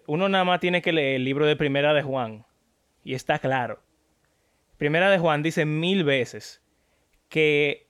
[0.07, 2.44] uno nada más tiene que leer el libro de Primera de Juan
[3.03, 3.84] y está claro.
[4.77, 6.61] Primera de Juan dice mil veces
[7.29, 7.87] que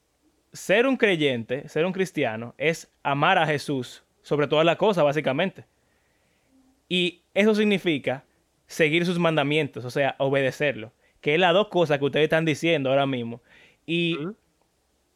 [0.54, 5.66] ser un creyente, ser un cristiano, es amar a Jesús sobre todas las cosas, básicamente.
[6.90, 8.24] Y eso significa
[8.66, 10.94] seguir sus mandamientos, o sea, obedecerlo.
[11.22, 13.42] Que es las dos cosas que ustedes están diciendo ahora mismo.
[13.86, 14.18] Y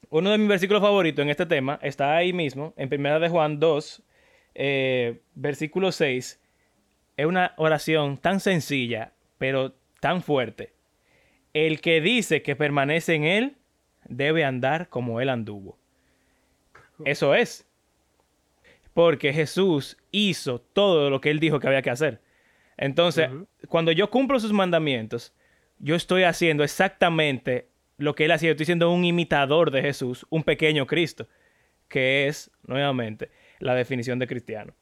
[0.10, 3.60] uno de mis versículos favoritos en este tema está ahí mismo, en Primera de Juan
[3.60, 4.03] 2,
[4.56, 6.39] eh, versículo 6.
[7.18, 10.73] Es una oración tan sencilla, pero tan fuerte.
[11.53, 13.57] El que dice que permanece en él,
[14.07, 15.78] debe andar como él anduvo.
[17.06, 17.68] Eso es.
[18.94, 22.22] Porque Jesús hizo todo lo que él dijo que había que hacer.
[22.78, 23.30] Entonces,
[23.68, 25.34] cuando yo cumplo sus mandamientos,
[25.80, 27.68] yo estoy haciendo exactamente
[27.98, 28.49] lo que él hacía.
[28.49, 31.28] Yo estoy siendo un imitador de Jesús, un pequeño Cristo,
[31.88, 33.30] que es, nuevamente,
[33.60, 34.73] la definición de cristiano.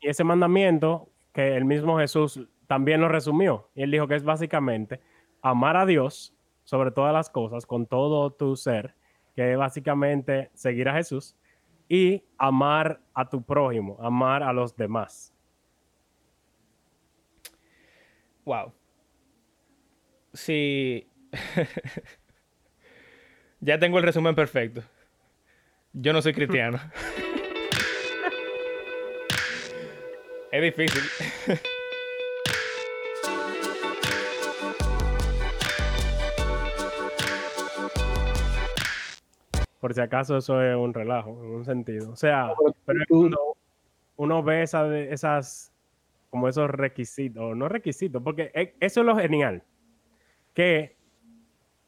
[0.00, 3.68] Y ese mandamiento que el mismo Jesús también lo resumió.
[3.74, 5.00] Y él dijo que es básicamente
[5.42, 6.34] amar a Dios
[6.64, 8.94] sobre todas las cosas, con todo tu ser,
[9.34, 11.36] que es básicamente seguir a Jesús,
[11.88, 15.32] y amar a tu prójimo, amar a los demás.
[18.44, 18.72] Wow.
[20.34, 21.08] Sí.
[23.60, 24.82] ya tengo el resumen perfecto.
[25.92, 26.78] Yo no soy cristiano.
[30.52, 31.02] es difícil.
[39.80, 42.10] Por si acaso eso es un relajo, en un sentido.
[42.10, 42.52] O sea,
[42.84, 43.56] pero cuando
[44.16, 45.72] uno ve esa- esas,
[46.30, 49.62] como esos requisitos, no requisitos, porque e- eso es lo genial,
[50.54, 50.96] que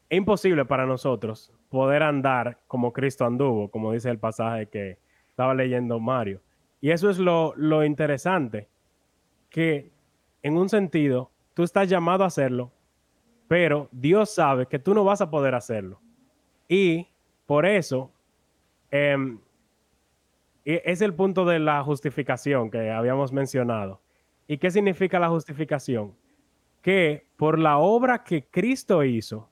[0.09, 4.99] es imposible para nosotros poder andar como Cristo anduvo, como dice el pasaje que
[5.29, 6.41] estaba leyendo Mario.
[6.81, 8.69] Y eso es lo, lo interesante,
[9.51, 9.91] que
[10.43, 12.73] en un sentido tú estás llamado a hacerlo,
[13.49, 16.01] pero Dios sabe que tú no vas a poder hacerlo.
[16.69, 17.09] Y
[17.51, 18.13] por eso
[18.93, 19.41] em,
[20.65, 24.01] es el punto de la justificación que habíamos mencionado.
[24.47, 26.15] ¿Y qué significa la justificación?
[26.81, 29.49] Que por la obra que Cristo hizo,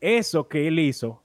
[0.00, 1.22] eso que Él hizo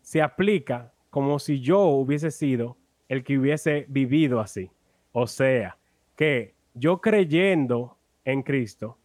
[0.00, 2.78] se aplica como si yo hubiese sido
[3.10, 4.70] el que hubiese vivido así.
[5.12, 5.76] O sea,
[6.16, 8.96] que yo creyendo en Cristo,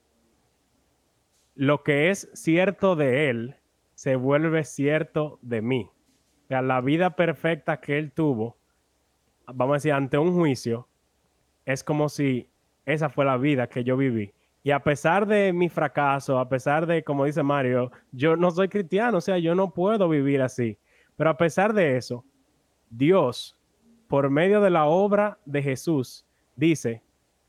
[1.55, 3.57] lo que es cierto de Él
[4.01, 5.87] se vuelve cierto de mí.
[6.45, 8.57] O sea, la vida perfecta que Él tuvo,
[9.45, 10.87] vamos a decir, ante un juicio,
[11.65, 12.49] es como si
[12.83, 14.33] esa fue la vida que yo viví.
[14.63, 18.69] Y a pesar de mi fracaso, a pesar de, como dice Mario, yo no soy
[18.69, 20.79] cristiano, o sea, yo no puedo vivir así.
[21.15, 22.25] Pero a pesar de eso,
[22.89, 23.55] Dios,
[24.07, 26.25] por medio de la obra de Jesús,
[26.55, 27.03] dice,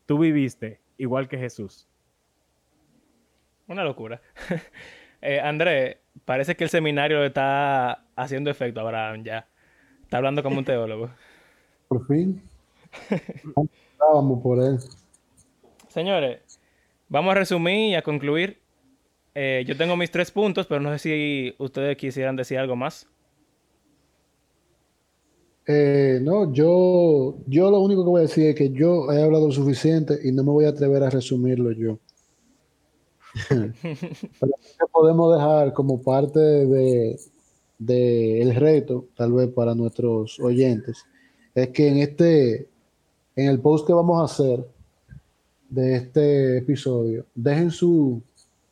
[0.04, 1.88] tú viviste igual que Jesús.
[3.66, 4.20] Una locura.
[5.24, 5.38] Eh,
[6.24, 9.46] parece que el seminario le está haciendo efecto a Abraham ya.
[10.02, 11.10] Está hablando como un teólogo.
[11.88, 12.42] Por fin.
[13.92, 14.78] Estábamos por él.
[15.88, 16.40] Señores,
[17.08, 18.58] vamos a resumir y a concluir.
[19.34, 23.08] Eh, yo tengo mis tres puntos, pero no sé si ustedes quisieran decir algo más.
[25.66, 29.46] Eh, no, yo, yo lo único que voy a decir es que yo he hablado
[29.46, 31.98] lo suficiente y no me voy a atrever a resumirlo yo.
[33.48, 37.18] Pero podemos dejar como parte de,
[37.78, 41.04] de el reto, tal vez para nuestros oyentes,
[41.54, 42.68] es que en este,
[43.36, 44.66] en el post que vamos a hacer
[45.70, 48.20] de este episodio, dejen su,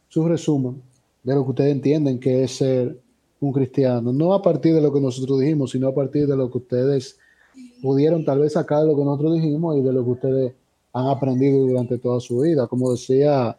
[0.09, 0.83] su resumen
[1.23, 2.99] de lo que ustedes entienden que es ser
[3.41, 6.51] un cristiano, no a partir de lo que nosotros dijimos, sino a partir de lo
[6.51, 7.19] que ustedes
[7.81, 10.53] pudieron tal vez sacar de lo que nosotros dijimos y de lo que ustedes
[10.93, 12.67] han aprendido durante toda su vida.
[12.67, 13.57] Como decía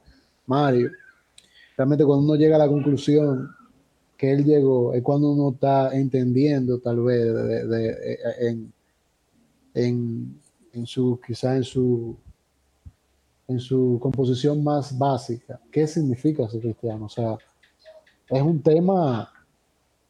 [0.56, 0.90] Mario,
[1.78, 3.49] realmente cuando uno llega a la conclusión
[4.18, 7.98] que él llegó, es cuando uno está entendiendo tal vez de- de- de-
[8.49, 8.73] en,
[9.73, 10.40] en,
[10.73, 12.15] en su, quizá en su
[13.48, 17.06] en su composición más básica, qué significa ser cristiano.
[17.06, 17.38] O sea,
[18.30, 19.30] es un tema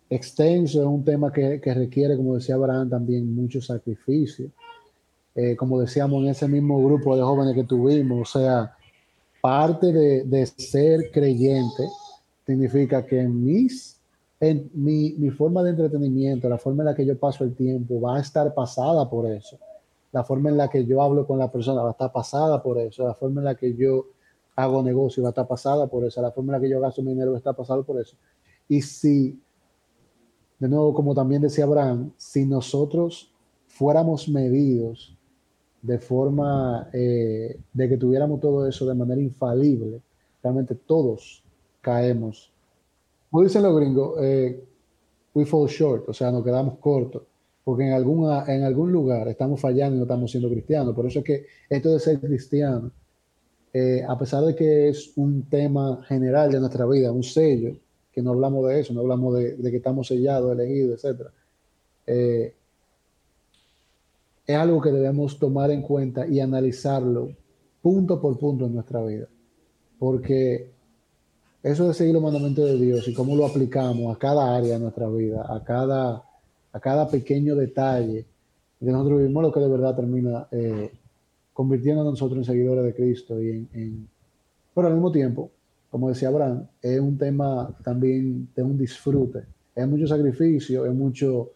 [0.10, 4.52] extenso, es un tema que, que requiere, como decía Abraham, también mucho sacrificio.
[5.34, 8.76] Eh, como decíamos en ese mismo grupo de jóvenes que tuvimos, o sea,
[9.42, 11.84] parte de, de ser creyente
[12.46, 14.00] significa que mis,
[14.40, 18.02] en mi, mi forma de entretenimiento, la forma en la que yo paso el tiempo,
[18.02, 19.58] va a estar pasada por eso.
[20.12, 22.78] La forma en la que yo hablo con la persona va a estar pasada por
[22.78, 23.06] eso.
[23.06, 24.08] La forma en la que yo
[24.56, 26.22] hago negocio va a estar pasada por eso.
[26.22, 28.18] La forma en la que yo gasto mi dinero va a estar pasada por eso.
[28.68, 29.40] Y si,
[30.60, 33.32] de nuevo, como también decía Abraham, si nosotros
[33.68, 35.18] fuéramos medidos
[35.82, 40.02] de forma eh, de que tuviéramos todo eso de manera infalible,
[40.44, 41.44] realmente todos
[41.82, 42.52] caemos.
[43.30, 44.64] Como dicen los gringos, eh,
[45.34, 47.24] we fall short, o sea, nos quedamos cortos,
[47.64, 50.94] porque en, alguna, en algún lugar estamos fallando y no estamos siendo cristianos.
[50.94, 52.92] Por eso es que esto de ser cristiano,
[53.74, 57.76] eh, a pesar de que es un tema general de nuestra vida, un sello,
[58.12, 61.28] que no hablamos de eso, no hablamos de, de que estamos sellados, elegidos, etc.
[64.52, 67.30] Es algo que debemos tomar en cuenta y analizarlo
[67.82, 69.26] punto por punto en nuestra vida.
[69.98, 70.70] Porque
[71.64, 74.80] eso de seguir los mandamientos de Dios y cómo lo aplicamos a cada área de
[74.80, 76.22] nuestra vida, a cada,
[76.74, 78.26] a cada pequeño detalle
[78.78, 80.92] de nosotros vivimos, lo que de verdad termina eh,
[81.54, 83.42] convirtiendo a nosotros en seguidores de Cristo.
[83.42, 84.10] Y en, en,
[84.76, 85.50] pero al mismo tiempo,
[85.90, 89.46] como decía Abraham, es un tema también de un disfrute.
[89.74, 91.52] Es mucho sacrificio, es mucho,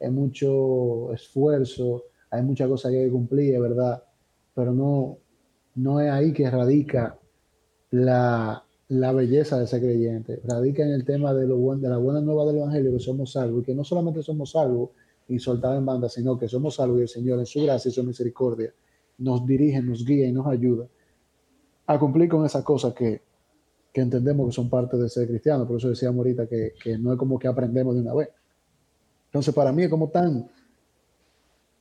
[0.00, 4.02] es mucho esfuerzo, hay muchas cosas que hay que cumplir, es verdad,
[4.54, 5.18] pero no,
[5.74, 7.18] no es ahí que radica
[7.90, 11.96] la, la belleza de ser creyente, radica en el tema de, lo buen, de la
[11.96, 14.90] buena nueva del Evangelio, que somos salvos, y que no solamente somos salvos
[15.28, 17.92] y soltados en banda, sino que somos salvos y el Señor en su gracia y
[17.92, 18.72] su misericordia
[19.18, 20.86] nos dirige, nos guía y nos ayuda
[21.86, 23.22] a cumplir con esas cosas que,
[23.92, 25.66] que entendemos que son parte de ser cristiano.
[25.66, 28.30] Por eso decíamos ahorita que, que no es como que aprendemos de una vez.
[29.26, 30.48] Entonces, para mí es como tan,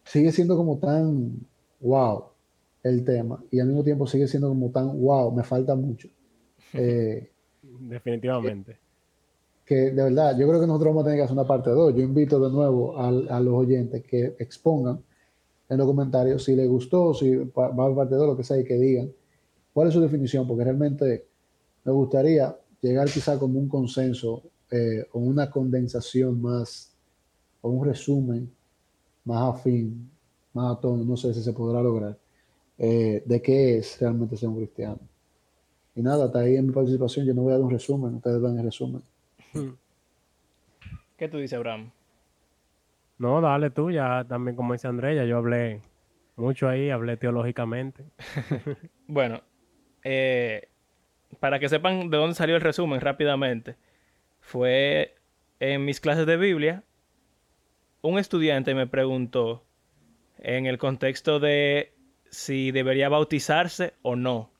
[0.09, 1.39] sigue siendo como tan
[1.81, 2.23] wow
[2.81, 6.09] el tema y al mismo tiempo sigue siendo como tan wow, me falta mucho.
[6.71, 7.31] Eh,
[7.79, 8.77] Definitivamente.
[9.65, 11.95] que de verdad, yo creo que nosotros vamos a tener que hacer una parte 2.
[11.95, 15.01] Yo invito de nuevo a, a los oyentes que expongan
[15.67, 18.65] en los comentarios si les gustó, si va a parte 2, lo que sea, y
[18.65, 19.11] que digan
[19.73, 21.25] cuál es su definición, porque realmente
[21.83, 26.95] me gustaría llegar quizá como un consenso eh, o una condensación más,
[27.61, 28.51] o un resumen
[29.29, 30.09] más afín,
[30.53, 32.17] más a tono, no sé si se podrá lograr,
[32.79, 34.99] eh, de qué es realmente ser un cristiano.
[35.95, 38.41] Y nada, hasta ahí en mi participación yo no voy a dar un resumen, ustedes
[38.41, 39.03] dan el resumen.
[41.17, 41.91] ¿Qué tú dices, Abraham?
[43.19, 45.81] No, dale tú, ya también como dice Andrea, yo hablé
[46.35, 48.05] mucho ahí, hablé teológicamente.
[49.07, 49.41] bueno,
[50.03, 50.69] eh,
[51.39, 53.75] para que sepan de dónde salió el resumen rápidamente,
[54.39, 55.15] fue
[55.59, 56.83] en mis clases de Biblia,
[58.01, 59.65] un estudiante me preguntó
[60.37, 61.93] en el contexto de
[62.29, 64.51] si debería bautizarse o no.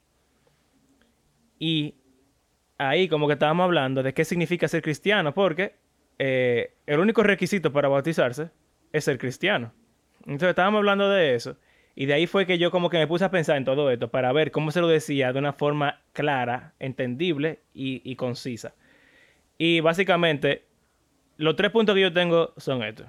[1.58, 1.96] Y
[2.78, 5.76] ahí como que estábamos hablando de qué significa ser cristiano, porque
[6.18, 8.50] eh, el único requisito para bautizarse
[8.92, 9.74] es ser cristiano.
[10.22, 11.58] Entonces estábamos hablando de eso.
[11.96, 14.10] Y de ahí fue que yo como que me puse a pensar en todo esto
[14.10, 18.74] para ver cómo se lo decía de una forma clara, entendible y, concisa.
[19.58, 20.64] Y básicamente,
[21.36, 23.08] los tres puntos que yo tengo son estos.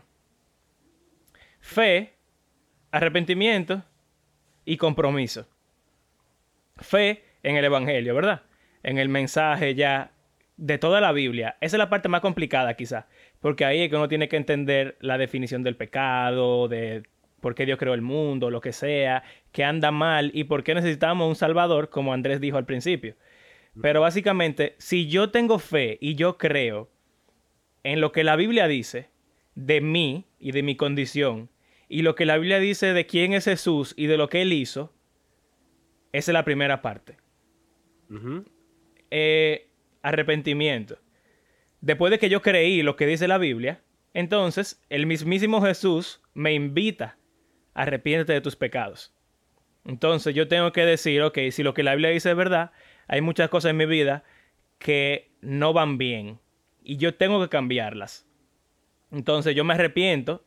[1.61, 2.15] Fe,
[2.91, 3.85] arrepentimiento
[4.65, 5.47] y compromiso.
[6.77, 8.43] Fe en el Evangelio, ¿verdad?
[8.83, 10.13] En el mensaje ya
[10.57, 11.57] de toda la Biblia.
[11.61, 13.07] Esa es la parte más complicada quizá,
[13.41, 17.03] porque ahí es que uno tiene que entender la definición del pecado, de
[17.41, 19.23] por qué Dios creó el mundo, lo que sea,
[19.53, 23.17] que anda mal y por qué necesitamos un Salvador, como Andrés dijo al principio.
[23.81, 26.91] Pero básicamente, si yo tengo fe y yo creo
[27.83, 29.10] en lo que la Biblia dice
[29.55, 31.51] de mí y de mi condición,
[31.89, 34.53] y lo que la Biblia dice de quién es Jesús y de lo que él
[34.53, 34.93] hizo,
[36.13, 37.17] esa es la primera parte.
[39.11, 39.69] Eh,
[40.03, 40.99] arrepentimiento.
[41.81, 43.83] Después de que yo creí lo que dice la Biblia,
[44.15, 47.19] entonces el mismísimo Jesús me invita,
[47.75, 49.15] arrepiéntete de tus pecados.
[49.85, 52.73] Entonces yo tengo que decir, ok, si lo que la Biblia dice es verdad,
[53.09, 54.25] hay muchas cosas en mi vida
[54.79, 56.39] que no van bien
[56.83, 58.27] y yo tengo que cambiarlas.
[59.11, 60.45] Entonces yo me arrepiento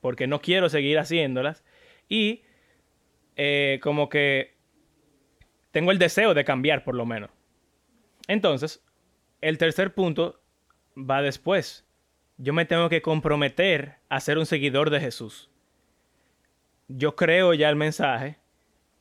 [0.00, 1.64] porque no quiero seguir haciéndolas
[2.08, 2.42] y
[3.36, 4.56] eh, como que
[5.70, 7.30] tengo el deseo de cambiar por lo menos.
[8.26, 8.84] Entonces,
[9.40, 10.40] el tercer punto
[10.96, 11.86] va después.
[12.36, 15.50] Yo me tengo que comprometer a ser un seguidor de Jesús.
[16.88, 18.38] Yo creo ya el mensaje.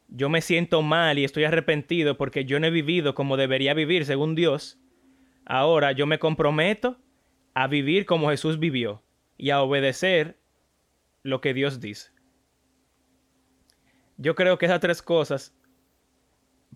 [0.10, 4.06] Yo me siento mal y estoy arrepentido porque yo no he vivido como debería vivir
[4.06, 4.80] según Dios.
[5.46, 6.98] Ahora yo me comprometo
[7.58, 9.02] a vivir como Jesús vivió
[9.36, 10.38] y a obedecer
[11.24, 12.12] lo que Dios dice.
[14.18, 15.56] Yo creo que esas tres cosas,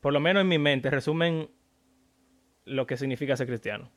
[0.01, 1.51] por lo menos en mi mente, resumen
[2.65, 3.91] lo que significa ser cristiano.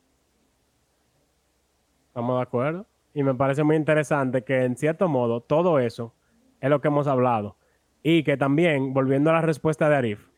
[2.08, 2.86] Estamos de acuerdo.
[3.14, 6.14] Y me parece muy interesante que en cierto modo todo eso
[6.60, 7.56] es lo que hemos hablado.
[8.02, 10.28] Y que también, volviendo a la respuesta de Arif,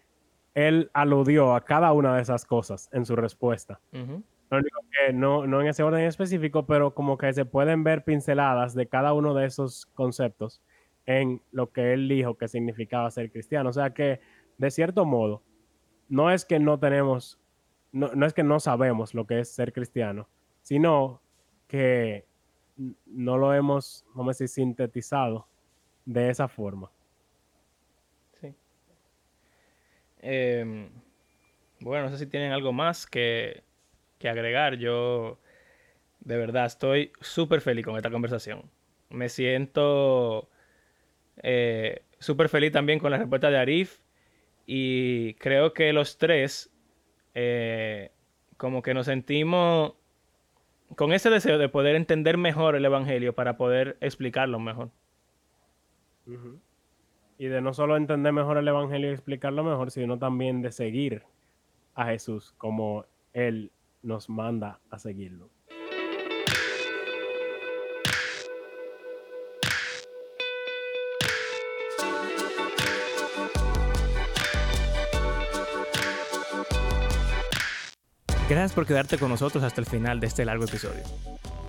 [0.55, 3.81] él aludió a cada una de esas cosas en su respuesta.
[4.51, 8.05] Lo único que no, no en ese orden específico, pero como que se pueden ver
[8.05, 10.63] pinceladas de cada uno de esos conceptos
[11.05, 13.71] en lo que él dijo que significaba ser cristiano.
[13.71, 14.21] O sea que,
[14.59, 15.43] de cierto modo,
[16.09, 17.41] no es que no tenemos
[17.97, 20.29] no, es que no sabemos lo que es ser cristiano,
[20.63, 21.23] sino
[21.67, 22.27] que
[23.07, 25.49] no lo hemos, vamos a decir, sintetizado
[26.05, 26.93] de esa forma.
[28.39, 28.55] Sí.
[30.19, 30.91] Em,
[31.81, 33.65] bueno, no sé si tienen algo más que,
[34.25, 34.77] agregar.
[34.77, 35.39] Yo
[36.21, 38.71] de verdad estoy súper feliz con esta conversación.
[39.11, 40.49] Me siento
[41.43, 44.01] eh, súper feliz también con la respuesta de Arif
[44.67, 46.73] y creo que los tres
[47.35, 48.11] eh,
[48.57, 49.95] como que nos sentimos
[50.97, 54.91] con ese deseo de poder entender mejor el Evangelio para poder explicarlo mejor.
[57.39, 61.23] Y de no solo entender mejor el Evangelio y explicarlo mejor, sino también de seguir
[61.95, 63.71] a Jesús como Él
[64.07, 65.51] nos manda a seguirlo.
[78.49, 81.03] Gracias por quedarte con nosotros hasta el final de este largo episodio.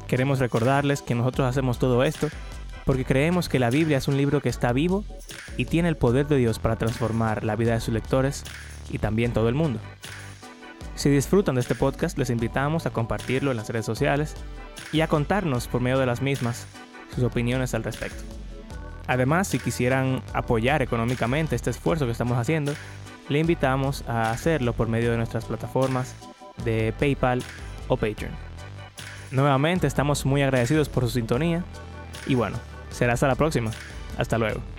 [0.08, 2.30] Queremos recordarles que nosotros hacemos todo esto
[2.86, 5.04] porque creemos que la Biblia es un libro que está vivo
[5.58, 8.44] y tiene el poder de Dios para transformar la vida de sus lectores
[8.92, 9.80] y también todo el mundo.
[10.98, 14.34] Si disfrutan de este podcast, les invitamos a compartirlo en las redes sociales
[14.92, 16.66] y a contarnos por medio de las mismas
[17.14, 18.24] sus opiniones al respecto.
[19.06, 22.74] Además, si quisieran apoyar económicamente este esfuerzo que estamos haciendo,
[23.30, 26.16] le invitamos a hacerlo por medio de nuestras plataformas
[26.66, 27.44] de PayPal
[27.90, 28.32] o Patreon.
[29.30, 31.64] Nuevamente estamos muy agradecidos por su sintonía
[32.26, 32.58] y bueno,
[32.90, 33.70] será hasta la próxima.
[34.18, 34.77] Hasta luego.